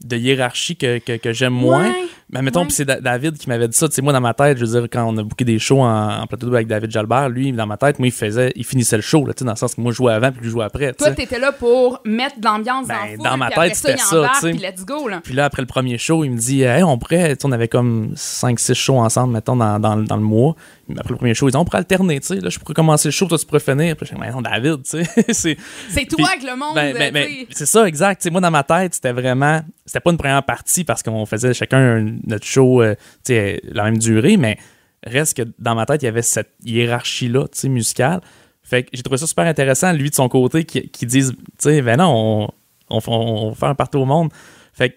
de 0.03 0.17
hiérarchie 0.17 0.75
que, 0.75 0.97
que, 0.99 1.17
que 1.17 1.33
j'aime 1.33 1.53
moins. 1.53 1.93
Mais 2.29 2.41
mettons, 2.41 2.59
Ouais. 2.59 2.65
puis 2.65 2.75
c'est 2.75 2.83
Da- 2.85 2.99
David 2.99 3.37
qui 3.37 3.47
m'avait 3.47 3.69
dit 3.69 3.77
ça. 3.77 3.87
Tu 3.87 3.95
sais, 3.95 4.01
moi, 4.01 4.11
dans 4.11 4.19
ma 4.19 4.33
tête, 4.33 4.57
je 4.57 4.65
veux 4.65 4.79
dire, 4.81 4.89
quand 4.91 5.05
on 5.05 5.15
a 5.17 5.23
booké 5.23 5.45
des 5.45 5.59
shows 5.59 5.79
en, 5.81 6.19
en 6.23 6.27
plateau 6.27 6.53
avec 6.53 6.67
David 6.67 6.91
Jalbert, 6.91 7.29
lui, 7.29 7.53
dans 7.53 7.65
ma 7.65 7.77
tête, 7.77 7.99
moi, 7.99 8.07
il 8.09 8.11
faisait, 8.11 8.51
il 8.57 8.65
finissait 8.65 8.97
le 8.97 9.01
show, 9.01 9.25
là, 9.25 9.33
tu 9.33 9.39
sais, 9.39 9.45
dans 9.45 9.51
le 9.53 9.57
sens 9.57 9.75
que 9.75 9.79
moi, 9.81 9.93
je 9.93 9.95
jouais 9.97 10.11
avant, 10.11 10.31
puis 10.33 10.41
lui 10.41 10.49
jouait 10.49 10.65
après, 10.65 10.91
Toi, 10.91 11.11
t'étais 11.11 11.39
là 11.39 11.53
pour 11.53 12.01
mettre 12.03 12.37
de 12.39 12.45
l'ambiance 12.45 12.85
Ben, 12.87 12.95
dans 12.95 13.15
foule, 13.15 13.23
dans 13.29 13.37
ma 13.37 13.49
tête, 13.49 13.75
ça, 13.75 13.91
c'était 13.91 13.97
ça, 14.03 14.31
sais. 14.41 14.51
puis 14.51 14.59
let's 14.59 14.85
go, 14.85 15.07
là. 15.07 15.21
Puis 15.23 15.33
là, 15.35 15.45
après 15.45 15.61
le 15.61 15.67
premier 15.67 15.97
show, 15.97 16.25
il 16.25 16.31
me 16.31 16.37
dit 16.37 16.63
Hey, 16.63 16.83
on 16.83 16.97
pourrait, 16.97 17.37
on 17.45 17.51
avait 17.53 17.69
comme 17.69 18.11
5-6 18.15 18.73
shows 18.75 18.99
ensemble, 18.99 19.31
mettons, 19.33 19.55
dans, 19.55 19.79
dans, 19.79 19.95
le- 19.95 20.03
dans 20.03 20.17
le 20.17 20.23
mois. 20.23 20.55
Mais 20.89 20.99
après 20.99 21.11
le 21.13 21.17
premier 21.17 21.33
show, 21.33 21.47
il 21.47 21.51
dit 21.51 21.57
On 21.57 21.63
pourrait 21.65 21.77
alterner, 21.79 22.19
tu 22.19 22.27
sais. 22.27 22.35
Là, 22.41 22.49
je 22.49 22.59
pourrais 22.59 22.73
commencer 22.73 23.07
le 23.07 23.11
show, 23.13 23.25
toi, 23.27 23.37
tu 23.37 23.45
pourrais 23.45 23.59
finir. 23.61 23.95
Puis 23.95 24.09
Mais 24.19 24.31
non, 24.31 24.41
David, 24.41 24.83
tu 24.83 25.03
sais. 25.03 25.03
c'est 25.33 25.57
C'est 25.89 26.05
toi 26.05 26.29
que 26.39 26.45
le 26.45 26.57
monde, 26.57 26.75
ben, 26.75 26.93
ben, 26.93 27.13
ben, 27.13 27.27
c'est 27.51 27.65
ça, 27.65 27.87
exact. 27.87 28.21
Tu 28.21 28.25
sais, 28.25 28.29
moi, 28.31 28.41
dans 28.41 28.51
ma 28.51 28.63
tête, 28.63 28.95
c'était 28.95 29.11
vraiment. 29.13 29.61
C'était 29.85 29.99
pas 30.01 30.11
une 30.11 30.17
première 30.17 30.43
partie 30.43 30.83
parce 30.83 31.01
qu'on 31.03 31.25
faisait 31.25 31.53
chacun 31.53 31.77
un- 31.79 32.16
notre 32.25 32.45
show, 32.45 32.81
euh, 32.81 32.95
sais, 33.23 33.61
la 33.63 33.83
même 33.83 33.97
durée, 33.97 34.37
mais 34.37 34.57
reste 35.05 35.37
que 35.37 35.43
dans 35.59 35.75
ma 35.75 35.85
tête, 35.85 36.01
il 36.01 36.05
y 36.05 36.09
avait 36.09 36.21
cette 36.21 36.51
hiérarchie-là, 36.65 37.43
tu 37.51 37.59
sais, 37.59 37.69
musicale. 37.69 38.21
Fait 38.63 38.83
que 38.83 38.89
j'ai 38.93 39.03
trouvé 39.03 39.17
ça 39.17 39.27
super 39.27 39.45
intéressant, 39.45 39.93
lui, 39.93 40.09
de 40.09 40.15
son 40.15 40.27
côté, 40.27 40.65
qui, 40.65 40.89
qui 40.89 41.05
dise, 41.05 41.33
tu 41.37 41.37
sais, 41.59 41.81
ben 41.81 41.97
non, 41.97 42.49
on, 42.89 42.97
on, 42.97 43.53
fait- 43.55 43.65
un 43.65 43.75
partout 43.75 43.99
au 43.99 44.05
monde. 44.05 44.29
Fait 44.73 44.89
que 44.89 44.95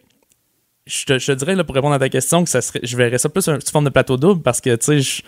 je 0.86 1.04
te, 1.04 1.18
je 1.18 1.26
te 1.26 1.32
dirais, 1.32 1.54
là, 1.54 1.62
pour 1.64 1.74
répondre 1.74 1.94
à 1.94 1.98
ta 1.98 2.08
question, 2.08 2.42
que 2.42 2.50
ça 2.50 2.62
serait, 2.62 2.80
je 2.82 2.96
verrais 2.96 3.18
ça 3.18 3.28
plus 3.28 3.42
sous 3.42 3.52
forme 3.70 3.84
de 3.84 3.90
plateau 3.90 4.16
double 4.16 4.42
parce 4.42 4.60
que, 4.60 4.74
tu 4.74 4.84
sais, 4.86 5.00
je- 5.00 5.22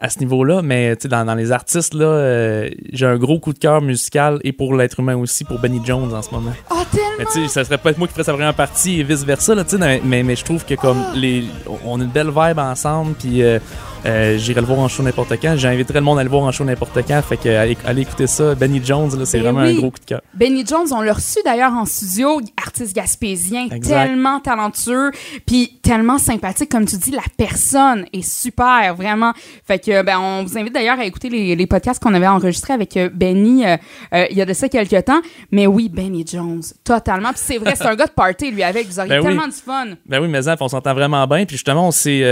à 0.00 0.08
ce 0.10 0.20
niveau-là, 0.20 0.62
mais 0.62 0.94
tu 0.94 1.02
sais, 1.02 1.08
dans, 1.08 1.24
dans 1.24 1.34
les 1.34 1.50
artistes, 1.50 1.92
là, 1.92 2.06
euh, 2.06 2.70
j'ai 2.92 3.06
un 3.06 3.16
gros 3.16 3.40
coup 3.40 3.52
de 3.52 3.58
cœur 3.58 3.82
musical 3.82 4.38
et 4.44 4.52
pour 4.52 4.74
l'être 4.74 5.00
humain 5.00 5.16
aussi, 5.16 5.44
pour 5.44 5.58
Benny 5.58 5.80
Jones 5.84 6.14
en 6.14 6.22
ce 6.22 6.30
moment. 6.30 6.52
Oh, 6.70 6.76
tellement! 6.92 7.06
Mais 7.18 7.24
tu 7.24 7.42
sais, 7.42 7.48
ça 7.48 7.64
serait 7.64 7.78
peut-être 7.78 7.98
moi 7.98 8.06
qui 8.06 8.12
ferais 8.14 8.24
sa 8.24 8.32
première 8.32 8.54
partie 8.54 9.00
et 9.00 9.02
vice-versa, 9.02 9.56
là, 9.56 9.64
tu 9.64 9.70
sais, 9.70 9.78
mais, 9.78 10.00
mais, 10.04 10.22
mais 10.22 10.36
je 10.36 10.44
trouve 10.44 10.64
que 10.64 10.74
comme 10.74 11.02
les, 11.14 11.44
on 11.84 12.00
a 12.00 12.04
une 12.04 12.10
belle 12.10 12.28
vibe 12.28 12.58
ensemble, 12.58 13.14
puis 13.14 13.42
euh, 13.42 13.58
euh, 14.06 14.38
j'irai 14.38 14.60
le 14.60 14.66
voir 14.66 14.78
en 14.78 14.88
show 14.88 15.02
n'importe 15.02 15.32
quand. 15.40 15.56
J'inviterai 15.56 15.98
le 15.98 16.04
monde 16.04 16.18
à 16.18 16.24
le 16.24 16.30
voir 16.30 16.42
en 16.42 16.52
show 16.52 16.64
n'importe 16.64 16.98
quand, 17.06 17.20
fait 17.22 17.36
que 17.36 17.48
allez, 17.48 17.76
allez 17.84 18.02
écouter 18.02 18.26
ça. 18.26 18.54
Benny 18.54 18.80
Jones, 18.84 19.24
c'est 19.24 19.38
Eh 19.38 19.40
vraiment 19.40 19.60
oui. 19.62 19.70
un 19.76 19.78
gros 19.78 19.90
coup 19.90 19.98
de 20.00 20.04
cœur. 20.04 20.20
Benny 20.34 20.64
Jones, 20.66 20.86
on 20.92 21.00
l'a 21.00 21.12
reçu 21.12 21.38
d'ailleurs 21.44 21.72
en 21.72 21.84
studio, 21.84 22.40
artiste 22.62 22.94
gaspésien, 22.94 23.66
Exact. 23.70 23.88
tellement 24.06 24.40
talentueux, 24.40 25.10
puis 25.46 25.78
tellement 25.82 26.18
sympathique, 26.18 26.70
comme 26.70 26.86
tu 26.86 26.96
dis, 26.96 27.10
la 27.10 27.22
personne 27.36 28.06
est 28.12 28.22
super, 28.28 28.94
vraiment. 28.94 29.32
Fait 29.66 29.78
que, 29.78 30.02
ben, 30.02 30.18
on 30.18 30.44
vous 30.44 30.56
invite 30.58 30.74
d'ailleurs 30.74 30.98
à 30.98 31.04
écouter 31.04 31.28
les, 31.28 31.56
les 31.56 31.66
podcasts 31.66 32.02
qu'on 32.02 32.14
avait 32.14 32.26
enregistrés 32.26 32.74
avec 32.74 32.96
euh, 32.96 33.08
Benny 33.12 33.66
euh, 33.66 33.76
euh, 34.14 34.26
il 34.30 34.36
y 34.36 34.42
a 34.42 34.44
de 34.44 34.52
ça 34.52 34.68
quelques 34.68 35.04
temps. 35.04 35.20
Mais 35.50 35.66
oui, 35.66 35.88
Benny 35.88 36.24
Jones, 36.26 36.62
totalement. 36.84 37.30
Puis 37.30 37.40
c'est 37.44 37.58
vrai, 37.58 37.74
c'est 37.76 37.86
un 37.86 37.94
gars 37.96 38.06
de 38.06 38.12
party, 38.12 38.50
lui, 38.50 38.62
avec. 38.62 38.86
Vous 38.86 38.98
auriez 38.98 39.10
Ben 39.10 39.18
oui. 39.20 39.24
tellement 39.26 39.46
du 39.46 39.52
fun. 39.54 39.86
Ben 40.06 40.20
oui, 40.20 40.28
mais 40.28 40.40
on 40.60 40.68
s'entend 40.68 40.94
vraiment 40.94 41.26
bien. 41.26 41.44
Puis 41.44 41.56
justement, 41.56 41.90
c'est 41.90 42.22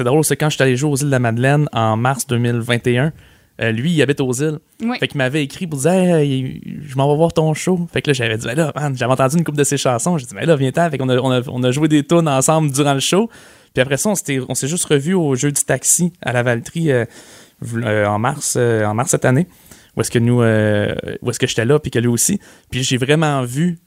drôle, 0.00 0.24
c'est 0.24 0.36
quand 0.36 0.48
je 0.50 0.54
suis 0.56 0.62
allé 0.62 0.76
aux 0.88 0.96
îles 0.96 1.06
de 1.06 1.10
la 1.10 1.18
Madeleine 1.18 1.68
en 1.72 1.96
mars 1.96 2.26
2021. 2.26 3.12
euh, 3.60 3.72
lui, 3.72 3.92
il 3.92 4.00
habite 4.02 4.20
aux 4.20 4.32
îles. 4.32 4.58
Oui. 4.82 4.98
Fait 4.98 5.08
qu'il 5.08 5.18
m'avait 5.18 5.42
écrit 5.44 5.66
pour 5.66 5.80
dire 5.80 5.90
Hey, 5.92 6.60
je 6.82 6.96
m'en 6.96 7.10
vais 7.10 7.16
voir 7.16 7.32
ton 7.32 7.52
show. 7.54 7.86
Fait 7.92 8.00
que 8.02 8.10
là, 8.10 8.14
j'avais 8.14 8.36
dit 8.38 8.46
ben 8.46 8.56
là, 8.56 8.72
man, 8.74 8.96
j'avais 8.96 9.12
entendu 9.12 9.36
une 9.36 9.44
couple 9.44 9.58
de 9.58 9.64
ses 9.64 9.76
chansons. 9.76 10.16
J'ai 10.18 10.26
dit 10.26 10.34
ben 10.34 10.46
là, 10.46 10.56
viens-t'en. 10.56 10.90
Fait 10.90 10.96
qu'on 10.98 11.08
a, 11.08 11.16
on 11.18 11.30
a, 11.30 11.42
on 11.48 11.62
a 11.62 11.70
joué 11.70 11.88
des 11.88 12.04
tunes 12.04 12.28
ensemble 12.28 12.70
durant 12.72 12.94
le 12.94 13.00
show. 13.00 13.28
Puis 13.74 13.82
après 13.82 13.98
ça, 13.98 14.10
on 14.10 14.14
s'est 14.54 14.68
juste 14.68 14.84
revus 14.86 15.14
au 15.14 15.34
jeu 15.36 15.52
du 15.52 15.62
taxi 15.62 16.12
à 16.22 16.32
la 16.32 16.42
Valtrie 16.42 16.90
euh, 16.90 17.04
euh, 17.76 18.06
en 18.06 18.18
mars, 18.18 18.54
euh, 18.58 18.84
en 18.84 18.94
mars 18.94 19.10
cette 19.10 19.24
année. 19.24 19.46
Où 19.96 20.00
est-ce 20.00 20.10
que 20.10 20.18
nous, 20.18 20.40
euh, 20.40 20.94
où 21.20 21.30
est-ce 21.30 21.38
que 21.38 21.46
j'étais 21.46 21.64
là, 21.64 21.78
puis 21.78 21.90
que 21.90 21.98
lui 21.98 22.08
aussi. 22.08 22.40
Puis 22.70 22.82
j'ai 22.82 22.96
vraiment 22.96 23.42
vu 23.42 23.78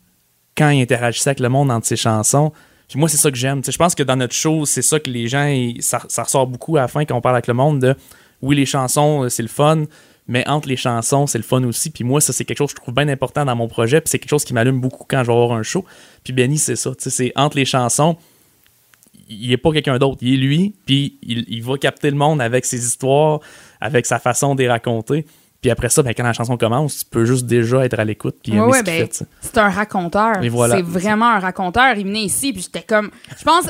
quand 0.56 0.70
il 0.70 0.82
interagissait 0.82 1.30
avec 1.32 1.40
le 1.40 1.50
monde 1.50 1.72
entre 1.72 1.88
ses 1.88 1.96
chansons. 1.96 2.52
Puis 2.89 3.00
moi, 3.00 3.10
c'est 3.10 3.17
ça 3.17 3.32
que 3.32 3.38
j'aime. 3.38 3.62
Je 3.65 3.78
pense 3.78 3.96
que 3.96 4.04
dans 4.04 4.15
notre 4.15 4.36
show, 4.36 4.65
c'est 4.65 4.82
ça 4.82 5.00
que 5.00 5.10
les 5.10 5.28
gens, 5.28 5.52
ça, 5.80 6.24
ressort 6.24 6.48
beaucoup 6.48 6.78
à 6.78 6.82
la 6.82 6.88
fin 6.88 7.06
quand 7.06 7.15
on 7.15 7.22
parle 7.22 7.36
avec 7.36 7.48
le 7.48 7.54
monde 7.54 7.80
de 7.80 7.96
oui, 8.41 8.58
les 8.58 8.65
chansons, 8.65 9.24
euh, 9.24 9.30
c'est 9.30 9.41
le 9.41 9.48
fun, 9.48 9.86
mais 10.28 10.46
entre 10.50 10.67
les 10.67 10.76
chansons, 10.76 11.28
c'est 11.28 11.38
le 11.38 11.46
fun 11.46 11.63
aussi. 11.63 11.89
Puis 11.89 12.04
moi, 12.04 12.19
ça, 12.19 12.34
c'est 12.34 12.43
quelque 12.43 12.58
chose 12.58 12.74
que 12.74 12.80
je 12.80 12.84
trouve 12.84 12.93
bien 12.93 13.08
important 13.08 13.46
dans 13.46 13.56
mon 13.56 13.69
projet. 13.69 14.02
Puis 14.02 14.10
c'est 14.10 14.19
quelque 14.19 14.30
chose 14.30 14.43
qui 14.43 14.54
m'allume 14.54 14.82
beaucoup 14.82 15.06
quand 15.08 15.22
je 15.24 15.28
vais 15.28 15.34
avoir 15.34 15.54
un 15.54 15.63
show. 15.63 15.86
Puis 16.24 16.34
Benny, 16.34 16.58
c'est 16.58 16.76
ça. 16.76 16.91
C'est 16.98 17.32
entre 17.36 17.56
les 17.56 17.65
chansons, 17.65 18.17
il 19.30 19.50
n'est 19.50 19.58
pas 19.58 19.72
quelqu'un 19.72 19.98
d'autre. 19.98 20.17
Il 20.22 20.34
est 20.34 20.38
lui, 20.38 20.74
puis 20.86 21.17
il 21.24 21.63
va 21.63 21.78
capter 21.78 22.12
le 22.12 22.17
monde 22.17 22.41
avec 22.41 22.65
ses 22.65 22.86
histoires, 22.86 23.39
avec 23.80 24.06
sa 24.06 24.19
façon 24.19 24.56
de 24.56 24.62
les 24.62 24.69
raconter. 24.69 25.26
Puis 25.63 25.71
après 25.71 25.88
ça, 25.88 26.04
ben, 26.04 26.13
quand 26.13 26.23
la 26.23 26.34
chanson 26.34 26.58
commence, 26.58 26.99
tu 26.99 27.06
peux 27.06 27.23
juste 27.23 27.45
déjà 27.45 27.86
être 27.86 27.97
à 27.97 28.04
l'écoute 28.04 28.36
puis 28.43 28.60
Ouais, 28.60 28.84
ben, 28.84 29.08
c'est 29.39 29.58
un 29.58 29.69
raconteur. 29.69 30.36
Voilà. 30.52 30.76
C'est 30.76 30.82
vraiment 30.82 31.28
un 31.28 31.39
raconteur. 31.39 31.95
Il 31.95 32.06
venait 32.06 32.23
ici, 32.23 32.52
puis 32.52 32.62
j'étais 32.62 32.82
comme. 32.82 33.12
Je 33.38 33.45
pense 33.45 33.69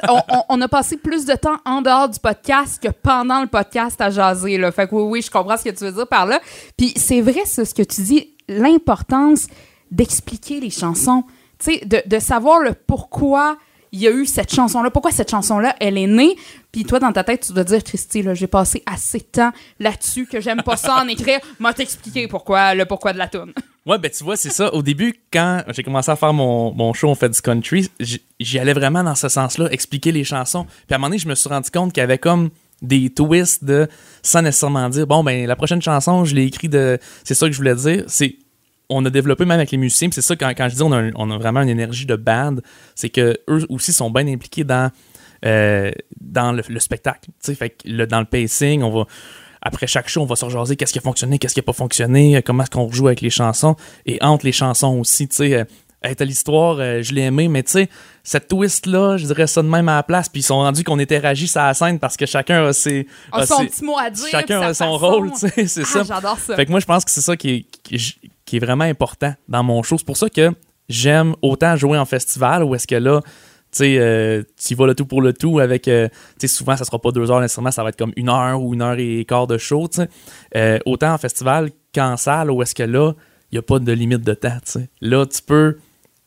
on, 0.50 0.60
a 0.60 0.68
passé 0.68 0.98
plus 0.98 1.26
de 1.26 1.36
temps 1.36 1.58
en 1.66 1.84
dehors 1.84 2.10
du 2.10 2.20
podcast 2.20 2.82
que 2.82 2.90
pendant 2.90 3.42
le 3.42 3.48
podcast 3.48 4.02
à 4.02 4.10
jaser. 4.10 4.58
Là. 4.58 4.72
Fait 4.72 4.88
que 4.88 4.96
oui, 4.96 5.04
oui, 5.04 5.22
je 5.22 5.30
comprends 5.30 5.56
ce 5.56 5.66
que 5.66 5.70
tu 5.70 5.86
veux 5.86 5.92
dire 5.92 6.08
par 6.08 6.26
là. 6.26 6.42
Puis 6.76 6.94
c'est 6.96 7.22
vrai, 7.22 7.46
ça, 7.46 7.64
ce 7.64 7.76
que 7.76 7.84
tu 7.84 8.02
dis, 8.02 8.34
l'importance 8.48 9.46
d'expliquer 9.92 10.60
les 10.60 10.72
chansons. 10.72 11.24
Tu 11.60 11.76
sais, 11.76 11.86
de, 11.86 12.02
de 12.08 12.18
savoir 12.18 12.60
le 12.60 12.74
pourquoi 12.74 13.58
il 13.92 14.02
y 14.02 14.08
a 14.08 14.12
eu 14.12 14.26
cette 14.26 14.52
chanson-là, 14.52 14.90
pourquoi 14.90 15.12
cette 15.12 15.30
chanson-là, 15.30 15.76
elle 15.80 16.00
est 16.00 16.08
née. 16.08 16.36
Puis 16.74 16.86
toi, 16.86 17.00
dans 17.00 17.12
ta 17.14 17.24
tête, 17.24 17.46
tu 17.46 17.54
dois 17.54 17.64
dire, 17.64 17.84
Christy, 17.84 18.26
j'ai 18.34 18.48
passé 18.48 18.82
assez 18.88 19.20
de 19.20 19.24
temps 19.24 19.52
là-dessus 19.80 20.26
que 20.26 20.42
j'aime 20.42 20.64
pas 20.64 20.76
ça 20.76 21.04
en 21.04 21.08
écrire. 21.08 21.40
M'a 21.60 21.72
t'expliquer 21.72 22.28
pourquoi, 22.28 22.74
le 22.74 22.86
pourquoi 22.86 23.14
de 23.14 23.20
la 23.20 23.28
tune. 23.28 23.54
Ouais, 23.86 24.00
ben 24.00 24.10
tu 24.10 24.24
vois, 24.24 24.36
c'est 24.38 24.50
ça. 24.50 24.74
Au 24.74 24.82
début, 24.82 25.14
quand 25.32 25.62
j'ai 25.68 25.84
commencé 25.84 26.10
à 26.10 26.16
faire 26.16 26.34
mon, 26.34 26.74
mon 26.74 26.94
show 26.94 27.10
On 27.10 27.16
fait 27.16 27.30
du 27.30 27.40
country, 27.42 27.92
j'y 28.00 28.60
allais 28.60 28.74
vraiment 28.74 29.04
dans 29.04 29.14
ce 29.14 29.30
sens-là, 29.30 29.72
expliquer 29.72 30.12
les 30.12 30.24
chansons. 30.24 30.64
Puis 30.64 30.94
à 30.94 30.96
un 30.96 30.98
moment 30.98 31.10
donné, 31.10 31.20
je 31.20 31.28
me 31.28 31.36
suis 31.36 31.48
rendu 31.48 31.70
compte 31.70 31.94
qu'il 31.94 32.02
y 32.02 32.04
avait 32.04 32.18
comme 32.18 32.50
des 32.82 33.12
twists 33.12 33.64
de 33.64 33.88
sans 34.24 34.42
nécessairement 34.42 34.90
dire 34.90 35.08
bon 35.08 35.24
ben 35.24 35.48
la 35.48 35.56
prochaine 35.56 35.82
chanson 35.82 36.26
je 36.26 36.36
l'ai 36.36 36.44
écrit 36.44 36.68
de 36.68 37.00
c'est 37.24 37.34
ça 37.34 37.46
que 37.46 37.54
je 37.54 37.58
voulais 37.58 37.76
dire 37.76 38.04
c'est 38.08 38.36
on 38.90 39.06
a 39.06 39.10
développé 39.10 39.46
même 39.46 39.58
avec 39.58 39.72
les 39.72 39.78
musiciens 39.78 40.10
c'est 40.12 40.22
ça 40.22 40.36
quand, 40.36 40.50
quand 40.50 40.68
je 40.68 40.76
dis 40.76 40.82
on 40.82 40.92
a, 40.92 41.10
on 41.16 41.32
a 41.32 41.38
vraiment 41.38 41.62
une 41.62 41.70
énergie 41.70 42.06
de 42.06 42.18
band 42.18 42.58
c'est 42.94 43.08
que 43.08 43.40
eux 43.50 43.66
aussi 43.70 43.94
sont 43.94 44.10
bien 44.10 44.28
impliqués 44.28 44.66
dans 44.66 44.92
euh, 45.46 45.92
dans 46.22 46.52
le, 46.52 46.64
le 46.68 46.80
spectacle 46.80 47.26
tu 47.26 47.32
sais 47.42 47.56
fait 47.56 47.70
que 47.72 47.76
le- 47.88 48.08
dans 48.08 48.20
le 48.20 48.26
pacing 48.26 48.82
on 48.84 48.92
va 48.92 49.06
après 49.66 49.88
chaque 49.88 50.10
show, 50.10 50.22
on 50.22 50.26
va 50.26 50.36
se 50.36 50.44
rejaser 50.44 50.76
qu'est-ce 50.76 50.92
qui 50.92 51.00
a 51.00 51.02
fonctionné, 51.02 51.40
qu'est-ce 51.40 51.54
qui 51.54 51.62
a 51.62 51.64
pas 51.64 51.72
fonctionné, 51.72 52.36
euh, 52.36 52.42
comment 52.46 52.64
est-ce 52.64 52.72
qu'on 52.72 52.86
rejoue 52.86 53.08
avec 53.08 53.22
les 53.22 53.30
chansons 53.30 53.78
et 54.06 54.22
entre 54.22 54.46
les 54.46 54.52
chansons 54.52 55.00
aussi, 55.00 55.26
tu 55.30 55.38
sais. 55.38 55.54
Euh, 55.54 55.64
hey, 56.04 56.14
t'as 56.18 56.26
l'histoire, 56.26 56.76
je 57.02 57.14
l'ai 57.14 57.22
aimé, 57.22 57.48
mais 57.48 57.64
tu 57.64 57.72
sais, 57.72 57.90
cette 58.24 58.50
twist-là, 58.50 59.16
je 59.16 59.26
dirais 59.26 59.48
ça 59.48 59.62
de 59.62 59.70
même 59.70 59.88
à 59.88 59.96
la 59.96 60.04
place, 60.04 60.28
puis 60.28 60.42
ils 60.42 60.44
sont 60.44 60.58
rendus 60.58 60.84
qu'on 60.84 61.00
interagit 61.00 61.48
sur 61.48 61.62
la 61.62 61.74
scène 61.74 61.98
parce 61.98 62.18
que 62.18 62.26
chacun 62.26 62.66
a 62.66 62.74
ses. 62.74 63.08
A 63.32 63.46
son 63.46 63.60
ses- 63.60 63.68
petit 63.68 63.86
mot 63.86 63.98
à 63.98 64.10
dire. 64.10 64.28
chacun 64.30 64.60
a 64.60 64.74
son 64.74 64.84
façon. 64.84 64.98
rôle, 64.98 65.32
tu 65.32 65.48
sais, 65.48 65.66
c'est 65.68 65.84
Ah, 65.84 65.86
ça. 65.86 66.04
J'adore 66.04 66.38
ça. 66.40 66.58
Fait 66.58 66.66
que 66.66 66.72
moi, 66.72 66.82
je 66.82 66.86
pense 66.86 67.06
que 67.06 67.12
c'est 67.12 67.22
ça 67.22 67.38
qui 67.38 67.50
est, 67.52 67.66
qui, 67.84 68.16
qui 68.44 68.58
est 68.58 68.60
vraiment 68.60 68.84
important 68.84 69.34
dans 69.48 69.64
mon 69.64 69.82
show. 69.82 69.98
C'est 69.98 70.06
pour 70.06 70.18
ça 70.18 70.30
que 70.30 70.52
j'aime 70.90 71.36
autant 71.42 71.78
jouer 71.78 71.98
en 71.98 72.04
festival 72.06 72.66
où 72.66 72.76
est-ce 72.76 72.86
que 72.86 72.96
là, 72.96 73.22
sais, 73.78 73.98
euh, 73.98 74.44
tu 74.58 74.74
y 74.74 74.76
vas 74.76 74.88
le 74.88 74.96
tout 74.96 75.06
pour 75.06 75.22
le 75.22 75.34
tout 75.34 75.60
avec, 75.60 75.88
euh, 75.88 76.08
tu 76.40 76.48
sais, 76.48 76.48
souvent, 76.48 76.76
ça 76.78 76.86
sera 76.86 77.00
pas 77.00 77.12
deux 77.12 77.30
heures 77.32 77.42
nécessairement, 77.42 77.72
ça 77.72 77.84
va 77.84 77.90
être 77.90 77.98
comme 77.98 78.14
une 78.16 78.30
heure 78.30 78.62
ou 78.62 78.74
une 78.74 78.82
heure 78.82 78.98
et 78.98 79.26
quart 79.26 79.48
de 79.48 79.58
show, 79.58 79.88
tu 79.88 80.02
sais. 80.02 80.10
Euh, 80.56 80.80
autant 80.86 81.14
en 81.14 81.18
festival 81.18 81.70
qu'en 81.94 82.18
salle 82.18 82.52
où 82.52 82.62
est-ce 82.62 82.76
que 82.76 82.84
là, 82.84 83.14
il 83.52 83.56
n'y 83.56 83.60
a 83.60 83.62
pas 83.62 83.80
de 83.80 83.92
limite 83.92 84.22
de 84.22 84.34
temps, 84.34 84.58
tu 84.66 84.72
sais. 84.72 84.90
Là, 85.02 85.26
tu 85.26 85.42
peux, 85.42 85.78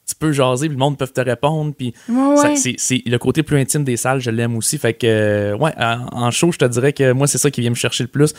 tu 0.09 0.15
peux 0.15 0.31
jaser, 0.31 0.69
puis 0.69 0.77
le 0.77 0.79
monde 0.79 0.97
peut 0.97 1.07
te 1.09 1.21
répondre, 1.21 1.75
puis 1.77 1.93
Ouais, 2.09 2.37
ça- 2.37 2.51
ouais. 2.51 2.75
c'est, 2.79 3.03
le 3.05 3.17
côté 3.19 3.43
plus 3.43 3.59
intime 3.59 3.83
des 3.83 3.97
salles, 3.97 4.21
je 4.21 4.31
l'aime 4.31 4.57
aussi. 4.57 4.79
Fait 4.79 4.95
que, 4.95 5.07
euh, 5.07 5.57
ouais, 5.57 5.73
en, 5.79 6.07
en 6.13 6.31
show, 6.31 6.53
je 6.53 6.59
te 6.59 6.65
dirais 6.65 6.93
que 6.93 7.11
moi, 7.13 7.27
c'est 7.27 7.39
ça 7.39 7.51
qui 7.51 7.61
vient 7.61 7.71
me 7.71 7.75
chercher 7.75 8.05
le 8.05 8.09
plus. 8.09 8.33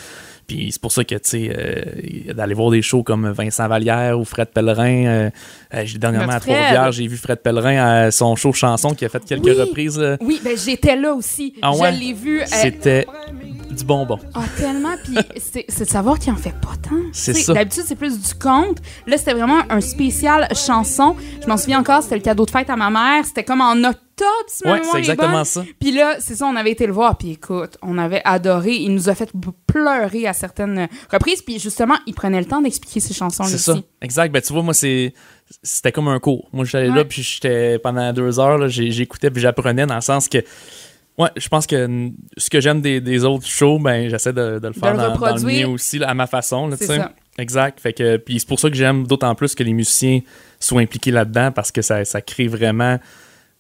Puis 0.47 0.69
c'est 0.71 0.81
pour 0.81 0.93
ça 0.93 1.03
que, 1.03 1.15
tu 1.15 1.19
sais, 1.23 1.51
euh, 1.53 2.33
d'aller 2.33 2.53
voir 2.53 2.71
des 2.71 2.81
shows 2.81 3.03
comme 3.03 3.29
Vincent 3.31 3.67
Vallière 3.67 4.17
ou 4.17 4.23
Fred 4.23 4.47
Pellerin. 4.47 5.05
euh, 5.05 5.29
euh, 5.73 5.81
j'ai 5.83 5.97
dernièrement 5.97 6.31
à. 6.33 6.39
Trois-Rivières, 6.39 6.91
j'ai 6.93 7.05
vu 7.07 7.17
Fred 7.17 7.39
Pellerin 7.39 7.77
à 8.05 8.11
son 8.11 8.35
show 8.37 8.53
chanson 8.53 8.93
qui 8.95 9.03
a 9.03 9.09
fait 9.09 9.23
quelques 9.25 9.43
Oui. 9.45 9.51
reprises. 9.59 9.99
là. 9.99 10.15
Oui, 10.21 10.39
ben 10.41 10.57
j'étais 10.57 10.95
là 10.95 11.13
aussi. 11.13 11.53
Ah 11.61 11.73
ouais? 11.75 11.93
Je 11.93 11.99
l'ai 11.99 12.13
vu. 12.13 12.41
euh, 12.41 12.45
C'était 12.47 13.05
du 13.77 13.85
bonbon. 13.85 14.19
Ah, 14.33 14.43
tellement. 14.57 14.95
Puis 15.03 15.15
c'est 15.37 15.85
de 15.85 15.89
savoir 15.89 16.19
qu'il 16.19 16.33
en 16.33 16.37
fait 16.37 16.51
pas 16.59 16.75
tant. 16.81 16.95
C'est 17.13 17.33
ça. 17.33 17.53
D'habitude, 17.53 17.83
c'est 17.85 17.95
plus 17.95 18.19
du 18.19 18.33
conte. 18.35 18.79
Là, 19.05 19.17
c'était 19.17 19.33
vraiment 19.33 19.61
un 19.69 19.81
spécial 19.81 20.47
chanson. 20.55 21.15
Je 21.41 21.47
m'en 21.47 21.57
souviens 21.57 21.79
encore, 21.79 22.03
c'était 22.03 22.15
le 22.15 22.21
cadeau 22.21 22.45
de 22.45 22.51
fête 22.51 22.69
à 22.69 22.75
ma 22.75 22.89
mère. 22.89 23.25
C'était 23.25 23.43
comme 23.43 23.61
en 23.61 23.75
si 24.47 24.63
ma 24.65 24.73
Ouais, 24.73 24.81
c'est 24.83 24.97
est 24.97 24.99
exactement 24.99 25.31
bonne. 25.33 25.45
ça. 25.45 25.63
Puis 25.79 25.91
là, 25.91 26.15
c'est 26.19 26.35
ça, 26.35 26.45
on 26.45 26.55
avait 26.55 26.71
été 26.71 26.87
le 26.87 26.93
voir, 26.93 27.17
puis 27.17 27.31
écoute, 27.31 27.77
on 27.81 27.97
avait 27.97 28.21
adoré. 28.25 28.73
Il 28.75 28.93
nous 28.93 29.09
a 29.09 29.15
fait 29.15 29.31
pleurer 29.67 30.27
à 30.27 30.33
certaines 30.33 30.87
reprises, 31.11 31.41
puis 31.41 31.59
justement, 31.59 31.95
il 32.07 32.13
prenait 32.13 32.39
le 32.39 32.45
temps 32.45 32.61
d'expliquer 32.61 32.99
ses 32.99 33.13
chansons 33.13 33.43
C'est 33.43 33.57
ça. 33.57 33.75
Exact. 34.01 34.31
Ben, 34.31 34.41
tu 34.41 34.53
vois, 34.53 34.63
moi, 34.63 34.73
c'est. 34.73 35.13
C'était 35.63 35.91
comme 35.91 36.07
un 36.09 36.19
cours. 36.19 36.49
Moi, 36.51 36.65
j'allais 36.65 36.89
Ouais. 36.89 36.95
là, 36.95 37.05
puis 37.05 37.21
j'étais 37.23 37.79
pendant 37.79 38.11
deux 38.11 38.39
heures, 38.39 38.67
j'écoutais, 38.67 39.29
puis 39.31 39.41
j'apprenais 39.41 39.85
dans 39.85 39.95
le 39.95 40.01
sens 40.01 40.27
que. 40.27 40.39
Ouais, 41.17 41.29
je 41.35 41.47
pense 41.47 41.65
que 41.65 42.11
ce 42.37 42.49
que 42.49 42.61
j'aime 42.61 42.79
des, 42.79 43.01
des 43.01 43.23
autres 43.25 43.47
shows, 43.47 43.79
ben, 43.79 44.07
j'essaie 44.09 44.33
de, 44.33 44.59
de 44.59 44.67
le 44.67 44.73
faire 44.73 44.93
le 44.93 44.97
dans, 44.99 45.17
dans 45.17 45.35
le 45.35 45.41
mien 45.41 45.67
aussi, 45.67 45.97
là, 45.97 46.09
à 46.09 46.13
ma 46.13 46.27
façon, 46.27 46.67
là, 46.67 46.77
ça. 46.77 47.11
Exact. 47.39 47.79
Fait 47.79 47.93
que, 47.93 48.17
puis 48.17 48.39
c'est 48.39 48.47
pour 48.47 48.59
ça 48.59 48.69
que 48.69 48.75
j'aime 48.75 49.05
d'autant 49.05 49.33
plus 49.35 49.53
que 49.55 49.63
les 49.63 49.73
musiciens 49.73 50.21
soient 50.59 50.81
impliqués 50.81 51.11
là-dedans, 51.11 51.51
parce 51.51 51.71
que 51.71 51.81
ça, 51.81 52.05
ça 52.05 52.21
crée 52.21 52.47
vraiment. 52.47 52.97
Tu 52.97 53.03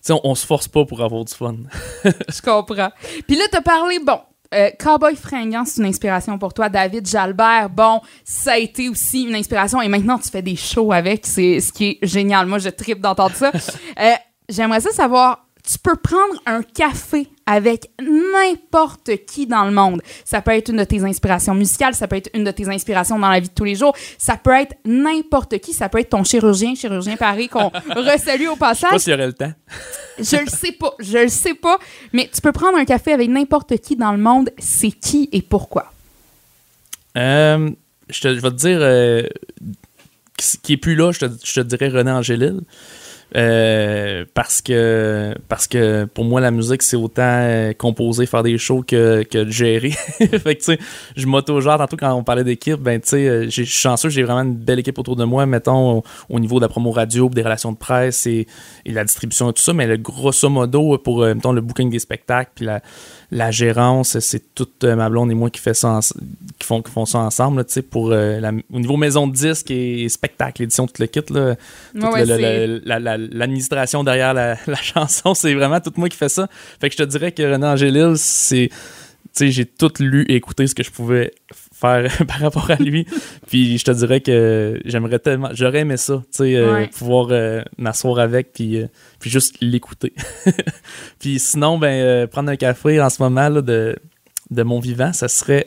sais, 0.01 0.13
on, 0.13 0.21
on 0.23 0.35
se 0.35 0.45
force 0.45 0.67
pas 0.67 0.85
pour 0.85 1.03
avoir 1.03 1.25
du 1.25 1.33
fun. 1.33 1.55
Je 2.03 2.41
comprends. 2.41 2.91
Puis 3.27 3.37
là, 3.37 3.45
t'as 3.51 3.61
parlé, 3.61 3.99
bon, 3.99 4.19
euh, 4.53 4.69
Cowboy 4.79 5.15
fringant, 5.15 5.65
c'est 5.65 5.81
une 5.81 5.87
inspiration 5.87 6.37
pour 6.37 6.53
toi. 6.53 6.69
David 6.69 7.07
Jalbert, 7.07 7.69
bon, 7.69 8.01
ça 8.23 8.53
a 8.53 8.57
été 8.57 8.87
aussi 8.89 9.23
une 9.23 9.35
inspiration. 9.35 9.81
Et 9.81 9.87
maintenant, 9.87 10.17
tu 10.17 10.29
fais 10.29 10.41
des 10.41 10.55
shows 10.55 10.91
avec. 10.91 11.25
C'est 11.25 11.59
ce 11.59 11.73
qui 11.73 11.97
est 12.01 12.05
génial. 12.05 12.45
Moi, 12.45 12.59
je 12.59 12.69
tripe 12.69 13.01
d'entendre 13.01 13.35
ça. 13.35 13.51
Euh, 13.99 14.13
J'aimerais 14.49 14.79
ça 14.79 14.91
savoir, 14.91 15.46
tu 15.69 15.77
peux 15.79 15.95
prendre 15.97 16.33
un 16.45 16.61
café 16.63 17.27
avec 17.45 17.89
n'importe 18.01 19.11
qui 19.25 19.47
dans 19.47 19.65
le 19.65 19.71
monde. 19.71 20.01
Ça 20.23 20.41
peut 20.41 20.51
être 20.51 20.69
une 20.69 20.77
de 20.77 20.83
tes 20.85 21.03
inspirations 21.03 21.53
musicales, 21.53 21.93
ça 21.93 22.07
peut 22.07 22.15
être 22.15 22.29
une 22.33 22.43
de 22.45 22.51
tes 22.51 22.69
inspirations 22.69 23.19
dans 23.19 23.29
la 23.29 23.39
vie 23.41 23.49
de 23.49 23.53
tous 23.53 23.63
les 23.65 23.75
jours, 23.75 23.93
ça 24.17 24.37
peut 24.37 24.51
être 24.53 24.75
n'importe 24.85 25.57
qui, 25.59 25.73
ça 25.73 25.89
peut 25.89 25.99
être 25.99 26.09
ton 26.11 26.23
chirurgien, 26.23 26.73
chirurgien 26.75 27.17
Paris, 27.17 27.49
qu'on 27.49 27.69
resalue 27.95 28.47
au 28.47 28.51
Je 28.51 28.53
sais 28.53 28.57
pas 28.59 28.73
passage. 28.73 28.99
s'il 29.01 29.11
y 29.11 29.13
aurait 29.15 29.27
le 29.27 29.33
temps. 29.33 29.53
Je 30.19 30.37
le 30.37 30.47
sais 30.47 30.71
pas, 30.71 30.93
je 30.99 31.17
le 31.17 31.27
sais 31.29 31.53
pas, 31.53 31.77
mais 32.13 32.29
tu 32.33 32.39
peux 32.41 32.51
prendre 32.53 32.77
un 32.77 32.85
café 32.85 33.11
avec 33.11 33.29
n'importe 33.29 33.77
qui 33.79 33.95
dans 33.97 34.11
le 34.13 34.17
monde, 34.19 34.49
c'est 34.59 34.91
qui 34.91 35.27
et 35.31 35.41
pourquoi? 35.41 35.91
Euh, 37.17 37.69
je, 38.09 38.21
te- 38.21 38.35
je 38.35 38.39
vais 38.39 38.51
te 38.51 38.55
dire, 38.55 38.77
euh, 38.81 39.23
qui 40.37 40.57
qui 40.59 40.73
est 40.73 40.77
plus 40.77 40.95
là, 40.95 41.11
je 41.11 41.19
te, 41.19 41.25
je 41.43 41.53
te 41.55 41.59
dirais 41.61 41.89
René 41.89 42.11
Angélil. 42.11 42.61
Euh, 43.35 44.23
parce 44.33 44.61
que 44.61 45.35
parce 45.49 45.67
que 45.67 46.05
pour 46.05 46.23
moi 46.23 46.39
la 46.39 46.49
musique 46.49 46.81
c'est 46.81 46.95
autant 46.95 47.23
euh, 47.23 47.73
composer 47.73 48.25
faire 48.25 48.41
des 48.41 48.57
shows 48.57 48.83
que, 48.83 49.23
que 49.23 49.49
gérer. 49.49 49.89
Fait 50.17 50.55
que 50.55 50.59
tu 50.59 50.63
sais 50.63 50.79
je 51.17 51.25
m'auto-gère 51.27 51.77
tantôt 51.77 51.97
quand 51.97 52.13
on 52.13 52.23
parlait 52.23 52.45
d'équipe 52.45 52.79
ben 52.79 53.01
tu 53.01 53.09
sais 53.09 53.27
euh, 53.27 53.43
je 53.43 53.49
suis 53.49 53.65
chanceux 53.65 54.07
j'ai 54.07 54.23
vraiment 54.23 54.43
une 54.43 54.55
belle 54.55 54.79
équipe 54.79 54.97
autour 54.97 55.17
de 55.17 55.25
moi. 55.25 55.45
Mettons 55.45 55.97
au, 55.97 56.03
au 56.29 56.39
niveau 56.39 56.59
de 56.59 56.65
la 56.65 56.69
promo 56.69 56.91
radio 56.91 57.27
des 57.27 57.41
relations 57.41 57.73
de 57.73 57.77
presse 57.77 58.25
et, 58.27 58.47
et 58.85 58.91
la 58.93 59.03
distribution 59.03 59.49
et 59.49 59.53
tout 59.53 59.61
ça 59.61 59.73
mais 59.73 59.87
le 59.87 59.97
grosso 59.97 60.47
modo 60.47 60.97
pour 60.97 61.25
mettons 61.25 61.51
le 61.51 61.59
booking 61.59 61.89
des 61.89 61.99
spectacles 61.99 62.51
puis 62.55 62.65
la, 62.65 62.81
la 63.29 63.51
gérance 63.51 64.19
c'est 64.19 64.55
toute 64.55 64.85
euh, 64.85 64.95
ma 64.95 65.09
blonde 65.09 65.29
et 65.31 65.35
moi 65.35 65.49
qui 65.49 65.59
fait 65.59 65.73
ça 65.73 65.99
qui 66.59 66.65
font 66.65 66.81
qui 66.81 66.91
font 66.91 67.05
ça 67.05 67.19
ensemble 67.19 67.57
là, 67.57 67.81
pour 67.89 68.11
euh, 68.11 68.39
la- 68.39 68.53
au 68.71 68.79
niveau 68.79 68.95
maison 68.95 69.27
de 69.27 69.33
disques 69.33 69.69
et 69.69 70.07
spectacle 70.07 70.63
édition 70.63 70.87
tout 70.87 70.93
le 71.01 71.07
kit 71.07 71.19
Ouais, 71.33 72.25
la- 72.85 73.17
l'administration 73.17 74.03
derrière 74.03 74.33
la, 74.33 74.55
chanson, 74.81 75.33
c'est 75.33 75.53
vraiment 75.53 75.79
tout 75.81 75.91
moi 75.97 76.07
qui 76.09 76.15
fais 76.17 76.29
ça. 76.29 76.47
Fait 76.79 76.89
que 76.89 76.93
je 76.97 77.03
te 77.03 77.07
dirais 77.09 77.31
que 77.33 77.43
René 77.43 77.65
Angélil, 77.67 78.13
c'est. 78.15 78.69
J'ai 79.39 79.65
tout 79.65 79.91
lu 79.99 80.25
et 80.29 80.35
écouté 80.35 80.65
ce 80.65 80.73
que 80.73 80.81
je 80.83 80.89
pouvais 80.89 81.31
faire 81.79 82.11
par 82.27 82.39
rapport 82.39 82.71
à 82.71 82.75
lui. 82.75 83.05
puis 83.47 83.77
je 83.77 83.83
te 83.85 83.91
dirais 83.91 84.21
que 84.21 84.79
j'aimerais 84.85 85.19
tellement. 85.19 85.49
J'aurais 85.53 85.79
aimé 85.79 85.97
ça, 85.97 86.15
tu 86.31 86.37
sais, 86.39 86.55
euh, 86.55 86.73
Ouais. 86.73 86.87
pouvoir 86.87 87.27
euh, 87.31 87.61
m'asseoir 87.77 88.19
avec 88.19 88.53
puis, 88.53 88.77
euh, 88.81 88.87
puis 89.19 89.29
juste 89.29 89.55
l'écouter. 89.61 90.13
puis 91.19 91.39
sinon, 91.39 91.77
ben, 91.77 92.27
prendre 92.27 92.49
un 92.49 92.55
café 92.55 92.99
en 93.01 93.09
ce 93.09 93.21
moment 93.21 93.49
là, 93.49 93.61
de, 93.61 93.95
de 94.49 94.63
mon 94.63 94.79
vivant, 94.79 95.13
ça 95.13 95.27
serait 95.27 95.65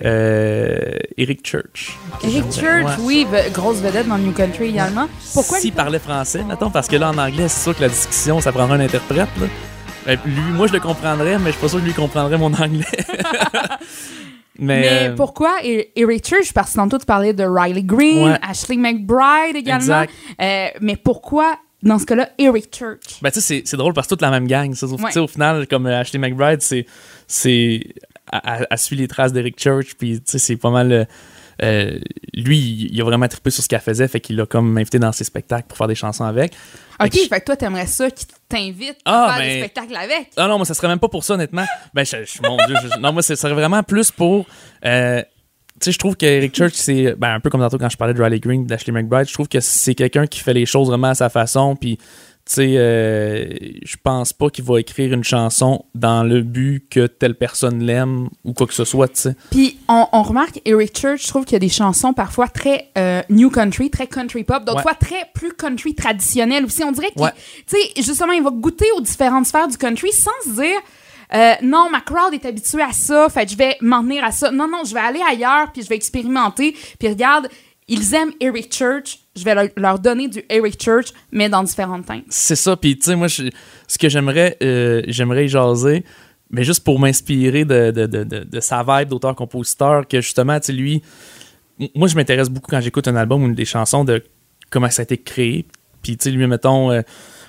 Eric 1.17 1.47
Church. 1.47 1.97
Eric 2.25 2.45
Church, 2.53 2.99
Ouais. 2.99 3.05
oui, 3.05 3.27
grosse 3.53 3.79
vedette 3.79 4.09
dans 4.09 4.17
le 4.17 4.25
New 4.25 4.33
Country 4.33 4.69
également. 4.71 5.09
Pourquoi 5.35 5.59
S'il 5.59 5.73
parlait 5.73 5.99
français, 5.99 6.43
mettons, 6.45 6.71
parce 6.71 6.89
que 6.89 6.97
là, 6.97 7.11
en 7.11 7.19
anglais, 7.19 7.49
c'est 7.49 7.63
sûr 7.63 7.77
que 7.77 7.83
la 7.83 7.89
discussion, 7.89 8.41
ça 8.41 8.53
prendrait 8.53 8.79
un 8.79 8.81
interprète. 8.81 9.29
Là. 9.41 9.47
Euh, 10.09 10.17
lui, 10.25 10.41
moi, 10.55 10.67
je 10.67 10.73
le 10.73 10.81
comprendrais, 10.81 11.39
mais 11.39 11.47
je 11.47 11.51
suis 11.53 11.61
pas 11.61 11.69
sûr 11.69 11.79
que 11.81 11.85
lui 11.85 11.93
comprendrait 11.93 12.39
mon 12.39 12.53
anglais. 12.55 12.85
mais, 14.61 14.81
Mais 14.81 15.09
euh, 15.09 15.15
pourquoi 15.17 15.57
E- 15.65 15.85
Eric 15.97 16.27
Church? 16.27 16.53
Parce 16.53 16.71
que 16.73 16.77
tantôt, 16.77 16.99
tu 16.99 17.07
parlais 17.07 17.33
de 17.33 17.45
Riley 17.45 17.83
Green, 17.83 18.29
Ouais. 18.31 18.39
Ashley 18.43 18.77
McBride 18.77 19.57
également. 19.57 20.05
Euh, 20.41 20.67
mais 20.81 20.97
pourquoi, 20.97 21.57
dans 21.83 21.99
ce 21.99 22.07
cas-là, 22.07 22.29
Eric 22.39 22.69
Church? 22.77 23.21
ben, 23.23 23.31
tu 23.31 23.41
sais, 23.41 23.63
c'est- 23.65 23.77
drôle 23.77 23.95
parce 23.95 24.07
que 24.07 24.15
toute 24.15 24.23
la 24.23 24.31
même 24.31 24.47
gang. 24.47 24.75
ça. 24.75 24.87
Au- 24.87 25.27
final, 25.29 25.67
comme 25.67 25.87
euh, 25.87 26.01
Ashley 26.01 26.19
McBride, 26.21 26.61
c'est. 26.63 26.87
c'est 27.27 27.81
à 28.33 28.77
suivre 28.77 29.03
les 29.03 29.09
traces 29.09 29.33
d'Eric 29.33 29.59
Church, 29.61 29.95
puis 29.99 30.19
tu 30.21 30.23
sais, 30.27 30.39
c'est 30.39 30.57
pas 30.57 30.71
mal. 30.71 31.09
Euh, 31.63 31.99
lui, 32.35 32.89
il 32.91 33.01
a 33.01 33.05
vraiment 33.05 33.29
trippé 33.29 33.51
sur 33.51 33.63
ce 33.63 33.69
qu'elle 33.69 33.81
faisait, 33.81 34.09
fait 34.09 34.21
qu'il 34.21 34.37
l'a 34.37 34.47
comme 34.47 34.77
invité 34.79 34.99
dans 34.99 35.13
ses 35.13 35.25
spectacles 35.25 35.67
pour 35.69 35.77
faire 35.77 35.89
des 35.89 35.95
chansons 35.95 36.25
avec. 36.25 36.53
Fait 36.55 37.05
OK, 37.07 37.11
que 37.11 37.19
fait 37.19 37.41
que 37.41 37.45
toi, 37.45 37.57
t'aimerais 37.57 37.87
ça 37.87 38.11
qu'il 38.11 38.27
t'invite 38.49 38.97
Ah, 39.05 39.25
à 39.25 39.35
faire 39.35 39.43
des 39.47 39.49
ben- 39.55 39.59
spectacles 39.65 39.97
avec? 39.97 40.31
Ah 40.37 40.49
non, 40.49 40.57
moi, 40.57 40.65
ça 40.67 40.75
serait 40.75 40.89
même 40.89 40.99
pas 40.99 41.09
pour 41.09 41.25
ça, 41.25 41.35
honnêtement. 41.35 41.65
Ben, 41.95 42.05
je, 42.05 42.17
je- 42.25 42.43
mon 42.43 42.57
Dieu, 42.67 42.77
je- 42.83 42.99
non, 42.99 43.13
moi, 43.13 43.23
ce 43.23 43.35
serait 43.35 43.53
vraiment 43.55 43.83
plus 43.83 44.11
pour. 44.11 44.47
euh, 44.85 45.23
tu 45.81 45.87
sais, 45.87 45.93
je 45.93 45.99
trouve 45.99 46.15
qu'Eric 46.17 46.55
Church, 46.55 46.73
c'est 46.75 47.15
ben, 47.17 47.35
un 47.35 47.41
peu 47.41 47.49
comme 47.49 47.61
tantôt 47.63 47.79
quand 47.79 47.89
je 47.89 47.97
parlais 47.97 48.13
de 48.15 48.23
Riley 48.23 48.39
Green, 48.41 48.67
d'Ashley 48.67 48.93
McBride, 48.93 49.27
je 49.29 49.33
trouve 49.33 49.49
que 49.49 49.61
c'est 49.61 49.95
quelqu'un 49.95 50.27
qui 50.27 50.41
fait 50.41 50.53
les 50.55 50.67
choses 50.67 50.89
vraiment 50.89 51.09
à 51.09 51.15
sa 51.15 51.29
façon, 51.29 51.77
puis. 51.77 51.99
Tu 52.51 52.57
sais, 52.57 52.75
euh, 52.79 53.45
je 53.85 53.97
pense 54.03 54.33
pas 54.33 54.51
qu'il 54.51 54.65
va 54.65 54.81
écrire 54.81 55.13
une 55.13 55.23
chanson 55.23 55.85
dans 55.95 56.25
le 56.25 56.43
but 56.43 56.85
que 56.91 57.07
telle 57.07 57.37
personne 57.37 57.81
l'aime 57.81 58.29
ou 58.43 58.55
quoi 58.55 58.67
que 58.67 58.75
ce 58.75 58.85
soit, 58.85 59.07
tu 59.07 59.21
sais. 59.21 59.37
Puis 59.53 59.79
on, 59.89 60.09
on 60.11 60.23
remarque, 60.25 60.61
Eric 60.65 60.99
Church, 60.99 61.23
je 61.23 61.29
trouve 61.29 61.45
qu'il 61.45 61.53
y 61.53 61.57
a 61.57 61.61
des 61.61 61.69
chansons 61.69 62.13
parfois 62.13 62.49
très 62.49 62.89
euh, 62.99 63.23
new 63.31 63.51
country, 63.51 63.89
très 63.89 64.09
country 64.09 64.43
pop, 64.43 64.65
d'autres 64.65 64.79
Ouais. 64.79 64.83
fois 64.83 64.95
très 64.95 65.29
plus 65.33 65.53
country 65.53 65.95
traditionnel 65.95 66.65
aussi. 66.65 66.83
On 66.83 66.91
dirait 66.91 67.13
Ouais. 67.17 67.31
tu 67.69 67.77
sais, 67.77 68.03
justement, 68.03 68.33
il 68.33 68.43
va 68.43 68.51
goûter 68.51 68.87
aux 68.97 69.01
différentes 69.01 69.47
sphères 69.47 69.69
du 69.69 69.77
country 69.77 70.11
sans 70.11 70.31
se 70.45 70.61
dire, 70.61 70.79
euh, 71.33 71.53
non, 71.63 71.89
ma 71.89 72.01
crowd 72.01 72.35
est 72.35 72.45
habituée 72.45 72.83
à 72.83 72.93
ça, 72.93 73.29
fait 73.29 73.45
que 73.47 73.53
je 73.53 73.57
vais 73.57 73.77
m'en 73.81 74.03
tenir 74.03 74.25
à 74.25 74.33
ça. 74.33 74.51
Non, 74.51 74.67
non, 74.67 74.83
je 74.85 74.93
vais 74.93 74.99
aller 75.01 75.21
ailleurs, 75.31 75.71
puis 75.73 75.83
je 75.83 75.89
vais 75.89 75.95
expérimenter. 75.95 76.75
Puis 76.99 77.09
regarde, 77.09 77.49
ils 77.91 78.15
aiment 78.15 78.33
Eric 78.41 78.73
Church, 78.73 79.19
je 79.37 79.45
vais 79.45 79.73
leur, 79.77 79.99
donner 79.99 80.29
du 80.29 80.43
Eric 80.49 80.81
Church, 80.81 81.09
mais 81.33 81.49
dans 81.49 81.65
différentes 81.65 82.07
teintes. 82.07 82.25
C'est 82.29 82.57
ça. 82.57 82.77
Puis, 82.77 82.97
tu 82.97 83.07
sais, 83.07 83.17
moi, 83.17 83.29
ce 83.29 83.99
que 83.99 84.09
j'aimerais, 84.09 84.57
euh, 84.63 85.03
j'aimerais 85.09 85.49
jaser, 85.49 86.05
mais 86.51 86.63
juste 86.63 86.85
pour 86.85 87.01
m'inspirer 87.01 87.65
de, 87.65 87.91
de, 87.91 88.07
de, 88.07 88.25
de, 88.25 88.61
sa 88.61 88.85
vibe 88.85 89.09
d'auteur-compositeur, 89.09 90.07
que 90.07 90.21
justement, 90.21 90.59
tu 90.61 90.67
sais, 90.67 90.73
lui, 90.73 91.03
moi, 91.97 92.07
je 92.07 92.15
m'intéresse 92.15 92.49
beaucoup 92.49 92.71
quand 92.71 92.81
j'écoute 92.81 93.09
un 93.09 93.17
album 93.17 93.43
ou 93.43 93.53
des 93.53 93.65
chansons 93.65 94.05
de 94.05 94.23
comment 94.71 94.89
ça 94.89 95.03
a 95.03 95.05
été 95.05 95.19
créé. 95.19 95.67
Puis, 96.01 96.17
tu 96.17 96.25
sais, 96.25 96.31
lui, 96.31 96.47
mettons, 96.47 96.93
euh, 96.93 97.03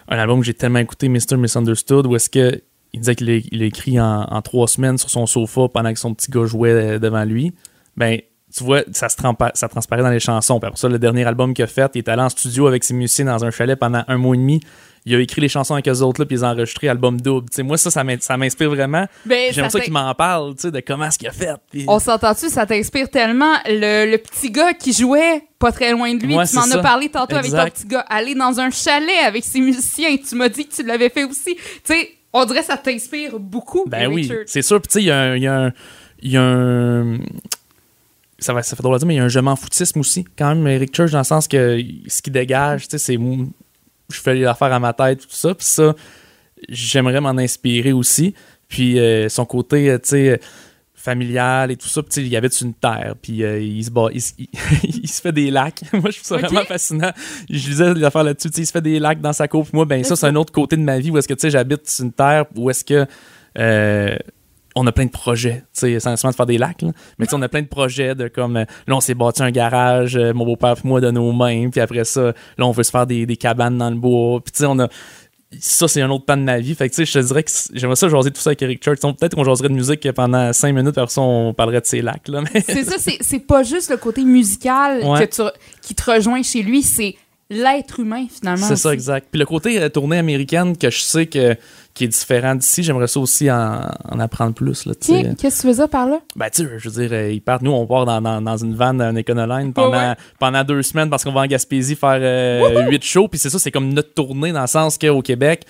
un 0.07 0.17
album 0.17 0.39
que 0.39 0.45
j'ai 0.45 0.55
tellement 0.55 0.79
écouté, 0.79 1.07
Mr. 1.07 1.37
Misunderstood, 1.37 2.07
où 2.07 2.15
est-ce 2.15 2.31
que 2.31 2.61
il 2.93 2.99
disait 2.99 3.15
qu'il 3.15 3.29
a, 3.29 3.35
il 3.35 3.61
a 3.61 3.65
écrit 3.65 3.99
en, 3.99 4.23
en 4.23 4.41
trois 4.41 4.67
semaines 4.67 4.97
sur 4.97 5.09
son 5.09 5.25
sofa 5.25 5.69
pendant 5.73 5.93
que 5.93 5.99
son 5.99 6.13
petit 6.13 6.29
gars 6.29 6.45
jouait 6.45 6.71
euh, 6.71 6.99
devant 6.99 7.23
lui. 7.23 7.53
Ben, 7.95 8.19
tu 8.55 8.63
vois, 8.63 8.81
ça, 8.91 9.09
se 9.09 9.15
ça 9.53 9.67
transparaît 9.69 10.01
dans 10.03 10.09
les 10.09 10.19
chansons. 10.19 10.59
Puis 10.59 10.67
après 10.67 10.79
ça, 10.79 10.87
le 10.89 10.99
dernier 10.99 11.23
album 11.25 11.53
qu'il 11.53 11.63
a 11.63 11.67
fait, 11.67 11.91
il 11.95 11.99
est 11.99 12.09
allé 12.09 12.21
en 12.21 12.29
studio 12.29 12.67
avec 12.67 12.83
ses 12.83 12.93
musiciens 12.93 13.25
dans 13.25 13.43
un 13.45 13.51
chalet 13.51 13.77
pendant 13.79 14.03
un 14.07 14.17
mois 14.17 14.35
et 14.35 14.39
demi. 14.39 14.59
Il 15.03 15.15
a 15.15 15.19
écrit 15.19 15.41
les 15.41 15.49
chansons 15.49 15.73
avec 15.73 15.87
eux 15.87 16.01
autres, 16.01 16.21
là, 16.21 16.25
puis 16.27 16.35
ils 16.35 16.45
ont 16.45 16.49
enregistré 16.49 16.87
album 16.87 17.19
double. 17.19 17.47
Moi, 17.63 17.75
ça, 17.77 17.89
ça 17.89 18.03
m'in- 18.03 18.19
ça 18.19 18.37
m'inspire 18.37 18.69
vraiment. 18.69 19.07
Ben, 19.25 19.51
J'aimerais 19.51 19.71
ça 19.71 19.79
qu'il 19.79 19.93
m'en 19.93 20.13
parle, 20.13 20.53
tu 20.53 20.61
sais, 20.61 20.71
de 20.71 20.79
comment 20.79 21.05
est-ce 21.05 21.17
qu'il 21.17 21.27
a 21.27 21.31
fait. 21.31 21.49
On 21.87 21.97
s'entend-tu, 21.97 22.49
ça 22.49 22.67
t'inspire 22.67 23.09
tellement. 23.09 23.55
Le, 23.65 24.11
le 24.11 24.17
petit 24.19 24.51
gars 24.51 24.73
qui 24.73 24.93
jouait 24.93 25.41
pas 25.57 25.71
très 25.71 25.91
loin 25.91 26.13
de 26.13 26.21
lui, 26.23 26.35
tu 26.45 26.55
m'en 26.55 26.61
as 26.61 26.81
parlé 26.83 27.09
tantôt 27.09 27.35
avec 27.39 27.49
ton 27.65 27.71
petit 27.71 27.87
gars. 27.87 28.05
Aller 28.09 28.35
dans 28.35 28.59
un 28.59 28.69
chalet 28.69 29.09
avec 29.25 29.43
ses 29.43 29.59
musiciens, 29.59 30.15
tu 30.17 30.35
m'as 30.35 30.49
dit 30.49 30.67
que 30.67 30.75
tu 30.75 30.83
l'avais 30.83 31.09
fait 31.09 31.23
aussi. 31.23 31.55
Tu 31.55 31.61
sais, 31.83 32.09
on 32.31 32.45
dirait 32.45 32.59
que 32.59 32.67
ça 32.67 32.77
t'inspire 32.77 33.39
beaucoup. 33.39 33.85
Ben 33.87 34.07
oui, 34.13 34.27
c'est 34.45 34.61
sûr. 34.61 34.79
Puis 34.81 34.89
tu 34.89 34.93
sais, 34.93 35.01
il 35.01 35.07
y 35.07 35.11
a 35.11 35.19
un. 35.19 35.35
y 35.37 35.47
a 35.47 35.55
un- 35.61 35.73
il 36.21 36.31
y 36.31 36.37
a 36.37 36.41
un- 36.43 37.17
Ça, 38.41 38.53
va, 38.53 38.63
ça 38.63 38.75
fait 38.75 38.81
drôle 38.83 38.95
à 38.95 38.97
dire, 38.97 39.07
mais 39.07 39.13
il 39.13 39.17
y 39.17 39.19
a 39.21 39.23
un 39.23 39.27
je 39.29 39.39
m'en 39.39 39.55
foutisme 39.55 39.99
aussi, 39.99 40.25
quand 40.37 40.53
même, 40.55 40.65
Eric 40.67 40.93
Church, 40.95 41.11
dans 41.11 41.19
le 41.19 41.23
sens 41.23 41.47
que 41.47 41.79
ce 42.07 42.21
qu'il 42.21 42.33
dégage, 42.33 42.87
tu 42.87 42.97
sais, 42.97 42.97
c'est. 42.97 43.17
Je 44.11 44.19
fais 44.19 44.33
les 44.33 44.45
affaires 44.45 44.73
à 44.73 44.79
ma 44.79 44.91
tête, 44.93 45.21
tout 45.21 45.27
ça. 45.29 45.53
Puis 45.55 45.65
ça, 45.65 45.93
j'aimerais 46.67 47.21
m'en 47.21 47.29
inspirer 47.37 47.93
aussi. 47.93 48.33
Puis 48.67 48.99
euh, 48.99 49.29
son 49.29 49.45
côté, 49.45 49.89
euh, 49.89 49.97
tu 49.99 50.09
sais, 50.09 50.39
familial 50.93 51.71
et 51.71 51.77
tout 51.77 51.87
ça. 51.87 52.01
Puis 52.03 52.21
il 52.23 52.35
habite 52.35 52.53
sur 52.53 52.65
une 52.67 52.73
terre, 52.73 53.15
puis 53.21 53.43
euh, 53.43 53.59
il, 53.59 53.83
se 53.85 53.89
bat, 53.91 54.07
il, 54.13 54.21
se- 54.21 54.33
il- 54.39 54.49
il 55.03 55.07
se 55.07 55.21
fait 55.21 55.31
des 55.31 55.49
lacs. 55.51 55.81
moi, 55.93 56.09
je 56.09 56.17
trouve 56.21 56.27
ça 56.27 56.37
vraiment 56.37 56.63
fascinant. 56.65 57.11
Je 57.49 57.69
lisais 57.69 57.93
des 57.93 58.03
affaires 58.03 58.23
là-dessus. 58.23 58.49
Tu 58.49 58.55
sais, 58.57 58.61
il 58.63 58.65
se 58.65 58.71
fait 58.71 58.81
des 58.81 58.99
lacs 58.99 59.21
dans 59.21 59.33
sa 59.33 59.47
cour. 59.47 59.63
Puis 59.63 59.71
moi, 59.73 59.85
ben 59.85 60.03
ça, 60.03 60.15
c'est 60.15 60.27
un 60.27 60.35
autre 60.35 60.51
côté 60.51 60.75
de 60.77 60.81
ma 60.83 60.99
vie 60.99 61.09
où 61.11 61.17
est-ce 61.17 61.27
que, 61.27 61.33
tu 61.33 61.41
sais, 61.41 61.49
j'habite 61.51 61.89
sur 61.89 62.05
une 62.05 62.11
terre, 62.11 62.45
où 62.55 62.69
est-ce 62.69 62.83
que. 62.83 63.05
euh, 63.57 64.15
on 64.75 64.87
a 64.87 64.91
plein 64.91 65.05
de 65.05 65.11
projets, 65.11 65.63
tu 65.77 65.99
sais, 65.99 65.99
sans 65.99 66.29
de 66.29 66.35
faire 66.35 66.45
des 66.45 66.57
lacs, 66.57 66.81
là. 66.81 66.91
mais 67.17 67.25
tu 67.25 67.31
sais, 67.31 67.35
on 67.35 67.41
a 67.41 67.49
plein 67.49 67.61
de 67.61 67.67
projets 67.67 68.15
de 68.15 68.27
comme, 68.27 68.57
euh, 68.57 68.65
là, 68.87 68.95
on 68.95 69.01
s'est 69.01 69.15
bâti 69.15 69.43
un 69.43 69.51
garage, 69.51 70.15
euh, 70.15 70.33
mon 70.33 70.45
beau-père 70.45 70.75
et 70.83 70.87
moi, 70.87 71.01
de 71.01 71.11
nos 71.11 71.31
mains, 71.31 71.69
puis 71.69 71.81
après 71.81 72.05
ça, 72.05 72.33
là, 72.57 72.65
on 72.65 72.71
veut 72.71 72.83
se 72.83 72.91
faire 72.91 73.05
des, 73.05 73.25
des 73.25 73.37
cabanes 73.37 73.77
dans 73.77 73.89
le 73.89 73.97
bois, 73.97 74.39
puis 74.41 74.51
tu 74.51 74.59
sais, 74.59 74.65
on 74.65 74.79
a, 74.79 74.87
ça, 75.59 75.87
c'est 75.87 76.01
un 76.01 76.09
autre 76.09 76.25
pan 76.25 76.37
de 76.37 76.43
ma 76.43 76.59
vie. 76.59 76.73
Fait 76.75 76.87
que, 76.87 76.95
tu 76.95 77.05
sais, 77.05 77.11
je 77.11 77.19
te 77.19 77.25
dirais 77.27 77.43
que 77.43 77.51
j'aimerais 77.73 77.97
ça 77.97 78.07
jaser 78.07 78.31
tout 78.31 78.39
ça 78.39 78.51
avec 78.51 78.61
Eric 78.61 78.81
Church. 78.81 78.99
Peut-être 79.01 79.35
qu'on 79.35 79.43
jaserait 79.43 79.67
de 79.67 79.73
musique 79.73 80.09
pendant 80.13 80.53
cinq 80.53 80.73
minutes, 80.73 80.97
après 80.97 81.13
ça, 81.13 81.21
on 81.21 81.53
parlerait 81.53 81.81
de 81.81 81.85
ses 81.85 82.01
lacs, 82.01 82.29
là. 82.29 82.41
Mais... 82.53 82.61
C'est 82.61 82.85
ça, 82.85 82.95
c'est 82.97 83.39
pas 83.39 83.63
juste 83.63 83.89
le 83.89 83.97
côté 83.97 84.23
musical 84.23 85.03
Ouais. 85.03 85.27
que 85.27 85.35
tu, 85.35 85.41
qui 85.81 85.93
te 85.93 86.09
rejoint 86.09 86.41
chez 86.41 86.61
lui, 86.61 86.81
c'est 86.83 87.15
l'être 87.49 87.99
humain, 87.99 88.27
finalement. 88.33 88.65
C'est 88.65 88.77
ça, 88.77 88.93
exact. 88.93 89.27
Puis 89.29 89.39
le 89.39 89.45
côté 89.45 89.89
tournée 89.89 90.17
américaine 90.17 90.77
que 90.77 90.89
je 90.89 91.01
sais 91.01 91.25
que, 91.25 91.57
qui 91.93 92.05
est 92.05 92.07
différent 92.07 92.55
d'ici, 92.55 92.83
j'aimerais 92.83 93.07
ça 93.07 93.19
aussi 93.19 93.51
en, 93.51 93.81
en 94.09 94.19
apprendre 94.19 94.53
plus, 94.53 94.83
Qu'est-ce 94.83 95.57
que 95.57 95.61
tu 95.61 95.67
veux 95.67 95.73
dire 95.73 95.89
par 95.89 96.07
là? 96.07 96.19
Ben, 96.35 96.49
tu 96.49 96.63
sais, 96.63 96.69
je 96.77 96.89
veux 96.89 97.01
dire, 97.07 97.09
euh, 97.11 97.31
ils 97.31 97.41
partent. 97.41 97.61
Nous, 97.63 97.71
on 97.71 97.85
part 97.85 98.05
dans, 98.05 98.21
dans, 98.21 98.41
dans 98.41 98.57
une 98.57 98.75
van, 98.75 98.97
un 98.99 99.15
Econoline 99.15 99.73
pendant, 99.73 99.91
Ouais, 99.91 100.07
ouais. 100.09 100.15
pendant 100.39 100.63
deux 100.63 100.81
semaines 100.83 101.09
parce 101.09 101.23
qu'on 101.23 101.33
va 101.33 101.41
en 101.41 101.45
Gaspésie 101.47 101.95
faire 101.95 102.17
euh, 102.21 102.87
huit 102.89 103.03
shows. 103.03 103.27
Puis 103.27 103.39
c'est 103.39 103.49
ça, 103.49 103.59
c'est 103.59 103.71
comme 103.71 103.93
notre 103.93 104.13
tournée 104.13 104.51
dans 104.53 104.61
le 104.61 104.67
sens 104.67 104.97
qu'au 104.97 105.21
Québec, 105.21 105.65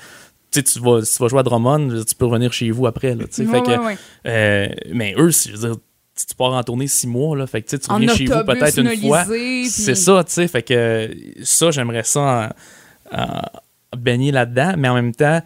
tu 0.52 0.60
sais, 0.60 0.64
tu 0.64 0.80
vas, 0.80 1.04
si 1.04 1.16
tu 1.18 1.24
vas 1.24 1.30
jouer 1.30 1.40
à 1.40 1.44
Drummond, 1.44 2.04
tu 2.08 2.14
peux 2.16 2.26
revenir 2.26 2.52
chez 2.54 2.70
vous 2.72 2.86
après, 2.86 3.16
là. 3.16 3.24
Ouais, 3.26 3.46
fait 3.46 3.62
que, 3.64 3.72
euh, 4.28 4.68
mais 4.94 5.16
eux, 5.18 5.32
si- 5.32 5.50
je 5.50 5.56
veux 5.58 5.70
dire, 5.70 5.78
si 6.14 6.26
tu 6.28 6.36
pars 6.36 6.52
en 6.54 6.62
tournée 6.62 6.88
six 6.88 7.08
mois, 7.08 7.36
là, 7.38 7.48
fait 7.48 7.62
que 7.62 7.70
tu 7.70 7.78
sais, 7.78 7.80
tu 7.80 7.90
En 7.90 7.96
reviens 7.96 8.14
chez 8.14 8.26
vous 8.26 8.44
peut-être 8.44 8.78
une 8.78 8.96
fois. 9.08 9.24
puis- 9.28 9.68
C'est 9.70 9.96
ça, 9.96 10.24
tu 10.26 10.34
sais. 10.34 10.48
Fait 10.48 10.62
que 10.62 11.10
ça, 11.42 11.72
j'aimerais 11.72 12.04
ça 12.04 12.52
en- 13.12 13.18
en 13.18 13.98
baigner 13.98 14.32
là-dedans, 14.32 14.74
mais 14.78 14.88
en 14.90 14.94
même 14.96 15.14
temps, 15.16 15.42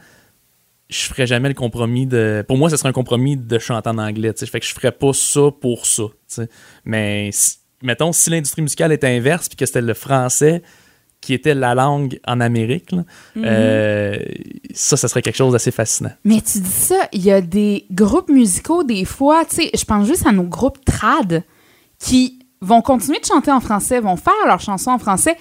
je 1.03 1.07
ferais 1.07 1.27
jamais 1.27 1.47
le 1.49 1.53
compromis 1.55 2.05
de. 2.07 2.43
Pour 2.47 2.57
moi, 2.57 2.69
ce 2.69 2.77
serait 2.77 2.89
un 2.89 2.93
compromis 2.93 3.37
de 3.37 3.59
chanter 3.59 3.89
en 3.89 3.97
anglais, 3.97 4.33
tu 4.33 4.39
sais. 4.39 4.45
Fait 4.51 4.59
que 4.59 4.65
je 4.65 4.73
ferais 4.73 4.91
pas 4.91 5.13
ça 5.13 5.49
pour 5.59 5.85
ça. 5.85 6.03
Mais 6.83 7.29
si- 7.31 7.57
mettons, 7.81 8.11
si 8.11 8.29
l'industrie 8.29 8.61
musicale 8.61 8.91
était 8.91 9.07
inverse, 9.07 9.47
puis 9.49 9.55
que 9.57 9.65
c'était 9.65 9.81
le 9.81 9.93
français 9.93 10.61
qui 11.21 11.33
était 11.33 11.55
la 11.55 11.73
langue 11.73 12.19
en 12.27 12.39
Amérique, 12.39 12.91
là, 12.91 13.03
Mhm. 13.35 13.43
euh, 13.45 14.19
ça, 14.73 14.95
ça 14.95 15.07
serait 15.07 15.21
quelque 15.23 15.35
chose 15.37 15.53
d'assez 15.53 15.71
fascinant. 15.71 16.11
Mais 16.23 16.39
tu 16.41 16.59
dis 16.59 16.69
ça, 16.69 17.07
il 17.11 17.23
y 17.23 17.31
a 17.31 17.41
des 17.41 17.85
groupes 17.91 18.29
musicaux, 18.29 18.83
des 18.83 19.05
fois, 19.05 19.43
tu 19.45 19.55
sais, 19.55 19.71
je 19.75 19.83
pense 19.85 20.05
juste 20.07 20.25
à 20.27 20.31
nos 20.31 20.43
groupes 20.43 20.83
trad 20.85 21.43
qui 21.99 22.39
vont 22.61 22.81
continuer 22.81 23.19
de 23.19 23.25
chanter 23.25 23.51
en 23.51 23.59
français, 23.59 23.99
vont 23.99 24.17
faire 24.17 24.33
leurs 24.45 24.59
chansons 24.61 24.91
en 24.91 24.99
français. 24.99 25.35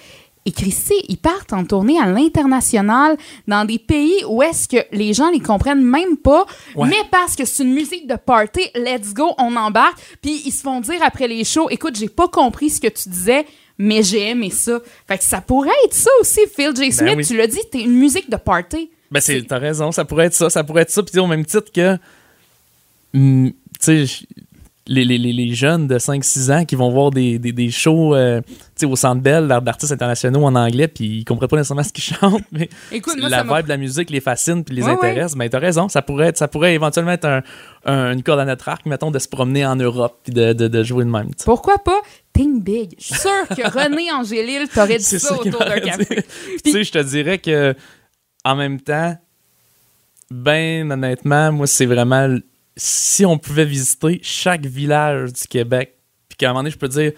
Et 0.47 0.51
Christy, 0.51 0.93
ils 1.09 1.17
partent 1.17 1.53
en 1.53 1.65
tournée 1.65 1.99
à 1.99 2.05
l'international 2.05 3.17
dans 3.47 3.65
des 3.65 3.79
pays 3.79 4.23
où 4.27 4.43
est-ce 4.43 4.67
que 4.67 4.77
les 4.91 5.13
gens 5.13 5.31
les 5.31 5.39
comprennent 5.39 5.83
même 5.83 6.17
pas, 6.17 6.45
Ouais. 6.75 6.87
mais 6.87 7.01
parce 7.09 7.35
que 7.35 7.45
c'est 7.45 7.63
une 7.63 7.73
musique 7.73 8.05
de 8.07 8.15
party, 8.15 8.61
let's 8.75 9.13
go, 9.13 9.33
on 9.39 9.55
embarque. 9.55 9.97
Puis 10.21 10.43
ils 10.45 10.51
se 10.51 10.61
font 10.61 10.81
dire 10.81 11.01
après 11.01 11.27
les 11.27 11.43
shows, 11.43 11.69
écoute, 11.71 11.95
j'ai 11.97 12.09
pas 12.09 12.27
compris 12.27 12.69
ce 12.69 12.79
que 12.79 12.87
tu 12.87 13.09
disais, 13.09 13.45
mais 13.79 14.03
j'ai 14.03 14.29
aimé 14.29 14.51
ça. 14.51 14.79
Fait 15.07 15.17
que 15.17 15.23
ça 15.23 15.41
pourrait 15.41 15.71
être 15.85 15.93
ça 15.95 16.11
aussi, 16.21 16.41
Phil 16.55 16.75
J. 16.75 16.91
Smith, 16.91 17.05
Ben 17.13 17.17
oui. 17.17 17.25
tu 17.25 17.35
l'as 17.35 17.47
dit, 17.47 17.59
t'es 17.71 17.81
une 17.81 17.95
musique 17.97 18.29
de 18.29 18.37
party. 18.37 18.91
Ben, 19.11 19.19
c'est, 19.21 19.41
t'as 19.47 19.57
raison, 19.57 19.91
ça 19.91 20.05
pourrait 20.05 20.27
être 20.27 20.33
ça, 20.35 20.49
ça 20.51 20.63
pourrait 20.63 20.83
être 20.83 20.91
ça. 20.91 21.01
Puis 21.01 21.17
au 21.19 21.27
même 21.27 21.45
titre 21.45 21.71
que, 21.73 21.97
hum, 23.13 23.51
tu 23.83 24.07
sais, 24.07 24.25
les, 24.87 25.03
les, 25.03 25.17
les, 25.17 25.53
jeunes 25.55 25.87
de 25.87 25.97
5-6 25.97 26.51
ans 26.51 26.63
qui 26.65 26.75
vont 26.75 26.91
voir 26.91 27.09
des, 27.09 27.39
des, 27.39 27.51
des 27.51 27.71
shows 27.71 28.13
euh, 28.13 28.39
au 28.83 28.95
Centre 28.95 29.19
Bell 29.21 29.47
d'art- 29.47 29.61
d'artistes 29.63 29.91
internationaux 29.91 30.43
en 30.45 30.53
anglais, 30.55 30.87
puis 30.87 31.05
ils 31.19 31.25
comprennent 31.25 31.49
pas 31.49 31.57
nécessairement 31.57 31.81
ce 31.83 31.91
qu'ils 31.91 32.03
chantent, 32.03 32.43
mais 32.51 32.69
Écoute, 32.91 33.15
moi, 33.19 33.29
la 33.29 33.41
vibe 33.43 33.63
de 33.63 33.69
la 33.69 33.77
musique 33.77 34.11
les 34.11 34.19
fascine 34.21 34.63
puis 34.63 34.75
les 34.75 34.83
Ouais, 34.83 34.89
ouais. 34.91 34.95
intéresse. 35.09 35.33
Ben, 35.35 35.49
t'as 35.49 35.57
raison, 35.59 35.89
ça 35.89 36.01
pourrait, 36.03 36.27
être, 36.27 36.37
ça 36.37 36.47
pourrait 36.47 36.75
éventuellement 36.75 37.13
être 37.13 37.25
un, 37.25 37.41
un- 37.85 38.13
une 38.13 38.21
corde 38.21 38.39
à 38.41 38.45
notre 38.45 38.69
arc, 38.69 38.85
mettons, 38.85 39.09
de 39.09 39.17
se 39.17 39.27
promener 39.27 39.65
en 39.65 39.75
Europe 39.75 40.19
puis 40.23 40.33
de, 40.33 40.53
de, 40.53 40.67
de 40.67 40.83
jouer 40.83 41.03
de 41.03 41.09
même. 41.09 41.29
Pourquoi 41.45 41.79
pas? 41.79 41.99
Think 42.33 42.63
big. 42.63 42.93
Je 42.99 43.05
suis 43.05 43.15
sûre 43.15 43.47
que 43.49 43.67
René 43.67 44.11
Angélil 44.13 44.67
t'aurait 44.67 44.97
dit 44.97 45.03
ça, 45.03 45.17
ça 45.19 45.39
autour 45.39 45.59
d'un 45.61 45.79
café. 45.79 46.23
tu 46.63 46.71
sais, 46.71 46.83
je 46.83 46.91
te 46.91 46.99
dirais 47.01 47.39
que, 47.39 47.73
en 48.43 48.55
même 48.55 48.79
temps, 48.81 49.17
ben 50.31 50.91
honnêtement, 50.91 51.51
moi, 51.51 51.67
c'est 51.67 51.85
vraiment. 51.85 52.35
Si 52.77 53.25
on 53.25 53.37
pouvait 53.37 53.65
visiter 53.65 54.19
chaque 54.21 54.65
village 54.65 55.33
du 55.33 55.47
Québec, 55.47 55.95
puis 56.27 56.37
qu'à 56.37 56.47
un 56.47 56.49
moment 56.49 56.61
donné, 56.61 56.71
je 56.71 56.77
peux 56.77 56.87
dire, 56.87 57.13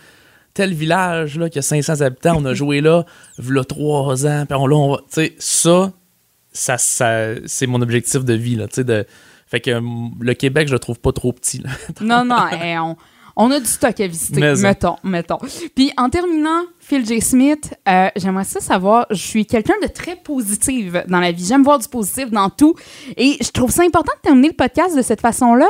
tel 0.53 0.73
village, 0.73 1.37
là, 1.37 1.49
qui 1.49 1.59
a 1.59 1.61
500 1.61 2.01
habitants, 2.01 2.37
on 2.37 2.45
a 2.45 2.53
joué 2.55 2.81
là, 2.81 3.05
v'là 3.37 3.63
trois 3.63 4.25
ans, 4.25 4.45
puis 4.47 4.57
on, 4.57 4.67
là, 4.67 4.75
on 4.75 4.91
va. 4.91 4.97
Tu 4.97 5.05
sais, 5.09 5.35
ça, 5.39 5.91
ça, 6.51 6.77
ça 6.77 7.35
c'est 7.45 7.67
mon 7.67 7.81
objectif 7.81 8.23
de 8.23 8.33
vie, 8.33 8.55
là, 8.55 8.67
tu 8.67 8.75
sais, 8.75 8.83
de. 8.83 9.05
Fait 9.47 9.61
que 9.61 9.71
hum, 9.71 10.11
le 10.19 10.33
Québec, 10.33 10.67
je 10.67 10.73
le 10.73 10.79
trouve 10.79 10.99
pas 10.99 11.13
trop 11.13 11.31
petit, 11.31 11.59
là. 11.59 11.69
Non, 12.01 12.25
non, 12.25 12.47
hey, 12.51 12.77
on, 12.77 12.97
on 13.37 13.51
a 13.51 13.59
du 13.59 13.67
stock 13.67 13.99
à 13.99 14.07
visiter. 14.07 14.41
Mais 14.41 14.55
ça. 14.55 14.67
mettons, 14.67 14.95
mettons. 15.03 15.37
Puis 15.75 15.91
en 15.95 16.09
terminant, 16.09 16.63
Phil 16.79 17.05
J. 17.05 17.21
Smith, 17.21 17.75
euh, 17.87 18.09
j'aimerais 18.15 18.43
ça 18.43 18.59
savoir, 18.59 19.05
je 19.11 19.15
suis 19.15 19.45
quelqu'un 19.45 19.75
de 19.81 19.87
très 19.87 20.15
positif 20.15 20.93
dans 21.07 21.19
la 21.19 21.31
vie. 21.31 21.45
J'aime 21.45 21.63
voir 21.63 21.77
du 21.77 21.87
positif 21.87 22.31
dans 22.31 22.49
tout. 22.49 22.75
Et 23.15 23.37
je 23.39 23.51
trouve 23.51 23.69
ça 23.69 23.83
important 23.83 24.11
de 24.17 24.21
terminer 24.21 24.47
le 24.49 24.55
podcast 24.55 24.97
de 24.97 25.03
cette 25.03 25.21
façon-là. 25.21 25.69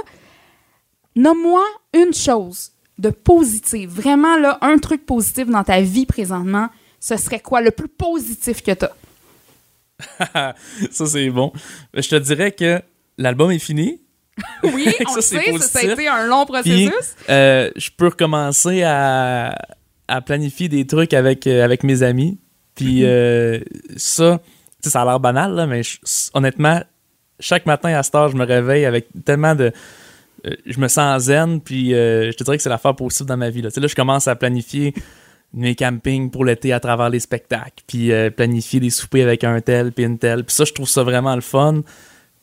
Nomme-moi 1.17 1.61
une 1.93 2.13
chose 2.13 2.71
de 2.97 3.09
positive. 3.09 3.89
Vraiment, 3.89 4.37
là, 4.37 4.57
un 4.61 4.77
truc 4.77 5.05
positif 5.05 5.47
dans 5.47 5.63
ta 5.65 5.81
vie 5.81 6.05
présentement. 6.05 6.69
Ce 7.01 7.17
serait 7.17 7.41
quoi 7.41 7.59
le 7.59 7.71
plus 7.71 7.89
positif 7.89 8.63
que 8.63 8.71
t'as? 8.71 8.91
ça, 10.91 11.05
c'est 11.05 11.29
bon. 11.29 11.51
Je 11.93 12.07
te 12.07 12.15
dirais 12.15 12.53
que 12.53 12.81
l'album 13.17 13.51
est 13.51 13.59
fini. 13.59 13.99
Oui, 14.63 14.87
on 15.07 15.13
Ça, 15.13 15.21
sait, 15.21 15.51
ça, 15.59 15.67
ça 15.67 15.79
a 15.79 15.83
été 15.93 16.07
un 16.07 16.27
long 16.27 16.45
Puis, 16.45 16.87
processus. 16.87 17.15
euh, 17.29 17.71
je 17.75 17.89
peux 17.95 18.07
recommencer 18.07 18.83
à, 18.83 19.55
à 20.07 20.21
planifier 20.21 20.69
des 20.69 20.85
trucs 20.85 21.13
avec, 21.13 21.47
euh, 21.47 21.63
avec 21.63 21.83
mes 21.83 22.03
amis. 22.03 22.37
Puis 22.75 23.03
euh, 23.05 23.59
ça, 23.95 24.39
ça 24.81 25.01
a 25.01 25.05
l'air 25.05 25.19
banal, 25.19 25.53
là, 25.55 25.65
mais 25.65 25.81
je- 25.83 25.97
honnêtement, 26.33 26.81
chaque 27.39 27.65
matin 27.65 27.89
à 27.93 28.03
cette 28.03 28.15
heure, 28.15 28.29
je 28.29 28.35
me 28.35 28.45
réveille 28.45 28.85
avec 28.85 29.07
tellement 29.25 29.55
de. 29.55 29.71
je 30.65 30.79
me 30.79 30.87
sens 30.87 31.23
zen, 31.23 31.59
puis 31.61 31.89
je 31.91 32.31
te 32.35 32.43
dirais 32.43 32.57
que 32.57 32.63
c'est 32.63 32.69
l'affaire 32.69 32.95
possible 32.95 33.27
dans 33.29 33.37
ma 33.37 33.49
vie. 33.49 33.61
Là. 33.61 33.69
Là, 33.75 33.87
je 33.87 33.95
commence 33.95 34.27
à 34.27 34.35
planifier 34.35 34.93
mes 35.53 35.73
campings 35.75 36.29
pour 36.29 36.45
l'été 36.45 36.73
à 36.73 36.79
travers 36.79 37.09
les 37.09 37.19
spectacles, 37.19 37.83
puis 37.87 38.11
planifier 38.35 38.79
des 38.79 38.89
soupers 38.91 39.23
avec 39.23 39.43
un 39.43 39.59
tel, 39.61 39.91
puis 39.91 40.03
une 40.05 40.17
telle. 40.19 40.43
Puis 40.43 40.55
ça, 40.55 40.63
je 40.65 40.73
trouve 40.73 40.87
ça 40.89 41.01
vraiment 41.03 41.33
le 41.35 41.41
fun. 41.41 41.81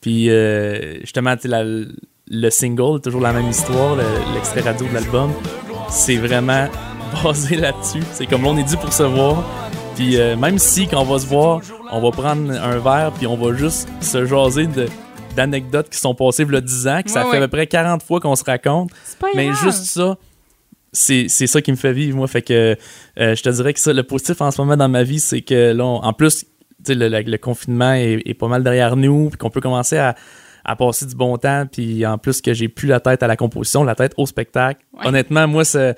Puis 0.05 0.29
euh, 0.29 0.99
justement, 1.01 1.35
la- 1.45 1.63
le 1.63 2.49
single, 2.51 3.01
toujours 3.01 3.21
la 3.21 3.33
même 3.33 3.49
histoire, 3.49 3.95
le- 3.95 4.03
l'extrait 4.35 4.61
radio 4.61 4.85
de 4.87 4.93
l'album, 4.93 5.31
c'est 5.89 6.17
vraiment 6.17 6.67
basé 7.23 7.55
là-dessus. 7.55 8.03
C'est 8.11 8.27
comme 8.27 8.45
on 8.45 8.55
est 8.55 8.63
dû 8.69 8.77
pour 8.77 8.93
se 8.93 9.01
voir. 9.01 9.43
Puis 9.95 10.17
euh, 10.19 10.35
même 10.35 10.59
si 10.59 10.87
quand 10.87 11.01
on 11.01 11.05
va 11.05 11.17
se 11.17 11.25
voir, 11.25 11.61
on 11.91 12.01
va 12.01 12.11
prendre 12.11 12.51
un 12.51 12.77
verre, 12.77 13.13
puis 13.17 13.25
on 13.25 13.35
va 13.35 13.55
juste 13.57 13.87
se 13.99 14.25
jaser 14.27 14.67
de 14.67 14.85
d'anecdotes 15.35 15.89
qui 15.89 15.97
sont 15.97 16.13
passées 16.13 16.45
a 16.53 16.61
10 16.61 16.87
ans, 16.87 17.01
que 17.03 17.09
ça 17.09 17.21
Ouais, 17.25 17.31
fait 17.31 17.37
ouais. 17.39 17.43
à 17.43 17.47
peu 17.47 17.57
près 17.57 17.65
40 17.67 18.03
fois 18.03 18.19
qu'on 18.19 18.35
se 18.35 18.43
raconte. 18.43 18.91
Pas 19.19 19.27
Mais 19.35 19.47
grave. 19.47 19.63
juste 19.63 19.85
ça, 19.85 20.17
c'est 20.93 21.27
ça 21.27 21.61
qui 21.63 21.71
me 21.71 21.77
fait 21.77 21.93
vivre, 21.93 22.15
moi. 22.15 22.27
Fait 22.27 22.43
que 22.43 22.77
euh, 23.19 23.35
je 23.35 23.41
te 23.41 23.49
dirais 23.49 23.73
que 23.73 23.79
ça, 23.79 23.91
le 23.91 24.03
positif 24.03 24.39
en 24.41 24.51
ce 24.51 24.61
moment 24.61 24.77
dans 24.77 24.87
ma 24.87 25.01
vie, 25.03 25.19
c'est 25.19 25.41
que 25.41 25.73
là, 25.73 25.83
on- 25.83 26.03
en 26.03 26.13
plus, 26.13 26.45
le, 26.93 27.07
le- 27.09 27.21
le 27.21 27.37
confinement 27.37 27.93
est, 27.93 28.21
est 28.25 28.33
pas 28.33 28.47
mal 28.47 28.63
derrière 28.63 28.95
nous, 28.95 29.29
puis 29.29 29.37
qu'on 29.37 29.49
peut 29.49 29.61
commencer 29.61 29.97
à, 29.97 30.15
à 30.63 30.75
passer 30.75 31.05
du 31.05 31.15
bon 31.15 31.37
temps, 31.37 31.65
puis 31.71 32.05
en 32.05 32.17
plus 32.17 32.41
que 32.41 32.53
j'ai 32.53 32.67
plus 32.67 32.87
la 32.87 32.99
tête 32.99 33.21
à 33.23 33.27
la 33.27 33.35
composition, 33.37 33.83
la 33.83 33.95
tête 33.95 34.13
au 34.17 34.25
spectacle. 34.25 34.81
Ouais. 34.93 35.07
Honnêtement, 35.07 35.47
moi, 35.47 35.63
c'est- 35.63 35.95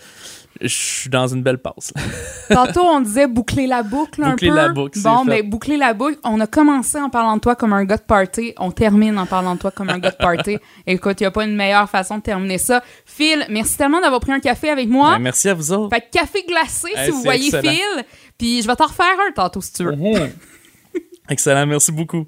je 0.60 0.68
suis 0.70 1.10
dans 1.12 1.28
une 1.28 1.44
belle 1.44 1.60
passe. 1.60 1.94
Tantôt, 2.50 2.82
on 2.84 3.00
disait 3.00 3.28
boucler 3.28 3.68
la 3.68 3.84
boucle 3.84 4.24
un 4.24 4.32
Boucler 4.32 4.50
peu. 4.50 4.56
la 4.56 4.70
boucle, 4.70 4.98
c'est 4.98 5.04
Bon, 5.08 5.24
fait. 5.24 5.44
ben, 5.44 5.50
boucler 5.52 5.78
la 5.78 5.94
boucle. 5.94 6.18
On 6.24 6.40
a 6.40 6.48
commencé 6.48 6.98
en 7.00 7.12
parlant 7.12 7.36
de 7.36 7.42
toi 7.42 7.56
comme 7.56 7.74
un 7.74 7.86
gars 7.86 7.98
de 7.98 8.02
party. 8.02 8.54
On 8.58 8.72
termine 8.72 9.20
en 9.20 9.28
parlant 9.28 9.54
de 9.54 9.60
toi 9.60 9.70
comme 9.70 9.90
un 9.92 10.00
gars 10.00 10.10
de 10.10 10.16
party. 10.16 10.58
Écoute, 10.88 11.22
il 11.22 11.24
n'y 11.24 11.28
a 11.28 11.32
pas 11.32 11.46
une 11.46 11.56
meilleure 11.56 11.88
façon 11.88 12.18
de 12.18 12.24
terminer 12.24 12.58
ça. 12.58 12.82
Phil, 13.06 13.46
merci 13.52 13.78
tellement 13.78 14.02
d'avoir 14.02 14.20
pris 14.20 14.32
un 14.32 14.40
café 14.40 14.72
avec 14.72 14.90
moi. 14.90 15.12
Ben, 15.12 15.20
merci 15.20 15.48
à 15.48 15.54
vous 15.54 15.72
autres. 15.72 15.96
Fait 15.96 16.02
que 16.02 16.10
café 16.12 16.44
glacé, 16.48 16.88
Hey, 16.96 17.06
si 17.06 17.12
vous 17.12 17.22
voyez 17.22 17.46
excellent. 17.46 17.70
Phil. 17.72 18.04
Puis 18.40 18.64
je 18.64 18.68
vais 18.68 18.76
t'en 18.76 18.88
refaire 18.88 19.06
un 19.30 19.32
tantôt, 19.34 19.62
si 19.62 19.74
tu 19.74 19.84
veux. 19.84 19.94
Excellent, 21.30 21.65
merci 21.67 21.91
beaucoup. 21.91 22.25